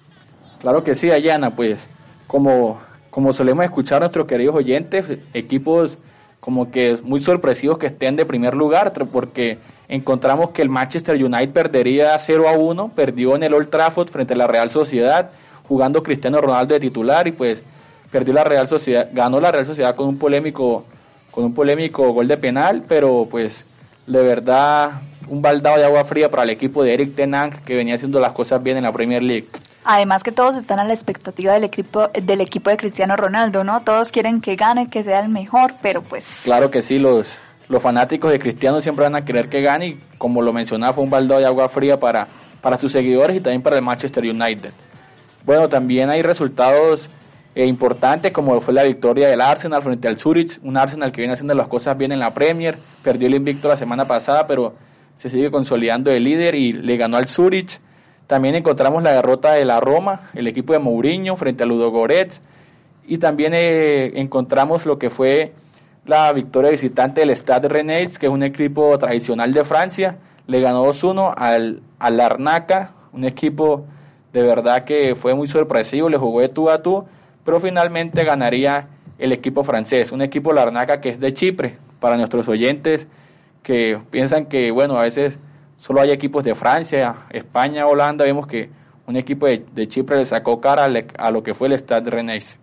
Claro 0.63 0.85
que 0.85 0.95
sí, 0.95 1.11
Ayana, 1.11 1.51
pues 1.51 1.89
como, 2.29 2.81
como 3.11 3.33
solemos 3.33 3.65
escuchar 3.65 3.97
a 3.97 4.01
nuestros 4.01 4.29
queridos 4.29 4.55
oyentes, 4.55 5.05
equipos 5.35 5.99
como 6.39 6.71
que 6.71 6.99
muy 7.03 7.21
sorpresivos 7.21 7.79
que 7.79 7.89
estén 7.89 8.15
de 8.15 8.25
primer 8.25 8.55
lugar, 8.55 8.93
porque 9.13 9.59
encontramos 9.89 10.51
que 10.51 10.63
el 10.63 10.69
Manchester 10.69 11.17
United 11.17 11.51
perdería 11.51 12.17
0 12.17 12.49
a 12.49 12.53
1, 12.53 12.93
perdió 12.95 13.35
en 13.35 13.43
el 13.43 13.55
Old 13.55 13.71
Trafford 13.71 14.09
frente 14.11 14.35
a 14.35 14.37
la 14.37 14.47
Real 14.47 14.71
Sociedad, 14.71 15.33
jugando 15.67 16.05
Cristiano 16.05 16.41
Ronaldo 16.41 16.75
de 16.75 16.81
titular 16.81 17.27
y 17.27 17.33
pues 17.33 17.65
perdió 18.13 18.33
la 18.33 18.45
Real 18.45 18.69
Sociedad, 18.69 19.09
ganó 19.13 19.41
la 19.41 19.51
Real 19.51 19.67
Sociedad 19.67 19.97
con 19.97 20.07
un 20.07 20.19
polémico 20.19 20.85
con 21.33 21.45
un 21.45 21.55
polémico 21.55 22.13
gol 22.13 22.29
de 22.29 22.37
penal, 22.37 22.85
pero 22.87 23.27
pues 23.29 23.65
de 24.07 24.23
verdad 24.23 24.93
un 25.29 25.43
baldado 25.43 25.79
de 25.79 25.85
agua 25.85 26.05
fría 26.05 26.31
para 26.31 26.45
el 26.45 26.51
equipo 26.51 26.85
de 26.85 26.95
Eric 26.95 27.17
Tenang 27.17 27.51
que 27.65 27.75
venía 27.75 27.97
haciendo 27.97 28.21
las 28.21 28.33
cosas 28.33 28.63
bien 28.63 28.77
en 28.77 28.85
la 28.85 28.93
Premier 28.93 29.25
League. 29.25 29.49
Además 29.85 30.23
que 30.23 30.33
todos 30.33 30.57
están 30.57 30.79
a 30.79 30.85
la 30.85 30.95
expectativa 30.95 31.53
del 31.55 31.65
equipo 31.65 32.09
del 32.09 32.41
equipo 32.41 32.71
de 32.71 32.77
Cristiano 32.77 33.17
Ronaldo, 33.17 33.65
¿no? 33.65 33.81
Todos 33.81 34.11
quieren 34.11 34.41
que 34.41 34.57
gane, 34.57 34.89
que 34.89 35.03
sea 35.03 35.21
el 35.21 35.29
mejor, 35.29 35.75
pero 35.83 36.03
pues 36.03 36.41
Claro 36.45 36.71
que 36.71 36.83
sí, 36.83 36.99
los 36.99 37.39
los 37.69 37.83
fanáticos 37.83 38.31
de 38.31 38.39
Cristiano 38.39 38.81
siempre 38.81 39.05
van 39.05 39.17
a 39.17 39.25
querer 39.25 39.49
que 39.49 39.63
gane 39.63 39.87
y 39.89 39.99
como 40.19 40.43
lo 40.43 40.53
mencionaba 40.53 40.93
fue 40.93 41.05
un 41.05 41.11
baldado 41.11 41.41
de 41.41 41.47
agua 41.47 41.69
fría 41.69 41.99
para 41.99 42.29
para 42.61 42.79
sus 42.79 42.93
seguidores 42.93 43.37
y 43.37 43.41
también 43.41 43.63
para 43.63 43.77
el 43.77 43.83
Manchester 43.83 44.25
United. 44.25 44.73
Bueno, 45.45 45.69
también 45.69 46.11
hay 46.11 46.23
resultados 46.23 47.11
eh, 47.55 47.67
importantes 47.67 48.33
como 48.33 48.61
fue 48.61 48.73
la 48.73 48.85
victoria 48.85 49.29
del 49.29 49.41
Arsenal 49.41 49.83
frente 49.83 50.09
al 50.09 50.19
Zurich, 50.19 50.59
un 50.63 50.77
Arsenal 50.77 51.13
que 51.13 51.21
viene 51.21 51.35
haciendo 51.35 51.55
las 51.55 51.67
cosas 51.67 51.99
bien 51.99 52.13
en 52.13 52.21
la 52.21 52.33
Premier, 52.33 52.79
perdió 53.03 53.27
el 53.27 53.35
invicto 53.35 53.69
la 53.69 53.77
semana 53.77 54.07
pasada, 54.07 54.47
pero 54.47 54.75
se 55.17 55.29
sigue 55.29 55.51
consolidando 55.51 56.11
el 56.11 56.25
líder 56.25 56.55
y 56.55 56.73
le 56.73 56.97
ganó 56.97 57.17
al 57.17 57.29
Zurich. 57.29 57.81
También 58.33 58.55
encontramos 58.55 59.03
la 59.03 59.11
derrota 59.11 59.53
de 59.53 59.67
la 59.67 59.79
Roma, 59.79 60.31
el 60.33 60.47
equipo 60.47 60.73
de 60.73 60.79
Mourinho 60.79 61.37
frente 61.37 61.65
a 61.65 61.67
Ludogorets. 61.67 62.41
Y 63.07 63.19
también 63.19 63.53
eh, 63.53 64.19
encontramos 64.19 64.87
lo 64.87 64.99
que 64.99 65.11
fue 65.11 65.53
la 66.07 66.33
victoria 66.33 66.71
visitante 66.71 67.21
del 67.21 67.37
Stade 67.37 67.69
Rennais, 67.69 68.19
que 68.19 68.25
es 68.25 68.33
un 68.33 68.43
equipo 68.43 68.97
tradicional 68.97 69.53
de 69.53 69.67
Francia. 69.67 70.17
Le 70.47 70.63
ganó 70.63 70.83
2-1 70.87 71.35
al, 71.37 71.83
al 71.99 72.17
Larnaca, 72.17 72.93
un 73.13 73.27
equipo 73.27 73.85
de 74.33 74.41
verdad 74.41 74.85
que 74.85 75.15
fue 75.15 75.35
muy 75.35 75.47
sorpresivo, 75.47 76.09
le 76.09 76.17
jugó 76.17 76.41
de 76.41 76.49
tú 76.49 76.71
a 76.71 76.81
tú, 76.81 77.05
pero 77.45 77.61
finalmente 77.61 78.25
ganaría 78.25 78.89
el 79.19 79.33
equipo 79.33 79.63
francés, 79.63 80.11
un 80.11 80.23
equipo 80.23 80.55
Larnaca 80.55 81.03
que 81.03 81.11
es 81.11 81.21
de 81.21 81.35
Chipre, 81.35 81.77
para 82.01 82.17
nuestros 82.17 82.49
oyentes 82.49 83.07
que 83.63 84.01
piensan 84.11 84.47
que, 84.47 84.71
bueno, 84.71 84.99
a 84.99 85.03
veces 85.03 85.39
solo 85.83 86.01
hay 86.01 86.13
equipos 86.13 86.45
de 86.45 86.55
Francia, 86.55 87.27
España, 87.31 87.87
Holanda, 87.87 88.25
vemos 88.25 88.47
que 88.47 88.71
un 89.05 89.17
equipo 89.17 89.47
de, 89.47 89.89
Chipre 89.89 90.17
le 90.17 90.25
sacó 90.25 90.61
cara 90.61 90.87
a 91.19 91.31
lo 91.33 91.43
que 91.43 91.55
fue 91.55 91.67
el 91.67 91.75
Stade 91.75 92.09
Rennais. 92.09 92.57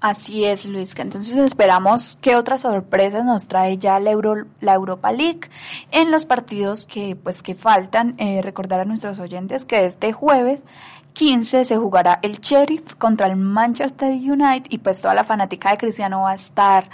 Así 0.00 0.44
es, 0.44 0.64
Luis. 0.64 0.94
Entonces 0.98 1.36
esperamos 1.36 2.18
que 2.22 2.36
otras 2.36 2.62
sorpresas 2.62 3.26
nos 3.26 3.46
trae 3.46 3.76
ya 3.76 4.00
la, 4.00 4.12
la 4.60 4.74
Europa 4.74 5.12
League 5.12 5.50
en 5.90 6.10
los 6.10 6.24
partidos 6.24 6.86
que 6.86 7.14
pues 7.14 7.42
que 7.42 7.54
faltan. 7.54 8.14
Eh, 8.16 8.40
recordar 8.40 8.80
a 8.80 8.84
nuestros 8.86 9.18
oyentes 9.18 9.66
que 9.66 9.84
este 9.84 10.12
jueves 10.14 10.62
15 11.14 11.64
se 11.64 11.76
jugará 11.76 12.18
el 12.22 12.40
Sheriff 12.40 12.94
contra 12.94 13.28
el 13.28 13.36
Manchester 13.36 14.10
United 14.10 14.66
y 14.68 14.78
pues 14.78 15.00
toda 15.00 15.14
la 15.14 15.24
fanática 15.24 15.70
de 15.70 15.78
Cristiano 15.78 16.22
va 16.22 16.32
a 16.32 16.34
estar 16.34 16.90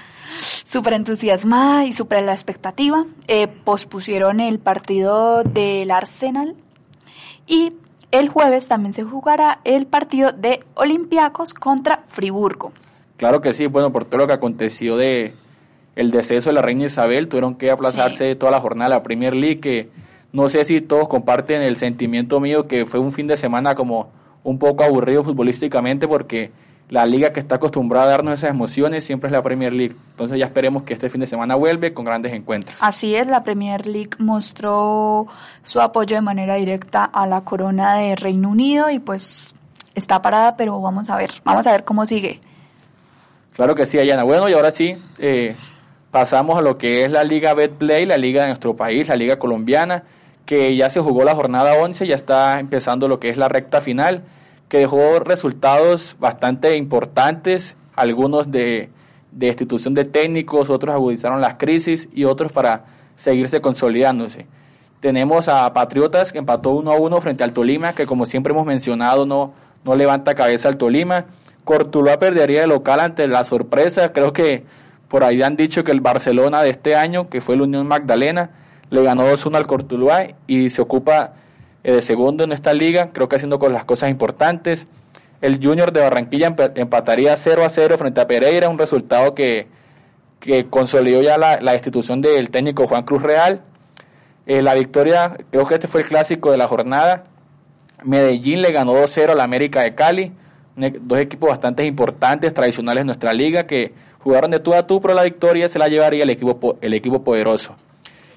súper 0.65 0.93
entusiasmada 0.93 1.87
y 1.87 1.93
súper 1.93 2.23
la 2.23 2.33
expectativa. 2.33 3.07
Eh, 3.27 3.49
pospusieron 3.49 4.41
el 4.41 4.59
partido 4.59 5.43
del 5.43 5.91
Arsenal 5.91 6.55
y 7.47 7.73
el 8.11 8.29
jueves 8.29 8.69
también 8.69 8.93
se 8.93 9.05
jugará 9.05 9.61
el 9.65 9.87
partido 9.87 10.33
de 10.33 10.61
Olympiacos 10.75 11.55
contra 11.55 12.05
Friburgo. 12.09 12.73
Claro 13.17 13.41
que 13.41 13.55
sí, 13.55 13.67
bueno, 13.67 13.91
por 13.91 14.05
todo 14.05 14.19
lo 14.19 14.27
que 14.27 14.35
aconteció 14.35 14.97
de 14.97 15.35
el 15.97 16.11
deceso 16.11 16.51
de 16.51 16.55
la 16.55 16.63
reina 16.63 16.87
Isabel, 16.87 17.29
tuvieron 17.29 17.55
que 17.55 17.71
aplazarse 17.71 18.35
toda 18.37 18.53
la 18.53 18.61
jornada 18.61 18.91
de 18.91 18.97
la 18.97 19.03
Premier 19.03 19.35
League 19.35 19.61
que 19.61 19.91
no 20.33 20.49
sé 20.49 20.64
si 20.64 20.81
todos 20.81 21.09
comparten 21.09 21.62
el 21.62 21.77
sentimiento 21.77 22.40
mío 22.40 22.66
que 22.69 22.87
fue 22.87 23.01
un 23.01 23.12
fin 23.12 23.27
de 23.27 23.37
semana 23.37 23.75
como 23.75 24.11
un 24.45 24.59
poco 24.59 24.85
aburrido 24.85 25.25
futbolísticamente 25.25 26.07
porque 26.07 26.53
la 26.88 27.07
liga 27.07 27.33
que 27.33 27.40
está 27.40 27.57
acostumbrada 27.57 28.07
a 28.07 28.11
darnos 28.11 28.35
esas 28.35 28.51
emociones 28.51 29.05
siempre 29.05 29.29
es 29.29 29.33
la 29.33 29.43
Premier 29.43 29.73
League. 29.73 29.95
Entonces 30.11 30.38
ya 30.38 30.47
esperemos 30.47 30.83
que 30.83 30.95
este 30.95 31.09
fin 31.09 31.21
de 31.21 31.27
semana 31.27 31.55
vuelve 31.55 31.95
con 31.95 32.05
grandes 32.05 32.33
encuentros. 32.33 32.76
Así 32.81 33.14
es, 33.14 33.28
la 33.28 33.45
Premier 33.45 33.87
League 33.87 34.11
mostró 34.18 35.28
su 35.62 35.81
apoyo 35.81 36.16
de 36.16 36.22
manera 36.22 36.57
directa 36.57 37.05
a 37.05 37.26
la 37.26 37.43
corona 37.43 37.95
de 37.97 38.16
Reino 38.16 38.49
Unido 38.49 38.91
y 38.91 38.99
pues 38.99 39.55
está 39.95 40.20
parada, 40.20 40.57
pero 40.57 40.81
vamos 40.81 41.11
a 41.11 41.16
ver, 41.16 41.31
vamos 41.45 41.66
a 41.66 41.72
ver 41.72 41.85
cómo 41.85 42.07
sigue. 42.07 42.41
Claro 43.55 43.74
que 43.74 43.87
sí, 43.87 43.99
Ayana. 43.99 44.24
Bueno, 44.24 44.49
y 44.49 44.53
ahora 44.55 44.72
sí, 44.72 44.97
eh, 45.18 45.55
pasamos 46.11 46.59
a 46.59 46.62
lo 46.62 46.76
que 46.76 47.05
es 47.05 47.11
la 47.11 47.22
Liga 47.22 47.55
Betplay, 47.55 48.05
la 48.05 48.16
liga 48.16 48.43
de 48.43 48.49
nuestro 48.49 48.74
país, 48.74 49.07
la 49.07 49.16
liga 49.16 49.39
colombiana 49.39 50.05
que 50.47 50.76
ya 50.76 50.91
se 50.91 51.01
jugó 51.01 51.24
la 51.24 51.34
jornada 51.34 51.74
11, 51.74 52.07
ya 52.07 52.14
está 52.14 52.59
empezando 52.61 53.09
lo 53.09 53.20
que 53.20 53.28
es 53.28 53.36
la 53.36 53.49
recta 53.49 53.80
final, 53.80 54.24
que 54.68 54.78
dejó 54.78 55.20
resultados 55.20 56.16
bastante 56.18 56.76
importantes, 56.76 57.76
algunos 57.95 58.51
de, 58.51 58.91
de 59.32 59.49
institución 59.49 59.95
de 59.95 60.05
técnicos, 60.05 60.70
otros 60.70 60.95
agudizaron 60.95 61.41
las 61.41 61.55
crisis 61.55 62.09
y 62.12 62.24
otros 62.24 62.53
para 62.53 62.84
seguirse 63.16 63.61
consolidándose. 63.61 64.47
Tenemos 65.01 65.49
a 65.49 65.72
Patriotas 65.72 66.32
que 66.32 66.38
empató 66.38 66.70
1 66.70 66.91
a 66.91 66.97
1 66.97 67.20
frente 67.20 67.45
al 67.45 67.53
Tolima, 67.53 67.95
que 67.95 68.07
como 68.07 68.26
siempre 68.26 68.53
hemos 68.53 68.66
mencionado 68.66 69.24
no, 69.24 69.55
no 69.84 69.97
levanta 69.97 70.34
cabeza 70.34 70.68
al 70.68 70.76
Tolima. 70.76 71.26
Cortuluá 71.64 72.18
perdería 72.18 72.62
de 72.62 72.66
local 72.66 73.01
ante 73.01 73.26
la 73.26 73.45
sorpresa, 73.45 74.12
creo 74.12 74.32
que 74.32 74.64
por 75.09 75.24
ahí 75.24 75.43
han 75.43 75.57
dicho 75.57 75.84
que 75.84 75.93
el 75.93 76.01
Barcelona 76.01 76.62
de 76.62 76.70
este 76.70 76.95
año, 76.95 77.28
que 77.28 77.41
fue 77.41 77.57
la 77.57 77.64
Unión 77.64 77.86
Magdalena, 77.86 78.51
le 78.91 79.03
ganó 79.03 79.24
2-1 79.30 79.57
al 79.57 79.66
Cortuluá 79.66 80.28
y 80.47 80.70
se 80.70 80.82
ocupa 80.82 81.34
eh, 81.82 81.93
de 81.93 82.03
segundo 82.03 82.45
en 82.45 82.53
esta 82.53 82.74
liga, 82.74 83.11
creo 83.12 83.28
que 83.28 83.36
haciendo 83.36 83.59
con 83.59 83.72
las 83.72 83.84
cosas 83.84 84.11
importantes. 84.11 84.86
El 85.41 85.64
Junior 85.64 85.93
de 85.93 86.01
Barranquilla 86.01 86.55
empataría 86.74 87.36
0 87.36 87.64
a 87.64 87.70
0 87.70 87.97
frente 87.97 88.20
a 88.20 88.26
Pereira, 88.26 88.68
un 88.68 88.78
resultado 88.78 89.34
que, 89.34 89.68
que 90.38 90.66
consolidó 90.66 91.22
ya 91.22 91.38
la, 91.38 91.61
la, 91.61 91.74
institución 91.74 92.20
del 92.20 92.51
técnico 92.51 92.86
Juan 92.86 93.05
Cruz 93.05 93.22
Real. 93.22 93.62
Eh, 94.47 94.61
la 94.61 94.74
victoria, 94.74 95.38
creo 95.51 95.66
que 95.66 95.74
este 95.74 95.88
fue 95.88 96.03
el 96.03 96.09
clásico 96.09 96.51
de 96.51 96.59
la 96.59 96.68
jornada. 96.68 97.24
Medellín 98.05 98.61
le 98.61 98.72
ganó 98.72 98.95
2-0 98.95 99.30
a 99.30 99.34
la 99.34 99.45
América 99.45 99.82
de 99.82 99.95
Cali, 99.95 100.32
e, 100.76 100.93
dos 101.01 101.18
equipos 101.18 101.49
bastante 101.49 101.84
importantes, 101.84 102.53
tradicionales 102.53 103.03
en 103.03 103.07
nuestra 103.07 103.32
liga, 103.32 103.66
que 103.66 103.95
jugaron 104.18 104.51
de 104.51 104.61
tú 104.61 104.74
a 104.74 104.86
tú, 104.86 105.01
pero 105.01 105.14
la 105.14 105.22
victoria 105.22 105.68
se 105.68 105.78
la 105.78 105.88
llevaría 105.88 106.24
el 106.24 106.30
equipo, 106.30 106.76
el 106.82 106.93
equipo 106.93 107.22
poderoso. 107.22 107.76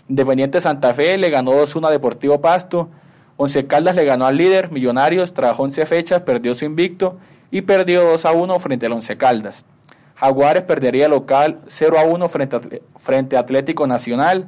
Independiente 0.09 0.59
Santa 0.59 0.93
Fe 0.93 1.17
le 1.17 1.29
ganó 1.29 1.53
2-1 1.53 1.87
a 1.87 1.91
Deportivo 1.91 2.41
Pasto. 2.41 2.89
Once 3.37 3.65
Caldas 3.65 3.95
le 3.95 4.05
ganó 4.05 4.25
al 4.25 4.37
líder, 4.37 4.71
Millonarios, 4.71 5.33
trabajó 5.33 5.63
11 5.63 5.85
fechas, 5.85 6.21
perdió 6.21 6.53
su 6.53 6.65
invicto 6.65 7.17
y 7.51 7.61
perdió 7.61 8.03
2 8.03 8.25
a 8.25 8.31
1 8.31 8.59
frente 8.59 8.85
al 8.85 8.93
Once 8.93 9.17
Caldas. 9.17 9.65
Jaguares 10.15 10.63
perdería 10.63 11.07
local 11.07 11.59
0 11.67 11.97
a 11.99 12.03
1 12.03 12.29
frente 12.29 13.37
a, 13.37 13.39
Atlético 13.39 13.87
Nacional. 13.87 14.47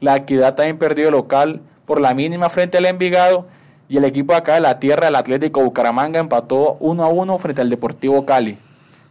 La 0.00 0.16
Equidad 0.16 0.54
también 0.54 0.78
perdió 0.78 1.10
local 1.10 1.62
por 1.86 2.00
la 2.00 2.14
mínima 2.14 2.50
frente 2.50 2.78
al 2.78 2.86
Envigado. 2.86 3.46
Y 3.88 3.98
el 3.98 4.04
equipo 4.04 4.34
acá 4.34 4.54
de 4.54 4.60
la 4.60 4.80
tierra, 4.80 5.08
el 5.08 5.14
Atlético 5.14 5.62
Bucaramanga, 5.62 6.18
empató 6.18 6.76
1 6.80 7.04
a 7.04 7.08
1 7.08 7.38
frente 7.38 7.60
al 7.62 7.70
Deportivo 7.70 8.26
Cali. 8.26 8.58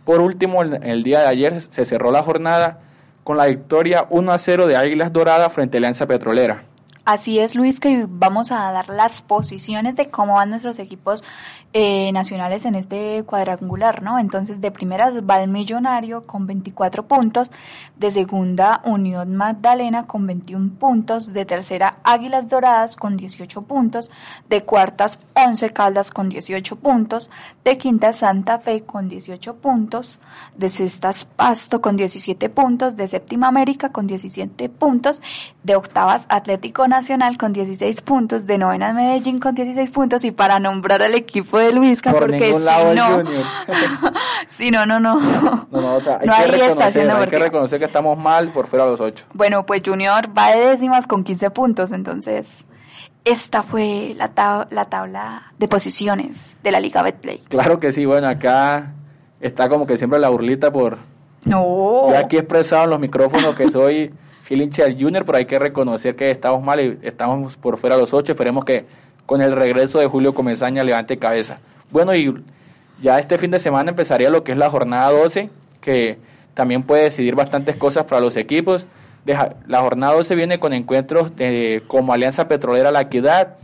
Por 0.04 0.20
último, 0.20 0.62
el 0.62 1.04
día 1.04 1.22
de 1.22 1.28
ayer 1.28 1.62
se 1.62 1.86
cerró 1.86 2.12
la 2.12 2.22
jornada 2.22 2.80
con 3.26 3.38
la 3.38 3.48
victoria 3.48 4.06
1 4.12 4.32
a 4.32 4.38
0 4.38 4.68
de 4.68 4.78
Águilas 4.78 5.12
Doradas 5.12 5.52
frente 5.52 5.78
a 5.78 5.80
Alianza 5.80 6.06
Petrolera. 6.06 6.64
Así 7.06 7.38
es, 7.38 7.54
Luis, 7.54 7.80
que 7.80 8.08
vamos 8.10 8.52
a 8.52 8.72
dar 8.72 8.90
las 8.90 9.22
posiciones 9.22 9.96
de 9.96 10.10
cómo 10.10 10.34
van 10.34 10.50
nuestros 10.50 10.80
equipos 10.80 11.24
eh, 11.72 12.12
nacionales 12.12 12.66
en 12.66 12.74
este 12.74 13.24
cuadrangular, 13.28 14.02
¿no? 14.02 14.18
Entonces, 14.18 14.60
de 14.60 14.72
primeras 14.72 15.14
va 15.18 15.44
el 15.44 15.52
Millonario 15.52 16.26
con 16.26 16.48
24 16.48 17.06
puntos, 17.06 17.52
de 17.96 18.10
segunda 18.10 18.82
Unión 18.86 19.36
Magdalena 19.36 20.08
con 20.08 20.26
21 20.26 20.80
puntos, 20.80 21.32
de 21.32 21.46
tercera 21.46 22.00
Águilas 22.04 22.50
Doradas 22.50 22.96
con 22.96 23.18
18 23.18 23.62
puntos, 23.62 24.10
de 24.50 24.64
cuartas 24.64 25.20
Once 25.36 25.70
Caldas 25.70 26.10
con 26.10 26.30
18 26.30 26.76
puntos, 26.78 27.30
de 27.64 27.78
quinta 27.78 28.14
Santa 28.14 28.58
Fe 28.58 28.82
con 28.82 29.10
18 29.10 29.58
puntos, 29.58 30.18
de 30.58 30.70
sextas 30.70 31.26
Pasto 31.26 31.82
con 31.82 31.98
17 31.98 32.50
puntos, 32.50 32.96
de 32.96 33.08
séptima 33.08 33.48
América 33.48 33.90
con 33.90 34.08
17 34.08 34.70
puntos, 34.70 35.22
de 35.62 35.76
octavas 35.76 36.26
Atlético 36.30 36.88
Nacional 36.88 36.95
con 37.38 37.54
16 37.54 38.02
puntos, 38.02 38.46
de 38.46 38.58
novena 38.58 38.94
Medellín 38.94 39.40
con 39.40 39.56
16 39.56 39.90
puntos 39.92 40.24
y 40.24 40.32
para 40.32 40.60
nombrar 40.60 41.02
al 41.02 41.16
equipo 41.16 41.58
de 41.58 41.74
Luisca 41.74 42.14
porque 42.14 42.54
si 42.58 42.64
no, 42.96 43.24
si 44.50 44.72
no, 44.72 44.86
no, 44.86 45.00
no, 45.00 45.20
no, 45.20 45.68
no, 45.72 46.34
hay, 46.34 46.50
que 46.50 46.58
reconocer, 46.58 47.12
hay 47.12 47.28
que 47.28 47.40
reconocer 47.40 47.80
que 47.80 47.86
estamos 47.86 48.18
mal 48.18 48.52
por 48.52 48.68
fuera 48.68 48.86
de 48.86 48.92
los 48.92 49.02
8. 49.02 49.26
Bueno, 49.34 49.66
pues 49.66 49.82
Junior 49.86 50.30
va 50.38 50.52
de 50.52 50.68
décimas 50.70 51.08
con 51.08 51.24
15 51.24 51.50
puntos, 51.50 51.92
entonces 51.92 52.66
esta 53.26 53.64
fue 53.64 54.14
la, 54.16 54.32
la 54.70 54.86
tabla 54.86 55.54
de 55.58 55.68
posiciones 55.68 56.58
de 56.64 56.72
la 56.72 56.80
Liga 56.80 57.02
Betplay. 57.02 57.40
Claro 57.50 57.80
que 57.80 57.92
sí, 57.92 58.06
bueno, 58.06 58.28
acá 58.28 58.94
está 59.42 59.68
como 59.68 59.86
que 59.86 59.98
siempre 59.98 60.20
la 60.20 60.30
burlita 60.30 60.72
por... 60.72 60.98
No. 61.44 62.10
Ya 62.12 62.20
aquí 62.20 62.38
he 62.38 62.40
expresado 62.40 62.86
en 62.86 62.90
los 62.92 63.00
micrófonos 63.00 63.56
que 63.56 63.70
soy 63.70 64.12
fiel 64.46 64.70
Junior, 64.98 65.26
pero 65.26 65.40
hay 65.40 65.46
que 65.46 65.58
reconocer 65.58 66.16
que 66.16 66.30
estamos 66.30 66.64
mal 66.64 66.80
y 66.80 67.00
estamos 67.02 67.58
por 67.58 67.78
fuera 67.78 67.96
de 67.96 68.04
los 68.04 68.14
ocho. 68.14 68.32
Esperemos 68.32 68.64
que 68.64 68.86
con 69.26 69.42
el 69.42 69.52
regreso 69.54 70.00
de 70.00 70.06
Julio 70.06 70.36
Comesaña 70.36 70.84
levante 70.84 71.18
cabeza. 71.18 71.58
Bueno, 71.90 72.14
y 72.14 72.32
ya 73.02 73.18
este 73.18 73.40
fin 73.40 73.50
de 73.50 73.60
semana 73.60 73.90
empezaría 73.90 74.30
lo 74.30 74.44
que 74.44 74.52
es 74.52 74.58
la 74.58 74.70
jornada 74.70 75.12
12, 75.12 75.50
que 75.82 76.20
también 76.54 76.84
puede 76.84 77.06
decidir 77.06 77.34
bastantes 77.34 77.76
cosas 77.76 78.06
para 78.06 78.22
los 78.22 78.38
equipos. 78.38 78.86
La 79.26 79.80
jornada 79.80 80.14
12 80.14 80.36
viene 80.36 80.60
con 80.60 80.74
encuentros 80.74 81.36
de, 81.36 81.82
como 81.88 82.14
Alianza 82.14 82.48
Petrolera 82.48 82.92
La 82.92 83.02
Equidad, 83.02 83.56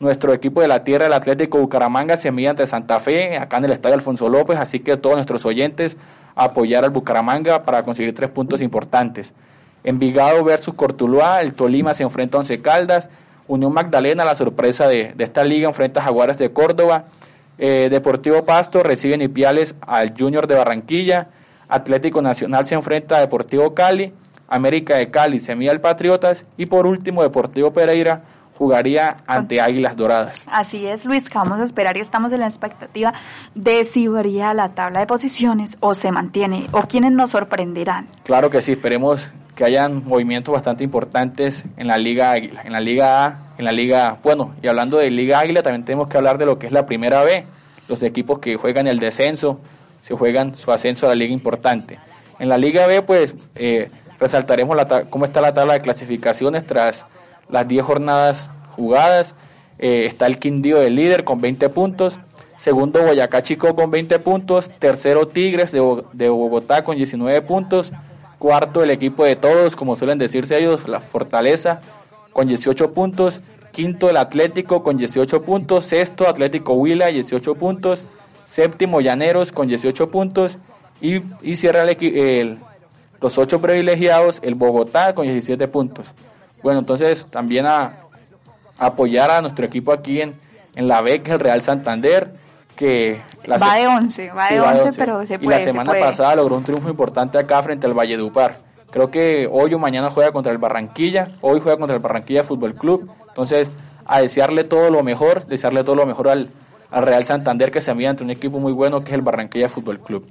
nuestro 0.00 0.32
equipo 0.34 0.60
de 0.60 0.66
la 0.66 0.82
tierra, 0.82 1.06
el 1.06 1.12
Atlético 1.12 1.58
Bucaramanga, 1.58 2.16
se 2.16 2.32
mide 2.32 2.48
ante 2.48 2.66
Santa 2.66 2.98
Fe, 2.98 3.38
acá 3.38 3.58
en 3.58 3.66
el 3.66 3.72
Estadio 3.72 3.94
Alfonso 3.94 4.28
López, 4.28 4.58
así 4.58 4.80
que 4.80 4.96
todos 4.96 5.14
nuestros 5.14 5.46
oyentes 5.46 5.96
apoyar 6.34 6.82
al 6.82 6.90
Bucaramanga 6.90 7.62
para 7.62 7.84
conseguir 7.84 8.12
tres 8.12 8.28
puntos 8.30 8.60
importantes. 8.60 9.32
Envigado 9.84 10.42
versus 10.42 10.74
Cortuluá, 10.74 11.40
el 11.40 11.54
Tolima 11.54 11.92
se 11.92 12.02
enfrenta 12.02 12.38
a 12.38 12.40
Once 12.40 12.60
Caldas, 12.62 13.10
Unión 13.46 13.72
Magdalena, 13.74 14.24
la 14.24 14.34
sorpresa 14.34 14.88
de, 14.88 15.14
esta 15.18 15.44
liga, 15.44 15.68
enfrenta 15.68 16.00
a 16.00 16.04
Jaguares 16.04 16.38
de 16.38 16.52
Córdoba, 16.52 17.04
eh, 17.58 17.88
Deportivo 17.90 18.44
Pasto 18.44 18.82
recibe 18.82 19.14
en 19.14 19.22
Ipiales 19.22 19.74
al 19.82 20.14
Junior 20.18 20.46
de 20.46 20.56
Barranquilla, 20.56 21.28
Atlético 21.68 22.22
Nacional 22.22 22.66
se 22.66 22.74
enfrenta 22.74 23.16
a 23.16 23.20
Deportivo 23.20 23.74
Cali, 23.74 24.14
América 24.48 24.96
de 24.96 25.10
Cali 25.10 25.38
se 25.38 25.54
mide 25.54 25.70
al 25.70 25.80
Patriotas 25.80 26.46
y 26.56 26.66
por 26.66 26.86
último 26.86 27.22
Deportivo 27.22 27.72
Pereira 27.72 28.22
jugaría 28.56 29.18
ante 29.26 29.60
Águilas 29.60 29.96
Doradas. 29.96 30.42
Así 30.46 30.86
es, 30.86 31.04
Luis, 31.04 31.28
que 31.28 31.36
vamos 31.36 31.60
a 31.60 31.64
esperar 31.64 31.96
y 31.96 32.00
estamos 32.00 32.32
en 32.32 32.40
la 32.40 32.46
expectativa 32.46 33.12
de 33.54 33.84
si 33.84 34.08
varía 34.08 34.54
la 34.54 34.70
tabla 34.70 35.00
de 35.00 35.06
posiciones 35.06 35.76
o 35.80 35.94
se 35.94 36.12
mantiene 36.12 36.68
o 36.72 36.82
quienes 36.82 37.12
nos 37.12 37.30
sorprenderán. 37.30 38.08
Claro 38.22 38.50
que 38.50 38.62
sí, 38.62 38.72
esperemos 38.72 39.32
que 39.54 39.64
hayan 39.64 40.04
movimientos 40.04 40.52
bastante 40.52 40.84
importantes 40.84 41.64
en 41.76 41.86
la 41.86 41.96
Liga 41.96 42.32
Águila, 42.32 42.62
en 42.64 42.72
la 42.72 42.80
Liga 42.80 43.24
A, 43.24 43.52
en 43.56 43.64
la 43.64 43.72
Liga, 43.72 44.18
bueno, 44.22 44.54
y 44.62 44.68
hablando 44.68 44.98
de 44.98 45.10
Liga 45.10 45.38
Águila 45.38 45.62
también 45.62 45.84
tenemos 45.84 46.08
que 46.08 46.16
hablar 46.16 46.38
de 46.38 46.46
lo 46.46 46.58
que 46.58 46.66
es 46.66 46.72
la 46.72 46.86
Primera 46.86 47.22
B, 47.22 47.44
los 47.88 48.02
equipos 48.02 48.38
que 48.38 48.56
juegan 48.56 48.86
el 48.86 48.98
descenso, 48.98 49.60
se 50.00 50.14
juegan 50.14 50.54
su 50.54 50.70
ascenso 50.72 51.06
a 51.06 51.10
la 51.10 51.14
liga 51.14 51.32
importante. 51.32 51.98
En 52.38 52.48
la 52.48 52.58
Liga 52.58 52.86
B, 52.86 53.02
pues, 53.02 53.34
eh, 53.54 53.88
resaltaremos 54.18 54.76
la 54.76 55.04
cómo 55.04 55.24
está 55.24 55.40
la 55.40 55.54
tabla 55.54 55.74
de 55.74 55.80
clasificaciones 55.80 56.66
tras 56.66 57.06
las 57.48 57.66
10 57.66 57.84
jornadas 57.84 58.50
jugadas. 58.72 59.34
Eh, 59.78 60.04
está 60.06 60.26
el 60.26 60.38
Quindío 60.38 60.78
del 60.78 60.94
líder 60.94 61.24
con 61.24 61.40
20 61.40 61.68
puntos, 61.68 62.18
segundo 62.56 63.02
Boyacá 63.02 63.42
Chico 63.42 63.74
con 63.74 63.90
20 63.90 64.18
puntos, 64.18 64.70
tercero 64.78 65.26
Tigres 65.26 65.72
de, 65.72 66.02
de 66.12 66.28
Bogotá 66.28 66.84
con 66.84 66.96
19 66.96 67.42
puntos, 67.42 67.92
Cuarto, 68.44 68.82
el 68.82 68.90
equipo 68.90 69.24
de 69.24 69.36
todos, 69.36 69.74
como 69.74 69.96
suelen 69.96 70.18
decirse 70.18 70.58
ellos, 70.58 70.86
la 70.86 71.00
Fortaleza, 71.00 71.80
con 72.30 72.46
18 72.46 72.92
puntos. 72.92 73.40
Quinto, 73.72 74.10
el 74.10 74.18
Atlético, 74.18 74.82
con 74.82 74.98
18 74.98 75.40
puntos. 75.40 75.86
Sexto, 75.86 76.28
Atlético 76.28 76.74
Huila, 76.74 77.06
18 77.06 77.54
puntos. 77.54 78.02
Séptimo, 78.44 79.00
Llaneros, 79.00 79.50
con 79.50 79.66
18 79.66 80.10
puntos. 80.10 80.58
Y, 81.00 81.22
y 81.40 81.56
cierra 81.56 81.84
el, 81.84 82.58
los 83.18 83.38
ocho 83.38 83.62
privilegiados, 83.62 84.40
el 84.42 84.56
Bogotá, 84.56 85.14
con 85.14 85.24
17 85.24 85.66
puntos. 85.68 86.06
Bueno, 86.62 86.80
entonces 86.80 87.24
también 87.30 87.64
a, 87.66 88.00
apoyar 88.76 89.30
a 89.30 89.40
nuestro 89.40 89.64
equipo 89.64 89.90
aquí 89.90 90.20
en, 90.20 90.34
en 90.76 90.86
la 90.86 91.00
beca, 91.00 91.32
el 91.32 91.40
Real 91.40 91.62
Santander 91.62 92.34
que 92.74 93.20
va 93.50 93.74
de 93.76 93.86
11, 93.86 94.30
va 94.32 94.48
de 94.48 94.60
11, 94.60 94.98
pero 94.98 95.26
se 95.26 95.38
puede. 95.38 95.56
Y 95.56 95.58
la 95.58 95.64
semana 95.64 95.92
pasada 95.92 96.36
logró 96.36 96.56
un 96.56 96.64
triunfo 96.64 96.88
importante 96.88 97.38
acá 97.38 97.62
frente 97.62 97.86
al 97.86 97.94
Valledupar. 97.94 98.58
Creo 98.90 99.10
que 99.10 99.48
hoy 99.50 99.74
o 99.74 99.78
mañana 99.78 100.08
juega 100.08 100.30
contra 100.30 100.52
el 100.52 100.58
Barranquilla, 100.58 101.32
hoy 101.40 101.60
juega 101.60 101.78
contra 101.78 101.96
el 101.96 102.02
Barranquilla 102.02 102.44
Fútbol 102.44 102.74
Club. 102.74 103.10
Entonces, 103.28 103.68
a 104.06 104.20
desearle 104.20 104.64
todo 104.64 104.90
lo 104.90 105.02
mejor, 105.02 105.46
desearle 105.46 105.82
todo 105.82 105.96
lo 105.96 106.06
mejor 106.06 106.28
al, 106.28 106.50
Real 106.92 107.24
Santander 107.24 107.72
que 107.72 107.80
se 107.80 107.92
mide 107.92 108.06
ante 108.06 108.22
un 108.22 108.30
equipo 108.30 108.60
muy 108.60 108.72
bueno 108.72 109.00
que 109.00 109.08
es 109.08 109.14
el 109.14 109.22
Barranquilla 109.22 109.68
Fútbol 109.68 109.98
Club. 109.98 110.30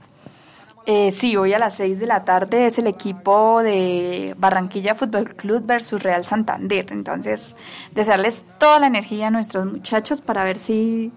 Eh, 0.85 1.11
sí, 1.11 1.35
hoy 1.35 1.51
a 1.53 1.59
las 1.59 1.75
6 1.75 1.99
de 1.99 2.05
la 2.05 2.23
tarde 2.23 2.67
es 2.67 2.77
el 2.77 2.87
equipo 2.87 3.61
de 3.61 4.33
Barranquilla 4.37 4.95
Fútbol 4.95 5.35
Club 5.35 5.65
versus 5.65 6.01
Real 6.01 6.23
Santander. 6.23 6.85
Entonces, 6.91 7.53
desearles 7.91 8.43
toda 8.59 8.79
la 8.79 8.87
energía 8.87 9.27
a 9.27 9.29
nuestros 9.29 9.65
muchachos 9.65 10.21
para 10.21 10.45
ver 10.45 10.57
si 10.57 11.11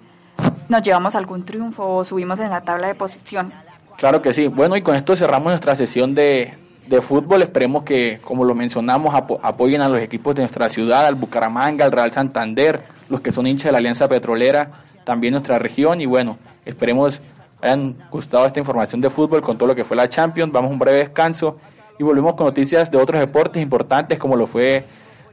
nos 0.68 0.82
llevamos 0.82 1.14
algún 1.14 1.44
triunfo 1.44 1.96
o 1.96 2.04
subimos 2.04 2.40
en 2.40 2.50
la 2.50 2.60
tabla 2.60 2.88
de 2.88 2.94
posición. 2.94 3.52
Claro 3.96 4.20
que 4.22 4.32
sí. 4.32 4.48
Bueno, 4.48 4.76
y 4.76 4.82
con 4.82 4.94
esto 4.94 5.16
cerramos 5.16 5.48
nuestra 5.48 5.74
sesión 5.74 6.14
de, 6.14 6.54
de 6.86 7.00
fútbol. 7.00 7.42
Esperemos 7.42 7.84
que, 7.84 8.18
como 8.22 8.44
lo 8.44 8.54
mencionamos, 8.54 9.14
apoyen 9.14 9.80
a 9.80 9.88
los 9.88 9.98
equipos 9.98 10.34
de 10.34 10.42
nuestra 10.42 10.68
ciudad, 10.68 11.06
al 11.06 11.14
Bucaramanga, 11.14 11.84
al 11.84 11.92
Real 11.92 12.12
Santander, 12.12 12.82
los 13.08 13.20
que 13.20 13.32
son 13.32 13.46
hinchas 13.46 13.66
de 13.66 13.72
la 13.72 13.78
Alianza 13.78 14.08
Petrolera, 14.08 14.70
también 15.04 15.32
nuestra 15.32 15.58
región. 15.58 16.00
Y 16.00 16.06
bueno, 16.06 16.38
esperemos 16.64 17.20
hayan 17.62 17.96
gustado 18.10 18.46
esta 18.46 18.60
información 18.60 19.00
de 19.00 19.10
fútbol 19.10 19.40
con 19.40 19.56
todo 19.56 19.68
lo 19.68 19.74
que 19.74 19.84
fue 19.84 19.96
la 19.96 20.08
Champions. 20.08 20.52
Vamos 20.52 20.70
a 20.70 20.72
un 20.72 20.78
breve 20.78 20.98
descanso 20.98 21.58
y 21.98 22.04
volvemos 22.04 22.34
con 22.34 22.46
noticias 22.46 22.90
de 22.90 22.98
otros 22.98 23.20
deportes 23.20 23.62
importantes 23.62 24.18
como 24.18 24.36
lo 24.36 24.46
fue 24.46 24.84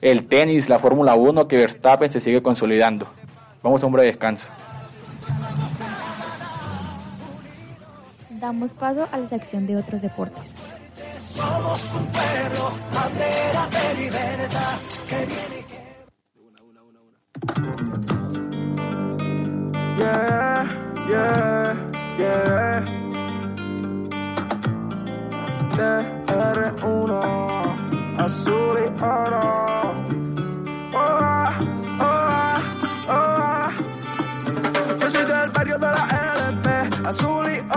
el 0.01 0.25
tenis, 0.27 0.69
la 0.69 0.79
Fórmula 0.79 1.15
1, 1.15 1.47
que 1.47 1.57
Verstappen 1.57 2.09
se 2.09 2.19
sigue 2.19 2.41
consolidando. 2.41 3.07
Vamos 3.61 3.83
a 3.83 3.85
un 3.85 3.93
breve 3.93 4.07
descanso. 4.07 4.47
Damos 8.43 8.73
paso 8.73 9.07
a 9.09 9.17
la 9.17 9.29
sección 9.29 9.65
de 9.65 9.77
otros 9.77 10.01
deportes. 10.01 10.55
Somos 11.17 11.93
un 11.95 12.05
pueblo, 12.07 12.73
bandera 12.93 13.69
de 13.71 13.93
libertad. 14.03 14.77
Yeah, 19.97 20.67
yeah, 21.07 21.73
yeah. 22.17 22.83
TR1, 25.77 27.11
azul 28.25 28.77
y 28.77 28.87
oro. 29.01 29.45
Oh, 30.93 30.99
ah, 30.99 31.59
oh, 31.97 32.03
ah, 32.03 32.59
oh, 33.07 33.13
ah. 33.13 33.71
Yo 34.99 35.07
soy 35.09 35.25
del 35.31 35.49
barrio 35.51 35.77
de 35.79 35.87
la 35.87 36.03
LP, 36.49 36.67
azul 37.07 37.47
y 37.49 37.57
oro, 37.59 37.72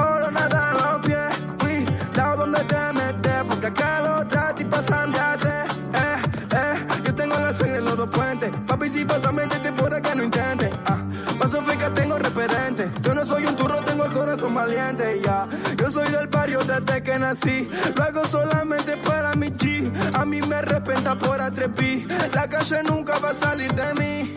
Yo 15.76 15.92
soy 15.92 16.08
del 16.10 16.26
barrio 16.26 16.58
desde 16.58 17.02
que 17.02 17.18
nací. 17.18 17.68
Lo 17.94 18.02
hago 18.02 18.24
solamente 18.26 18.96
para 18.96 19.32
mi 19.34 19.48
G. 19.48 19.90
A 20.12 20.24
mí 20.24 20.40
me 20.42 20.60
respeta 20.60 21.16
por 21.16 21.40
atreví. 21.40 22.06
La 22.34 22.48
calle 22.48 22.82
nunca 22.82 23.18
va 23.18 23.30
a 23.30 23.34
salir 23.34 23.72
de 23.74 23.94
mí. 23.94 24.34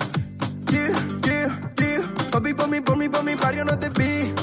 Yeah, 0.70 0.94
yeah, 1.24 1.72
yeah. 1.78 2.14
Papi, 2.32 2.54
por 2.54 2.70
mí, 2.70 2.80
por 2.80 2.98
mí, 2.98 3.10
por 3.10 3.24
mi 3.24 3.36
barrio 3.36 3.66
no 3.66 3.78
te 3.80 3.90
vi. 3.90 4.34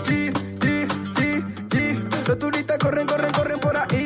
Los 2.26 2.39
turistas 2.41 2.78
corren, 2.78 3.07
corren, 3.07 3.32
corren 3.32 3.61
por 3.61 3.76
ahí. 3.76 4.05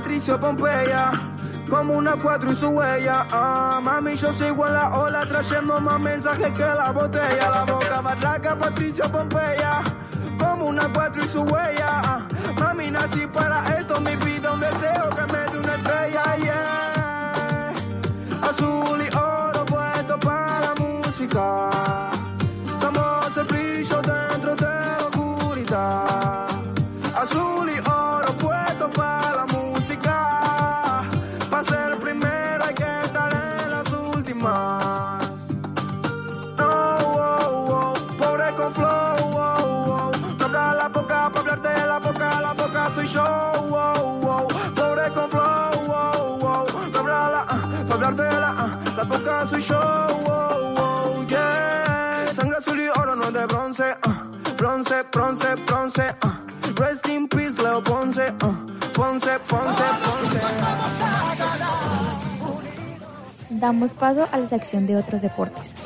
Patricio 0.00 0.40
Pompeya. 0.40 1.12
Como 1.68 1.92
una 1.92 2.16
cuatro 2.16 2.52
y 2.52 2.56
su 2.56 2.68
huella. 2.68 3.26
Ah, 3.30 3.80
mami, 3.82 4.16
yo 4.16 4.32
sigo 4.32 4.66
en 4.66 4.72
la 4.72 4.88
ola 4.96 5.26
trayendo 5.26 5.78
más 5.78 6.00
mensajes 6.00 6.50
que 6.52 6.62
la 6.62 6.90
botella. 6.90 7.50
La 7.50 7.64
boca 7.70 8.00
barraca, 8.00 8.56
Patricio 8.56 9.04
Pompeya. 9.12 9.82
Como 10.38 10.64
una 10.68 10.90
cuatro 10.90 11.22
y 11.22 11.28
su 11.28 11.42
huella. 11.42 12.00
Ah, 12.02 12.20
mami, 12.58 12.90
nací 12.90 13.26
para 13.26 13.78
esto. 13.78 14.00
Mi 14.00 14.16
vida, 14.16 14.54
un 14.54 14.60
deseo 14.60 15.10
que 15.10 15.32
me 15.32 15.38
dé 15.52 15.58
una 15.58 15.74
estrella. 15.74 16.36
Yeah. 16.36 17.74
Azul 18.40 19.02
y 19.02 19.14
Damos 63.60 63.92
paso 63.92 64.26
a 64.32 64.38
la 64.38 64.48
sección 64.48 64.86
de 64.86 64.96
otros 64.96 65.20
deportes. 65.20 65.76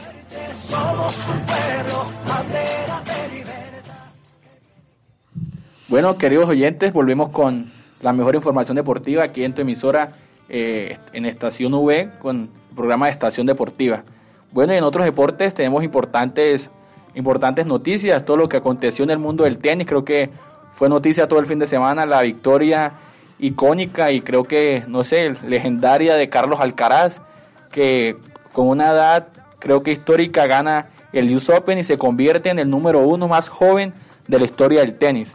Bueno, 5.89 6.17
queridos 6.17 6.49
oyentes, 6.49 6.93
volvemos 6.93 7.31
con 7.31 7.73
la 8.01 8.13
mejor 8.13 8.37
información 8.37 8.77
deportiva 8.77 9.25
aquí 9.25 9.43
en 9.43 9.55
tu 9.55 9.63
emisora 9.63 10.13
eh, 10.49 10.99
en 11.13 11.27
Estación 11.27 11.75
V 11.75 12.11
con 12.21 12.43
el 12.71 12.77
programa 12.77 13.07
de 13.07 13.13
Estación 13.13 13.47
Deportiva. 13.47 14.05
Bueno, 14.53 14.73
y 14.73 14.77
en 14.77 14.85
otros 14.85 15.05
deportes 15.05 15.53
tenemos 15.53 15.83
importantes, 15.83 16.71
importantes 17.17 17.67
noticias, 17.67 18.25
todo 18.25 18.37
lo 18.37 18.49
que 18.49 18.59
aconteció 18.59 19.03
en 19.03 19.11
el 19.11 19.19
mundo 19.19 19.45
del 19.45 19.59
tenis, 19.59 19.89
creo 19.89 20.05
que 20.05 20.31
fue 20.75 20.89
noticia 20.89 21.27
todo 21.27 21.41
el 21.41 21.47
fin 21.47 21.59
de 21.59 21.67
semana, 21.67 22.07
la 22.07 22.23
victoria 22.23 22.93
icónica 23.41 24.13
y 24.13 24.21
creo 24.21 24.45
que, 24.45 24.85
no 24.87 25.03
sé, 25.03 25.35
legendaria 25.47 26.15
de 26.15 26.29
Carlos 26.29 26.61
Alcaraz, 26.61 27.21
que 27.75 28.17
con 28.53 28.69
una 28.69 28.93
edad 28.93 29.27
creo 29.59 29.83
que 29.83 29.91
histórica 29.91 30.47
gana 30.47 30.91
el 31.13 31.35
US 31.35 31.51
Open 31.51 31.77
y 31.79 31.83
se 31.83 31.99
convierte 31.99 32.49
en 32.49 32.61
el 32.61 32.71
número 32.71 33.01
uno 33.01 33.27
más 33.27 33.49
joven 33.49 33.93
de 34.29 34.39
la 34.39 34.45
historia 34.45 34.81
del 34.81 34.95
tenis. 34.97 35.33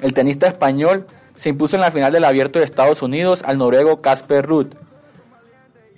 El 0.00 0.12
tenista 0.12 0.48
español 0.48 1.06
se 1.36 1.50
impuso 1.50 1.76
en 1.76 1.82
la 1.82 1.92
final 1.92 2.12
del 2.12 2.24
Abierto 2.24 2.58
de 2.58 2.64
Estados 2.64 3.00
Unidos 3.00 3.44
al 3.46 3.58
noruego 3.58 4.00
Casper 4.00 4.44
Ruud. 4.44 4.74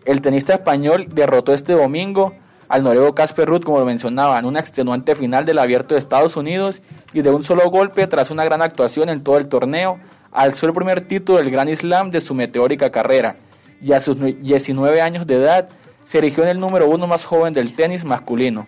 El 0.05 0.21
tenista 0.21 0.53
español 0.53 1.07
derrotó 1.15 1.55
este 1.55 1.73
domingo 1.73 2.35
al 2.69 2.83
noruego 2.83 3.15
Casper 3.15 3.49
Ruud, 3.49 3.63
como 3.63 3.79
lo 3.79 3.87
mencionaba, 3.87 4.39
en 4.39 4.45
una 4.45 4.61
extenuante 4.61 5.15
final 5.15 5.47
del 5.47 5.61
Abierto 5.61 5.95
de 5.95 5.99
Estados 5.99 6.37
Unidos 6.37 6.83
y 7.15 7.23
de 7.23 7.31
un 7.31 7.43
solo 7.43 7.71
golpe, 7.71 8.07
tras 8.07 8.31
una 8.31 8.45
gran 8.45 8.61
actuación 8.61 9.09
en 9.09 9.25
todo 9.25 9.39
el 9.39 9.49
torneo, 9.49 9.99
alzó 10.31 10.67
el 10.67 10.75
primer 10.75 11.01
título 11.01 11.39
del 11.39 11.51
Grand 11.51 11.75
Slam 11.75 12.11
de 12.11 12.21
su 12.21 12.35
meteórica 12.35 12.91
carrera 12.91 13.37
y 13.83 13.93
a 13.93 14.01
sus 14.01 14.17
19 14.19 15.01
años 15.01 15.27
de 15.27 15.35
edad 15.35 15.69
se 16.05 16.19
erigió 16.19 16.45
en 16.45 16.51
el 16.51 16.61
número 16.61 16.89
uno 16.89 17.07
más 17.07 17.25
joven 17.25 17.53
del 17.53 17.75
tenis 17.75 18.05
masculino. 18.05 18.67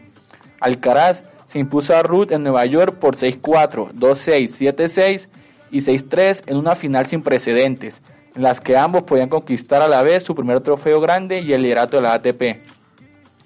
Alcaraz 0.61 1.23
se 1.47 1.59
impuso 1.59 1.97
a 1.97 2.03
Ruth 2.03 2.33
en 2.33 2.43
Nueva 2.43 2.67
York 2.67 2.97
por 2.99 3.17
6-4, 3.17 3.93
2-6, 3.93 4.75
7-6 4.75 5.29
y 5.71 5.79
6-3 5.79 6.43
en 6.47 6.57
una 6.57 6.75
final 6.75 7.07
sin 7.07 7.23
precedentes, 7.23 8.01
en 8.35 8.43
las 8.43 8.61
que 8.61 8.77
ambos 8.77 9.05
podían 9.05 9.29
conquistar 9.29 9.83
a 9.83 9.89
la 9.89 10.03
vez 10.03 10.25
su 10.25 10.35
primer 10.35 10.61
trofeo 10.61 11.01
grande 11.01 11.41
y 11.41 11.53
el 11.53 11.63
liderato 11.63 11.97
de 11.97 12.03
la 12.03 12.15
ATP. 12.15 12.43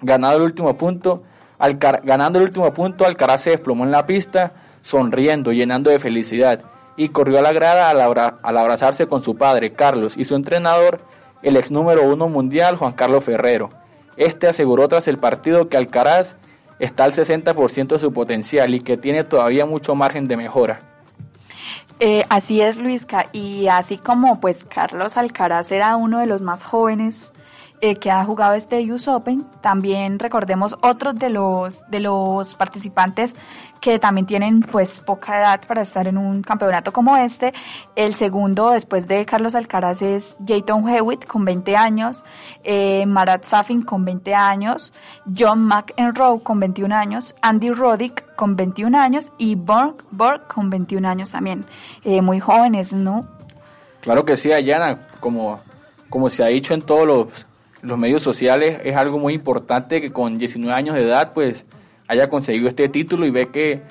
El 0.01 0.41
último 0.41 0.75
punto, 0.77 1.23
ganando 1.59 2.39
el 2.39 2.45
último 2.45 2.73
punto, 2.73 3.05
Alcaraz 3.05 3.41
se 3.41 3.51
desplomó 3.51 3.83
en 3.83 3.91
la 3.91 4.05
pista, 4.05 4.53
sonriendo, 4.81 5.51
llenando 5.51 5.89
de 5.89 5.99
felicidad, 5.99 6.61
y 6.95 7.09
corrió 7.09 7.39
a 7.39 7.41
la 7.41 7.53
grada 7.53 7.89
al 7.89 8.57
abrazarse 8.57 9.07
con 9.07 9.21
su 9.21 9.35
padre, 9.35 9.73
Carlos, 9.73 10.15
y 10.17 10.25
su 10.25 10.35
entrenador, 10.35 11.01
el 11.41 11.57
ex 11.57 11.71
número 11.71 12.03
uno 12.03 12.27
mundial, 12.27 12.75
Juan 12.75 12.93
Carlos 12.93 13.23
Ferrero. 13.23 13.69
Este 14.17 14.47
aseguró 14.47 14.87
tras 14.87 15.07
el 15.07 15.17
partido 15.17 15.69
que 15.69 15.77
Alcaraz 15.77 16.35
está 16.79 17.03
al 17.03 17.13
60% 17.13 17.87
de 17.87 17.99
su 17.99 18.13
potencial 18.13 18.73
y 18.73 18.81
que 18.81 18.97
tiene 18.97 19.23
todavía 19.23 19.65
mucho 19.65 19.95
margen 19.95 20.27
de 20.27 20.37
mejora. 20.37 20.81
Eh, 21.99 22.25
así 22.29 22.61
es, 22.61 22.77
Luisca, 22.77 23.25
y 23.33 23.67
así 23.67 23.97
como 23.97 24.39
pues 24.39 24.63
Carlos 24.63 25.17
Alcaraz 25.17 25.71
era 25.71 25.95
uno 25.97 26.19
de 26.19 26.27
los 26.27 26.41
más 26.41 26.63
jóvenes 26.63 27.33
eh, 27.81 27.95
que 27.95 28.11
ha 28.11 28.23
jugado 28.25 28.53
este 28.53 28.91
US 28.91 29.07
Open, 29.07 29.45
también 29.61 30.19
recordemos 30.19 30.75
otros 30.81 31.17
de 31.17 31.29
los 31.29 31.81
de 31.89 31.99
los 31.99 32.53
participantes 32.55 33.35
que 33.79 33.99
también 33.99 34.25
tienen 34.27 34.61
pues 34.61 34.99
poca 34.99 35.39
edad 35.39 35.61
para 35.67 35.81
estar 35.81 36.07
en 36.07 36.17
un 36.17 36.41
campeonato 36.41 36.91
como 36.91 37.15
este. 37.17 37.53
El 37.95 38.15
segundo 38.15 38.71
después 38.71 39.07
de 39.07 39.25
Carlos 39.25 39.55
Alcaraz 39.55 40.01
es 40.01 40.37
Jayton 40.45 40.87
Hewitt 40.87 41.25
con 41.25 41.45
20 41.45 41.75
años, 41.75 42.23
eh, 42.63 43.05
Marat 43.05 43.45
Safin 43.45 43.81
con 43.81 44.05
20 44.05 44.33
años, 44.35 44.93
John 45.37 45.65
McEnroe 45.65 46.41
con 46.41 46.59
21 46.59 46.95
años, 46.95 47.35
Andy 47.41 47.71
Roddick 47.71 48.35
con 48.35 48.55
21 48.55 48.97
años 48.97 49.31
y 49.37 49.55
Borg, 49.55 50.03
Borg 50.11 50.47
con 50.47 50.69
21 50.69 51.07
años 51.07 51.31
también. 51.31 51.65
Eh, 52.03 52.21
muy 52.21 52.39
jóvenes, 52.39 52.93
¿no? 52.93 53.27
Claro 54.01 54.23
que 54.23 54.37
sí, 54.37 54.51
Ayana, 54.51 55.07
como, 55.19 55.59
como 56.09 56.29
se 56.29 56.43
ha 56.43 56.47
dicho 56.47 56.73
en 56.73 56.81
todos 56.81 57.05
los, 57.05 57.47
los 57.81 57.97
medios 57.97 58.21
sociales, 58.21 58.79
es 58.83 58.95
algo 58.95 59.19
muy 59.19 59.33
importante 59.33 60.01
que 60.01 60.11
con 60.11 60.37
19 60.37 60.73
años 60.75 60.95
de 60.95 61.03
edad 61.03 61.33
pues 61.33 61.65
haya 62.07 62.29
conseguido 62.29 62.67
este 62.67 62.89
título 62.89 63.25
y 63.25 63.31
ve 63.31 63.47
que, 63.47 63.81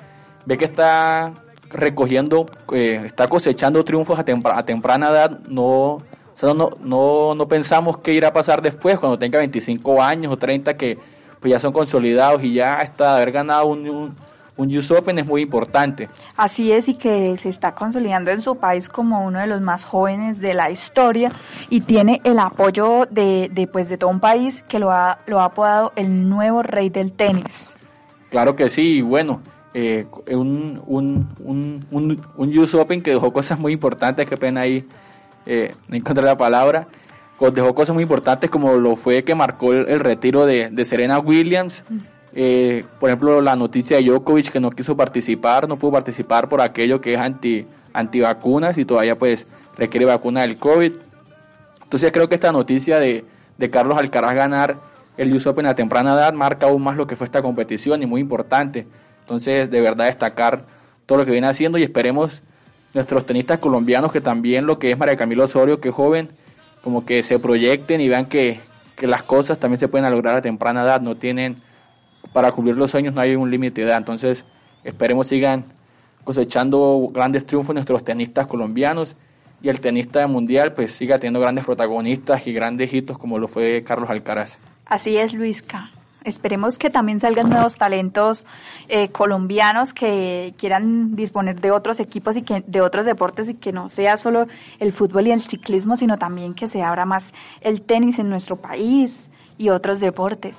ve 0.45 0.57
que 0.57 0.65
está 0.65 1.33
recogiendo, 1.69 2.45
eh, 2.73 3.01
está 3.05 3.27
cosechando 3.27 3.83
triunfos 3.83 4.19
a, 4.19 4.25
a 4.55 4.65
temprana 4.65 5.09
edad, 5.09 5.39
no, 5.47 6.01
o 6.41 6.53
no, 6.53 6.71
no, 6.81 7.35
no 7.35 7.47
pensamos 7.47 7.99
qué 7.99 8.13
irá 8.13 8.29
a 8.29 8.33
pasar 8.33 8.61
después, 8.61 8.99
cuando 8.99 9.17
tenga 9.17 9.39
25 9.39 10.01
años 10.01 10.33
o 10.33 10.37
30, 10.37 10.75
que 10.75 10.97
pues 11.39 11.51
ya 11.51 11.59
son 11.59 11.71
consolidados 11.71 12.43
y 12.43 12.53
ya 12.53 12.75
hasta 12.75 13.15
haber 13.15 13.31
ganado 13.31 13.67
un, 13.67 14.15
un 14.59 14.77
US 14.77 14.91
Open 14.91 15.17
es 15.19 15.25
muy 15.25 15.41
importante. 15.41 16.09
Así 16.35 16.71
es, 16.71 16.89
y 16.89 16.95
que 16.95 17.37
se 17.37 17.49
está 17.49 17.73
consolidando 17.73 18.29
en 18.29 18.41
su 18.41 18.57
país 18.57 18.89
como 18.89 19.25
uno 19.25 19.39
de 19.39 19.47
los 19.47 19.61
más 19.61 19.85
jóvenes 19.85 20.39
de 20.39 20.53
la 20.53 20.69
historia 20.69 21.31
y 21.69 21.81
tiene 21.81 22.19
el 22.25 22.37
apoyo 22.39 23.07
de, 23.09 23.49
de, 23.51 23.67
pues, 23.67 23.87
de 23.87 23.97
todo 23.97 24.09
un 24.09 24.19
país 24.19 24.61
que 24.67 24.77
lo 24.77 24.91
ha, 24.91 25.19
lo 25.27 25.39
ha 25.39 25.45
apodado 25.45 25.93
el 25.95 26.29
nuevo 26.29 26.61
rey 26.61 26.89
del 26.89 27.13
tenis. 27.13 27.73
Claro 28.29 28.55
que 28.55 28.69
sí, 28.69 28.97
y 28.97 29.01
bueno, 29.01 29.41
eh, 29.73 30.05
un, 30.29 30.81
un, 30.85 31.29
un, 31.39 31.85
un, 31.89 32.21
un 32.35 32.57
US 32.59 32.73
Open 32.75 33.01
que 33.01 33.11
dejó 33.11 33.31
cosas 33.31 33.57
muy 33.57 33.71
importantes, 33.71 34.27
qué 34.27 34.35
pena 34.35 34.61
ahí 34.61 34.85
eh, 35.45 35.71
no 35.87 35.95
encontré 35.95 36.25
la 36.25 36.37
palabra, 36.37 36.85
dejó 37.53 37.73
cosas 37.73 37.93
muy 37.93 38.03
importantes 38.03 38.49
como 38.49 38.73
lo 38.73 38.97
fue 38.97 39.23
que 39.23 39.33
marcó 39.33 39.71
el, 39.71 39.87
el 39.87 39.99
retiro 40.01 40.45
de, 40.45 40.69
de 40.69 40.85
Serena 40.85 41.19
Williams. 41.19 41.83
Eh, 42.33 42.83
por 42.99 43.09
ejemplo, 43.09 43.41
la 43.41 43.55
noticia 43.55 43.97
de 43.97 44.03
Djokovic 44.03 44.51
que 44.51 44.59
no 44.59 44.69
quiso 44.69 44.95
participar, 44.95 45.67
no 45.67 45.77
pudo 45.77 45.93
participar 45.93 46.47
por 46.47 46.61
aquello 46.61 47.01
que 47.01 47.13
es 47.13 47.19
anti 47.19 47.65
antivacunas 47.91 48.77
y 48.77 48.85
todavía 48.85 49.17
pues 49.17 49.47
requiere 49.77 50.05
vacuna 50.05 50.41
del 50.41 50.57
COVID. 50.57 50.91
Entonces 51.83 52.11
creo 52.11 52.29
que 52.29 52.35
esta 52.35 52.51
noticia 52.51 52.99
de, 52.99 53.25
de 53.57 53.69
Carlos 53.69 53.97
Alcaraz 53.97 54.35
ganar 54.35 54.77
el 55.17 55.33
US 55.33 55.47
Open 55.47 55.65
a 55.65 55.75
temprana 55.75 56.13
edad 56.13 56.33
marca 56.33 56.67
aún 56.67 56.83
más 56.83 56.95
lo 56.95 57.07
que 57.07 57.15
fue 57.15 57.25
esta 57.25 57.41
competición 57.41 58.03
y 58.03 58.05
muy 58.05 58.21
importante. 58.21 58.85
Entonces 59.21 59.71
de 59.71 59.81
verdad 59.81 60.05
destacar 60.05 60.65
todo 61.05 61.17
lo 61.17 61.25
que 61.25 61.31
viene 61.31 61.47
haciendo 61.47 61.77
y 61.77 61.83
esperemos 61.83 62.41
nuestros 62.93 63.25
tenistas 63.25 63.59
colombianos 63.59 64.11
que 64.11 64.21
también 64.21 64.65
lo 64.65 64.79
que 64.79 64.91
es 64.91 64.97
María 64.97 65.17
Camilo 65.17 65.45
Osorio, 65.45 65.79
que 65.79 65.89
es 65.89 65.95
joven, 65.95 66.29
como 66.83 67.05
que 67.05 67.23
se 67.23 67.39
proyecten 67.39 68.01
y 68.01 68.07
vean 68.07 68.25
que, 68.25 68.59
que 68.95 69.07
las 69.07 69.23
cosas 69.23 69.59
también 69.59 69.79
se 69.79 69.87
pueden 69.87 70.09
lograr 70.11 70.37
a 70.37 70.41
temprana 70.41 70.83
edad, 70.83 71.01
no 71.01 71.15
tienen 71.15 71.57
para 72.33 72.51
cumplir 72.51 72.75
los 72.75 72.91
sueños 72.91 73.15
no 73.15 73.21
hay 73.21 73.35
un 73.35 73.49
límite 73.49 73.81
de 73.81 73.87
edad. 73.87 73.97
Entonces, 73.97 74.45
esperemos 74.83 75.27
sigan 75.27 75.65
cosechando 76.23 77.09
grandes 77.13 77.45
triunfos 77.45 77.73
nuestros 77.73 78.03
tenistas 78.03 78.47
colombianos 78.47 79.15
y 79.61 79.69
el 79.69 79.79
tenista 79.79 80.25
mundial 80.27 80.73
pues 80.73 80.93
siga 80.93 81.17
teniendo 81.17 81.39
grandes 81.39 81.65
protagonistas 81.65 82.45
y 82.47 82.53
grandes 82.53 82.93
hitos 82.93 83.17
como 83.17 83.39
lo 83.39 83.47
fue 83.47 83.83
Carlos 83.83 84.09
Alcaraz. 84.09 84.57
Así 84.85 85.17
es, 85.17 85.33
Luisca. 85.33 85.91
Esperemos 86.23 86.77
que 86.77 86.89
también 86.89 87.19
salgan 87.19 87.49
nuevos 87.49 87.77
talentos 87.77 88.45
eh, 88.89 89.07
colombianos 89.09 89.93
que 89.93 90.53
quieran 90.57 91.15
disponer 91.15 91.61
de 91.61 91.71
otros 91.71 91.99
equipos 91.99 92.35
y 92.35 92.41
que 92.41 92.63
de 92.67 92.81
otros 92.81 93.05
deportes 93.05 93.47
y 93.47 93.53
que 93.53 93.71
no 93.71 93.87
sea 93.87 94.17
solo 94.17 94.47
el 94.79 94.91
fútbol 94.91 95.27
y 95.27 95.31
el 95.31 95.41
ciclismo, 95.41 95.95
sino 95.95 96.17
también 96.17 96.55
que 96.55 96.67
se 96.67 96.81
abra 96.81 97.05
más 97.05 97.33
el 97.61 97.81
tenis 97.81 98.19
en 98.19 98.29
nuestro 98.29 98.57
país 98.57 99.29
y 99.57 99.69
otros 99.69 100.01
deportes. 100.01 100.55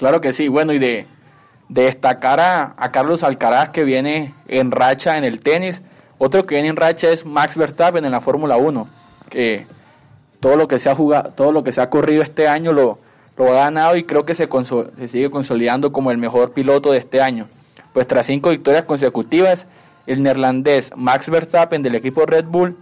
Claro 0.00 0.22
que 0.22 0.32
sí, 0.32 0.48
bueno, 0.48 0.72
y 0.72 0.78
de, 0.78 1.04
de 1.68 1.82
destacar 1.82 2.40
a, 2.40 2.90
Carlos 2.90 3.22
Alcaraz 3.22 3.68
que 3.68 3.84
viene 3.84 4.32
en 4.48 4.70
racha 4.70 5.18
en 5.18 5.24
el 5.24 5.40
tenis, 5.40 5.82
otro 6.16 6.46
que 6.46 6.54
viene 6.54 6.70
en 6.70 6.76
racha 6.76 7.10
es 7.10 7.26
Max 7.26 7.54
Verstappen 7.54 8.02
en 8.06 8.10
la 8.10 8.22
Fórmula 8.22 8.56
1, 8.56 8.88
que 9.28 9.66
todo 10.40 10.56
lo 10.56 10.68
que 10.68 10.78
se 10.78 10.88
ha 10.88 10.94
jugado, 10.94 11.34
todo 11.34 11.52
lo 11.52 11.62
que 11.62 11.72
se 11.72 11.82
ha 11.82 11.90
corrido 11.90 12.22
este 12.22 12.48
año 12.48 12.72
lo, 12.72 12.98
lo 13.36 13.52
ha 13.52 13.64
ganado 13.64 13.94
y 13.94 14.04
creo 14.04 14.24
que 14.24 14.34
se, 14.34 14.48
se 14.96 15.08
sigue 15.08 15.30
consolidando 15.30 15.92
como 15.92 16.10
el 16.10 16.16
mejor 16.16 16.52
piloto 16.52 16.92
de 16.92 16.96
este 16.96 17.20
año. 17.20 17.46
Pues 17.92 18.08
tras 18.08 18.24
cinco 18.24 18.48
victorias 18.48 18.84
consecutivas, 18.84 19.66
el 20.06 20.22
neerlandés 20.22 20.92
Max 20.96 21.28
Verstappen 21.28 21.82
del 21.82 21.94
equipo 21.94 22.24
Red 22.24 22.46
Bull 22.46 22.74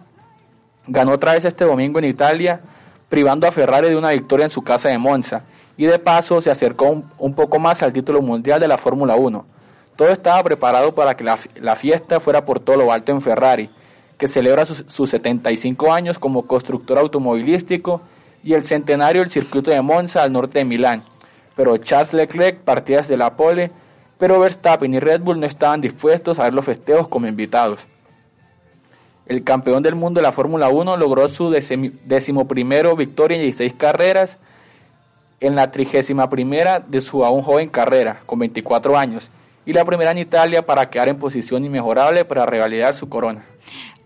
ganó 0.87 1.15
otra 1.15 1.33
vez 1.33 1.45
este 1.45 1.65
domingo 1.65 1.99
en 1.99 2.05
Italia, 2.05 2.61
privando 3.09 3.49
a 3.49 3.51
Ferrari 3.51 3.89
de 3.89 3.97
una 3.97 4.13
victoria 4.13 4.45
en 4.45 4.51
su 4.51 4.63
casa 4.63 4.89
de 4.89 4.99
Monza 4.99 5.43
y 5.79 5.87
de 5.87 5.99
paso 6.01 6.41
se 6.41 6.51
acercó 6.51 7.05
un, 7.19 7.35
poco 7.35 7.61
más 7.61 7.81
al 7.83 7.93
título 7.93 8.21
mundial 8.21 8.61
de 8.61 8.67
la 8.67 8.77
Fórmula 8.77 9.15
1. 9.15 9.47
Todo 9.95 10.09
estaba 10.09 10.43
preparado 10.43 10.93
para 10.93 11.17
que 11.17 11.23
la, 11.23 11.39
la, 11.61 11.77
fiesta 11.77 12.19
fuera 12.19 12.45
por 12.45 12.59
todo 12.59 12.77
lo 12.77 12.93
alto 12.93 13.13
en 13.13 13.23
Ferrari, 13.23 13.71
que 14.19 14.27
celebra 14.27 14.67
sus, 14.67 14.85
sus 14.89 15.09
75 15.11 15.93
años 15.93 16.19
como 16.19 16.49
constructor 16.49 16.99
automovilístico 16.99 18.01
y 18.43 18.55
el 18.55 18.65
centenario 18.65 19.23
del 19.23 19.31
circuito 19.31 19.71
de 19.71 19.81
Monza 19.81 20.25
al 20.25 20.33
norte 20.33 20.59
de 20.59 20.65
Milán. 20.65 21.03
Pero 21.55 21.77
Charles 21.77 22.13
Leclerc 22.13 22.59
partía 22.59 22.99
desde 22.99 23.17
la 23.17 23.37
pole, 23.37 23.71
pero 24.19 24.41
Verstappen 24.41 24.93
y 24.93 24.99
Red 24.99 25.21
Bull 25.21 25.39
no 25.39 25.47
estaban 25.47 25.81
dispuestos 25.81 26.41
a 26.41 26.45
ver 26.45 26.55
los 26.55 26.65
festejos 26.65 27.07
como 27.07 27.29
invitados. 27.29 27.87
El 29.27 29.45
campeón 29.45 29.85
del 29.85 29.95
mundo 29.95 30.19
de 30.19 30.23
la 30.23 30.33
Fórmula 30.33 30.71
1 30.71 30.97
logró 30.97 31.29
su 31.29 31.51
decimoprimero 31.51 32.97
victoria 32.97 33.37
en 33.37 33.43
16 33.43 33.75
carreras 33.75 34.39
en 35.41 35.55
la 35.55 35.71
trigésima 35.71 36.29
primera 36.29 36.83
de 36.87 37.01
su 37.01 37.25
aún 37.25 37.43
joven 37.43 37.69
carrera, 37.69 38.21
con 38.27 38.39
24 38.39 38.97
años, 38.97 39.29
y 39.65 39.73
la 39.73 39.85
primera 39.85 40.11
en 40.11 40.19
Italia 40.19 40.65
para 40.65 40.89
quedar 40.89 41.09
en 41.09 41.19
posición 41.19 41.65
inmejorable 41.65 42.25
para 42.25 42.47
revalidar 42.47 42.95
su 42.95 43.09
corona. 43.09 43.45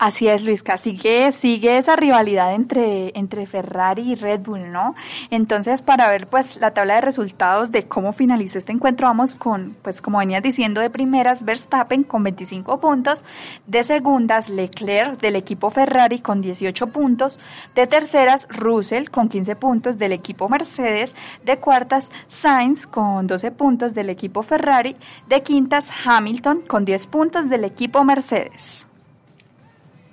Así 0.03 0.27
es, 0.27 0.43
Luisca, 0.43 0.79
sigue, 0.79 1.31
sigue 1.31 1.79
esa 1.79 1.95
rivalidad 1.95 2.55
entre, 2.55 3.17
entre 3.17 3.47
Ferrari 3.47 4.03
y 4.11 4.15
Red 4.17 4.41
Bull, 4.41 4.73
¿no? 4.73 4.97
Entonces, 5.31 5.81
para 5.81 6.11
ver 6.11 6.27
pues 6.27 6.57
la 6.57 6.73
tabla 6.73 6.97
de 6.97 7.03
resultados 7.03 7.71
de 7.71 7.85
cómo 7.85 8.13
finalizó 8.13 8.59
este 8.59 8.73
encuentro, 8.73 9.07
vamos 9.07 9.37
con, 9.37 9.77
pues 9.81 10.03
como 10.03 10.19
venías 10.19 10.43
diciendo, 10.43 10.81
de 10.81 10.91
primeras, 10.91 11.45
Verstappen 11.45 12.03
con 12.03 12.25
25 12.25 12.81
puntos, 12.81 13.23
de 13.69 13.85
segundas, 13.85 14.49
Leclerc 14.49 15.21
del 15.21 15.37
equipo 15.37 15.71
Ferrari 15.71 16.19
con 16.19 16.43
18 16.43 16.89
puntos, 16.89 17.39
de 17.77 17.87
terceras, 17.87 18.49
Russell 18.51 19.09
con 19.09 19.29
15 19.29 19.55
puntos 19.55 19.99
del 19.99 20.15
equipo 20.15 20.49
Mercedes, 20.49 21.15
de 21.45 21.59
cuartas, 21.59 22.11
Sainz 22.27 22.89
con 22.89 23.29
12 23.29 23.53
puntos 23.53 23.95
del 23.95 24.11
equipo 24.11 24.43
Ferrari, 24.43 24.97
de 25.29 25.43
quintas, 25.45 25.89
Hamilton 26.05 26.63
con 26.63 26.85
10 26.85 27.07
puntos 27.07 27.49
del 27.49 27.65
equipo 27.65 28.03
Mercedes. 28.03 28.89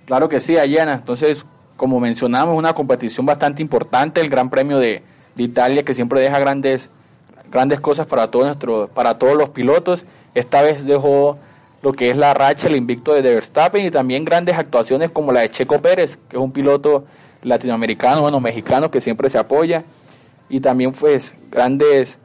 Claro 0.10 0.28
que 0.28 0.40
sí, 0.40 0.58
Ayana. 0.58 0.94
Entonces, 0.94 1.46
como 1.78 2.00
mencionamos, 2.00 2.58
una 2.58 2.74
competición 2.74 3.28
bastante 3.28 3.62
importante, 3.62 4.20
el 4.22 4.28
Gran 4.28 4.50
Premio 4.50 4.80
de, 4.80 5.04
Italia, 5.38 5.84
que 5.84 5.94
siempre 5.94 6.20
deja 6.20 6.40
grandes, 6.40 6.90
grandes 7.52 7.80
cosas 7.80 8.08
para, 8.08 8.32
todo 8.32 8.46
nuestro, 8.46 8.88
para 8.88 9.20
todos 9.20 9.38
los 9.38 9.50
pilotos. 9.50 10.04
Esta 10.34 10.64
vez 10.64 10.84
dejó 10.84 11.38
lo 11.84 11.94
que 11.94 12.10
es 12.10 12.18
la 12.18 12.34
racha, 12.34 12.68
el 12.70 12.76
invicto 12.76 13.14
de 13.14 13.22
Verstappen 13.22 13.86
y 13.86 13.92
también 13.92 14.26
grandes 14.26 14.58
actuaciones 14.58 15.12
como 15.12 15.32
la 15.32 15.42
de 15.42 15.52
Checo 15.52 15.80
Pérez, 15.80 16.18
que 16.28 16.38
es 16.38 16.42
un 16.42 16.52
piloto 16.52 17.06
latinoamericano, 17.44 18.22
bueno, 18.22 18.40
mexicano, 18.40 18.90
que 18.90 19.02
siempre 19.02 19.30
se 19.30 19.38
apoya. 19.38 19.84
Y 20.50 20.60
también, 20.60 20.92
pues, 20.92 21.36
grandes, 21.52 22.18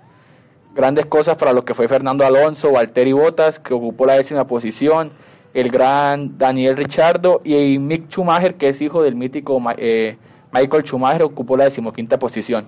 grandes 0.75 1.05
cosas 1.05 1.37
para 1.37 1.53
lo 1.53 1.67
que 1.67 1.75
fue 1.75 1.87
Fernando 1.87 2.25
Alonso, 2.25 2.73
Valtteri 2.73 3.13
Bottas, 3.13 3.59
que 3.59 3.75
ocupó 3.75 4.07
la 4.07 4.15
décima 4.15 4.47
posición 4.47 5.13
el 5.55 5.71
gran 5.71 6.37
Daniel 6.37 6.77
Richardo 6.77 7.41
y 7.45 7.79
Mick 7.79 8.09
Schumacher, 8.09 8.57
que 8.57 8.69
es 8.69 8.81
hijo 8.81 9.03
del 9.03 9.15
mítico 9.15 9.63
eh, 9.79 10.17
Michael 10.53 10.83
Schumacher, 10.85 11.23
ocupó 11.23 11.57
la 11.57 11.65
decimoquinta 11.65 12.19
posición. 12.19 12.67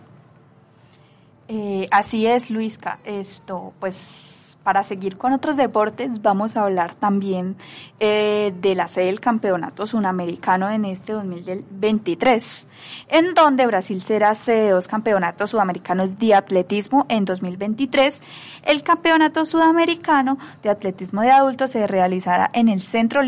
Eh, 1.49 1.87
así 1.91 2.26
es, 2.26 2.49
Luisca. 2.49 2.99
Esto, 3.05 3.72
pues 3.80 4.36
para 4.67 4.83
seguir 4.83 5.17
con 5.17 5.33
otros 5.33 5.57
deportes, 5.57 6.23
vamos 6.23 6.57
a 6.57 6.62
hablar 6.62 6.97
también 6.97 7.55
eh, 8.01 8.53
de 8.61 8.75
la 8.75 8.89
sede 8.89 9.07
del 9.07 9.21
Campeonato 9.21 9.87
Sudamericano 9.87 10.69
en 10.69 10.85
este 10.85 11.12
2023, 11.12 12.67
en 13.07 13.35
donde 13.35 13.64
Brasil 13.64 14.03
será 14.03 14.35
sede 14.35 14.64
de 14.64 14.71
dos 14.71 14.89
campeonatos 14.89 15.51
sudamericanos 15.51 16.19
de 16.19 16.35
atletismo 16.35 17.07
en 17.09 17.25
2023. 17.25 18.21
El 18.64 18.83
Campeonato 18.83 19.47
Sudamericano 19.47 20.37
de 20.64 20.71
Atletismo 20.71 21.21
de 21.21 21.31
Adultos 21.31 21.71
se 21.71 21.87
realizará 21.87 22.51
en 22.53 22.69
el 22.69 22.81
Centro 22.81 23.21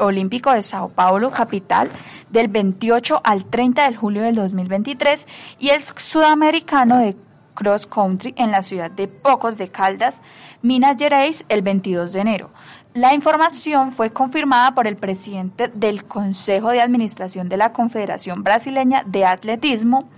Olímpico 0.00 0.52
de 0.52 0.62
Sao 0.62 0.88
Paulo, 0.88 1.30
capital, 1.30 1.88
del 2.30 2.48
28 2.48 3.20
al 3.22 3.44
30 3.44 3.90
de 3.90 3.94
julio 3.96 4.22
del 4.22 4.34
2023, 4.34 5.24
y 5.60 5.68
el 5.68 5.82
Sudamericano 5.98 6.98
de 6.98 7.14
Cross 7.60 7.86
Country 7.86 8.34
en 8.38 8.50
la 8.50 8.62
ciudad 8.62 8.90
de 8.90 9.06
Pocos 9.06 9.58
de 9.58 9.68
Caldas, 9.68 10.20
Minas 10.62 10.96
Gerais, 10.98 11.44
el 11.48 11.62
22 11.62 12.12
de 12.12 12.20
enero. 12.20 12.50
La 12.92 13.14
información 13.14 13.92
fue 13.92 14.10
confirmada 14.10 14.74
por 14.74 14.86
el 14.86 14.96
presidente 14.96 15.68
del 15.68 16.04
Consejo 16.04 16.70
de 16.70 16.80
Administración 16.80 17.48
de 17.48 17.56
la 17.56 17.72
Confederación 17.72 18.42
Brasileña 18.42 19.02
de 19.06 19.24
Atletismo 19.24 20.08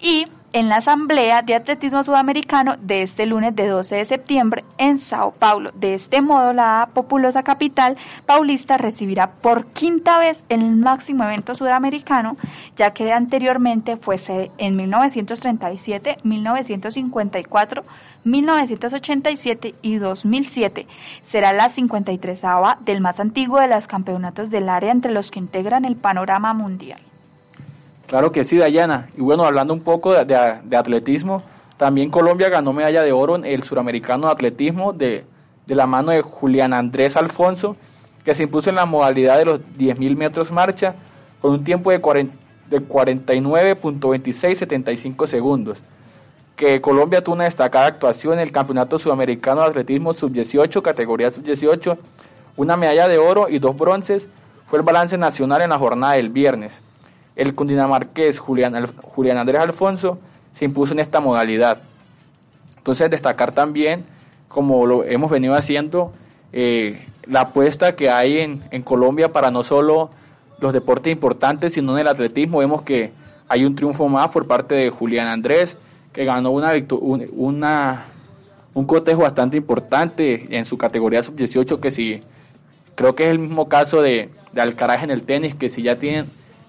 y 0.00 0.24
en 0.56 0.70
la 0.70 0.76
Asamblea 0.76 1.42
de 1.42 1.54
Atletismo 1.54 2.02
Sudamericano 2.02 2.76
de 2.80 3.02
este 3.02 3.26
lunes 3.26 3.54
de 3.54 3.68
12 3.68 3.96
de 3.96 4.04
septiembre 4.06 4.64
en 4.78 4.98
Sao 4.98 5.32
Paulo. 5.32 5.70
De 5.74 5.92
este 5.92 6.22
modo, 6.22 6.54
la 6.54 6.88
populosa 6.94 7.42
capital 7.42 7.98
paulista 8.24 8.78
recibirá 8.78 9.32
por 9.32 9.66
quinta 9.66 10.18
vez 10.18 10.42
el 10.48 10.64
máximo 10.76 11.24
evento 11.24 11.54
sudamericano, 11.54 12.38
ya 12.74 12.94
que 12.94 13.12
anteriormente 13.12 13.98
fue 13.98 14.16
sede 14.16 14.50
en 14.56 14.76
1937, 14.76 16.16
1954, 16.22 17.84
1987 18.24 19.74
y 19.82 19.96
2007. 19.96 20.86
Será 21.22 21.52
la 21.52 21.68
53 21.68 22.40
del 22.80 23.02
más 23.02 23.20
antiguo 23.20 23.60
de 23.60 23.68
los 23.68 23.86
campeonatos 23.86 24.48
del 24.48 24.70
área 24.70 24.90
entre 24.90 25.12
los 25.12 25.30
que 25.30 25.38
integran 25.38 25.84
el 25.84 25.96
panorama 25.96 26.54
mundial. 26.54 27.05
Claro 28.06 28.32
que 28.32 28.44
sí, 28.44 28.56
Dayana. 28.56 29.10
Y 29.16 29.20
bueno, 29.20 29.44
hablando 29.44 29.74
un 29.74 29.80
poco 29.80 30.12
de, 30.12 30.76
atletismo, 30.76 31.42
también 31.76 32.10
Colombia 32.10 32.48
ganó 32.48 32.72
medalla 32.72 33.02
de 33.02 33.12
oro 33.12 33.36
en 33.36 33.44
el 33.44 33.62
suramericano 33.64 34.26
de 34.26 34.32
atletismo 34.32 34.92
de, 34.92 35.24
de 35.66 35.74
la 35.74 35.86
mano 35.86 36.12
de 36.12 36.22
Julián 36.22 36.72
Andrés 36.72 37.16
Alfonso, 37.16 37.76
que 38.24 38.34
se 38.34 38.44
impuso 38.44 38.70
en 38.70 38.76
la 38.76 38.86
modalidad 38.86 39.36
de 39.38 39.44
los 39.44 39.60
10.000 39.60 40.16
metros 40.16 40.52
marcha 40.52 40.94
con 41.40 41.52
un 41.52 41.64
tiempo 41.64 41.90
de, 41.90 41.98
de 41.98 42.80
49.2675 42.80 45.26
segundos. 45.26 45.82
Que 46.54 46.80
Colombia 46.80 47.22
tuvo 47.22 47.34
una 47.34 47.44
destacada 47.44 47.86
actuación 47.86 48.34
en 48.34 48.40
el 48.40 48.52
Campeonato 48.52 48.98
Sudamericano 48.98 49.62
de 49.62 49.68
Atletismo 49.68 50.12
Sub-18, 50.14 50.80
categoría 50.80 51.30
Sub-18, 51.30 51.98
una 52.56 52.76
medalla 52.76 53.08
de 53.08 53.18
oro 53.18 53.48
y 53.48 53.58
dos 53.58 53.76
bronces, 53.76 54.28
fue 54.66 54.78
el 54.78 54.84
balance 54.84 55.18
nacional 55.18 55.62
en 55.62 55.70
la 55.70 55.78
jornada 55.78 56.12
del 56.14 56.30
viernes. 56.30 56.80
El 57.36 57.54
cundinamarqués 57.54 58.38
Julián, 58.38 58.86
Julián 59.02 59.38
Andrés 59.38 59.60
Alfonso 59.60 60.18
se 60.52 60.64
impuso 60.64 60.94
en 60.94 61.00
esta 61.00 61.20
modalidad. 61.20 61.78
Entonces 62.78 63.10
destacar 63.10 63.52
también, 63.52 64.04
como 64.48 64.86
lo 64.86 65.04
hemos 65.04 65.30
venido 65.30 65.54
haciendo, 65.54 66.12
eh, 66.52 67.04
la 67.26 67.42
apuesta 67.42 67.94
que 67.94 68.08
hay 68.08 68.38
en, 68.38 68.82
Colombia 68.82 69.32
para 69.32 69.50
no 69.50 69.62
solo 69.62 70.10
los 70.60 70.72
deportes 70.72 71.12
importantes, 71.12 71.74
sino 71.74 71.92
en 71.92 71.98
el 71.98 72.08
atletismo. 72.08 72.58
Vemos 72.58 72.82
que 72.82 73.12
hay 73.48 73.64
un 73.64 73.74
triunfo 73.74 74.08
más 74.08 74.30
por 74.30 74.46
parte 74.46 74.74
de 74.74 74.90
Julián 74.90 75.26
Andrés, 75.26 75.76
que 76.12 76.24
ganó 76.24 76.50
una, 76.50 76.72
una 77.32 78.06
un 78.72 78.84
cotejo 78.84 79.22
bastante 79.22 79.56
importante 79.56 80.56
en 80.56 80.64
su 80.64 80.78
categoría 80.78 81.22
sub-18, 81.22 81.80
que 81.80 81.90
si 81.90 82.20
creo 82.94 83.14
que 83.14 83.24
es 83.24 83.30
el 83.30 83.38
mismo 83.38 83.68
caso 83.68 84.00
de, 84.02 84.28
de 84.52 84.60
Alcaraz 84.60 85.02
en 85.02 85.10
el 85.10 85.22
tenis, 85.22 85.54
que 85.54 85.70
si 85.70 85.82
ya 85.82 85.98
tienen, 85.98 86.26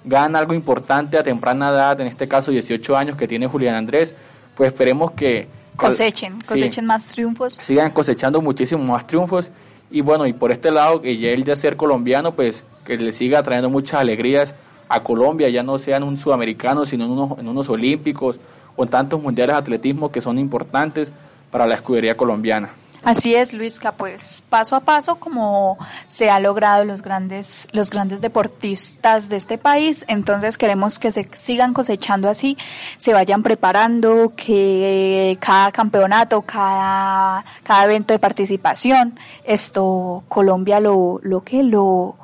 gana 0.07 0.39
algo 0.39 0.53
importante 0.53 1.17
a 1.17 1.23
temprana 1.23 1.69
edad, 1.69 1.99
en 2.01 2.07
este 2.07 2.27
caso 2.27 2.51
18 2.51 2.97
años 2.97 3.17
que 3.17 3.27
tiene 3.27 3.47
Julián 3.47 3.75
Andrés, 3.75 4.13
pues 4.55 4.67
esperemos 4.67 5.11
que 5.11 5.47
cosechen, 5.75 6.39
cosechen 6.41 6.85
más 6.85 7.07
triunfos. 7.09 7.55
Sigan 7.61 7.91
cosechando 7.91 8.41
muchísimos 8.41 8.87
más 8.87 9.05
triunfos 9.05 9.51
y 9.91 10.01
bueno, 10.01 10.25
y 10.25 10.33
por 10.33 10.51
este 10.51 10.71
lado, 10.71 11.01
que 11.01 11.17
ya 11.17 11.29
él 11.29 11.43
de 11.43 11.55
ser 11.55 11.77
colombiano, 11.77 12.33
pues 12.33 12.63
que 12.85 12.97
le 12.97 13.11
siga 13.13 13.43
trayendo 13.43 13.69
muchas 13.69 14.01
alegrías 14.01 14.55
a 14.89 15.01
Colombia, 15.01 15.49
ya 15.49 15.63
no 15.63 15.77
sean 15.77 16.03
un 16.03 16.17
sudamericano, 16.17 16.85
sino 16.85 17.05
en 17.05 17.11
unos, 17.11 17.39
en 17.39 17.47
unos 17.47 17.69
olímpicos 17.69 18.39
o 18.75 18.83
en 18.83 18.89
tantos 18.89 19.21
mundiales 19.21 19.55
de 19.55 19.59
atletismo 19.59 20.11
que 20.11 20.21
son 20.21 20.39
importantes 20.39 21.11
para 21.51 21.67
la 21.67 21.75
escudería 21.75 22.15
colombiana. 22.15 22.69
Así 23.03 23.35
es, 23.35 23.53
Luisca, 23.53 23.93
pues 23.93 24.43
paso 24.49 24.75
a 24.75 24.81
paso 24.81 25.15
como 25.15 25.77
se 26.09 26.29
ha 26.29 26.39
logrado 26.39 26.83
los 26.83 27.01
grandes, 27.01 27.67
los 27.71 27.89
grandes 27.89 28.21
deportistas 28.21 29.29
de 29.29 29.37
este 29.37 29.57
país, 29.57 30.03
entonces 30.07 30.57
queremos 30.57 30.99
que 30.99 31.11
se 31.11 31.29
sigan 31.35 31.73
cosechando 31.73 32.27
así, 32.27 32.57
se 32.97 33.13
vayan 33.13 33.43
preparando, 33.43 34.33
que 34.35 35.37
cada 35.39 35.71
campeonato, 35.71 36.41
cada, 36.41 37.45
cada 37.63 37.85
evento 37.85 38.13
de 38.13 38.19
participación, 38.19 39.19
esto 39.43 40.23
Colombia 40.27 40.79
lo, 40.79 41.19
lo 41.23 41.43
que 41.43 41.63
lo 41.63 42.15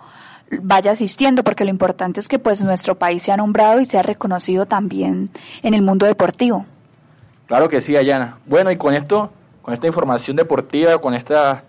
vaya 0.61 0.91
asistiendo, 0.91 1.43
porque 1.43 1.63
lo 1.63 1.69
importante 1.69 2.19
es 2.19 2.27
que 2.27 2.39
pues 2.39 2.61
nuestro 2.61 2.95
país 2.95 3.23
sea 3.23 3.37
nombrado 3.37 3.79
y 3.79 3.85
sea 3.85 4.01
reconocido 4.01 4.65
también 4.65 5.29
en 5.61 5.73
el 5.73 5.81
mundo 5.81 6.05
deportivo. 6.05 6.65
Claro 7.47 7.69
que 7.69 7.81
sí, 7.81 7.95
Ayana. 7.95 8.37
Bueno, 8.45 8.71
y 8.71 8.77
con 8.77 8.93
esto 8.93 9.31
con 9.63 9.73
esta 9.73 9.87
información 9.87 10.35
deportiva, 10.35 10.99
con 10.99 11.15
esta 11.15 11.63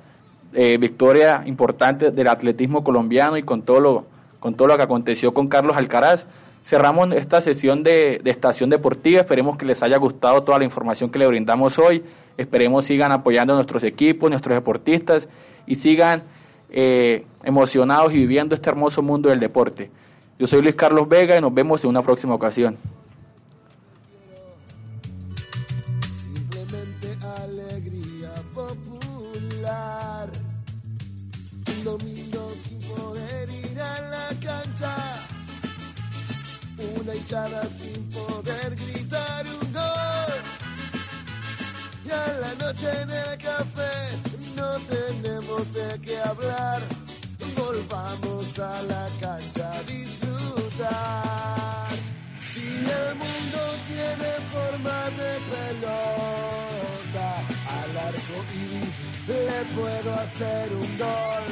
eh, 0.52 0.76
victoria 0.78 1.42
importante 1.46 2.10
del 2.10 2.28
atletismo 2.28 2.84
colombiano 2.84 3.38
y 3.38 3.44
con 3.44 3.62
todo 3.62 3.80
lo, 3.80 4.06
con 4.40 4.54
todo 4.54 4.68
lo 4.68 4.76
que 4.76 4.82
aconteció 4.82 5.32
con 5.32 5.48
Carlos 5.48 5.76
Alcaraz. 5.76 6.26
Cerramos 6.62 7.14
esta 7.14 7.40
sesión 7.40 7.82
de, 7.84 8.20
estación 8.24 8.68
deportiva. 8.68 9.20
Esperemos 9.20 9.56
que 9.56 9.64
les 9.64 9.82
haya 9.82 9.96
gustado 9.96 10.42
toda 10.42 10.58
la 10.58 10.64
información 10.64 11.08
que 11.10 11.20
le 11.20 11.26
brindamos 11.26 11.78
hoy. 11.78 12.02
Esperemos 12.36 12.84
sigan 12.84 13.12
apoyando 13.12 13.52
a 13.52 13.56
nuestros 13.56 13.84
equipos, 13.84 14.28
nuestros 14.28 14.56
deportistas 14.56 15.28
y 15.66 15.76
sigan 15.76 16.24
eh, 16.70 17.24
emocionados 17.44 18.12
y 18.12 18.16
viviendo 18.16 18.56
este 18.56 18.70
hermoso 18.70 19.02
mundo 19.02 19.28
del 19.28 19.38
deporte. 19.38 19.90
Yo 20.36 20.48
soy 20.48 20.62
Luis 20.62 20.74
Carlos 20.74 21.08
Vega 21.08 21.36
y 21.36 21.40
nos 21.40 21.54
vemos 21.54 21.84
en 21.84 21.90
una 21.90 22.02
próxima 22.02 22.34
ocasión. 22.34 22.76
Sin 37.26 38.06
poder 38.10 38.74
gritar 38.74 39.46
un 39.46 39.72
gol. 39.72 40.42
Y 42.04 42.10
a 42.10 42.26
la 42.40 42.54
noche 42.62 42.90
en 43.02 43.10
el 43.10 43.38
café 43.38 43.92
no 44.56 44.78
tenemos 44.80 45.72
de 45.72 45.98
qué 46.02 46.20
hablar. 46.20 46.82
Volvamos 47.56 48.58
a 48.58 48.82
la 48.82 49.08
cancha 49.20 49.72
a 49.72 49.82
disfrutar. 49.84 51.88
Si 52.40 52.60
el 52.60 53.14
mundo 53.16 53.74
tiene 53.88 54.38
forma 54.52 55.08
de 55.18 55.40
pelota, 55.52 57.28
al 57.78 57.92
arco 58.08 58.38
le 59.28 59.64
puedo 59.74 60.08
hacer 60.12 60.66
un 60.72 60.98
gol. 60.98 61.46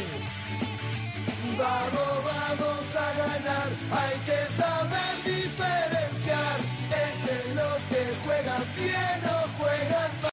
Vamos, 1.58 2.24
vamos 2.24 2.96
a 2.96 3.12
ganar, 3.18 3.68
hay 3.90 4.18
que 4.24 4.52
saber 4.52 5.14
diferenciar 5.22 6.56
entre 6.90 7.54
los 7.54 7.78
que 7.90 8.14
juegan 8.24 8.62
bien 8.74 9.20
o 9.26 9.62
juegan 9.62 10.10
mal. 10.22 10.30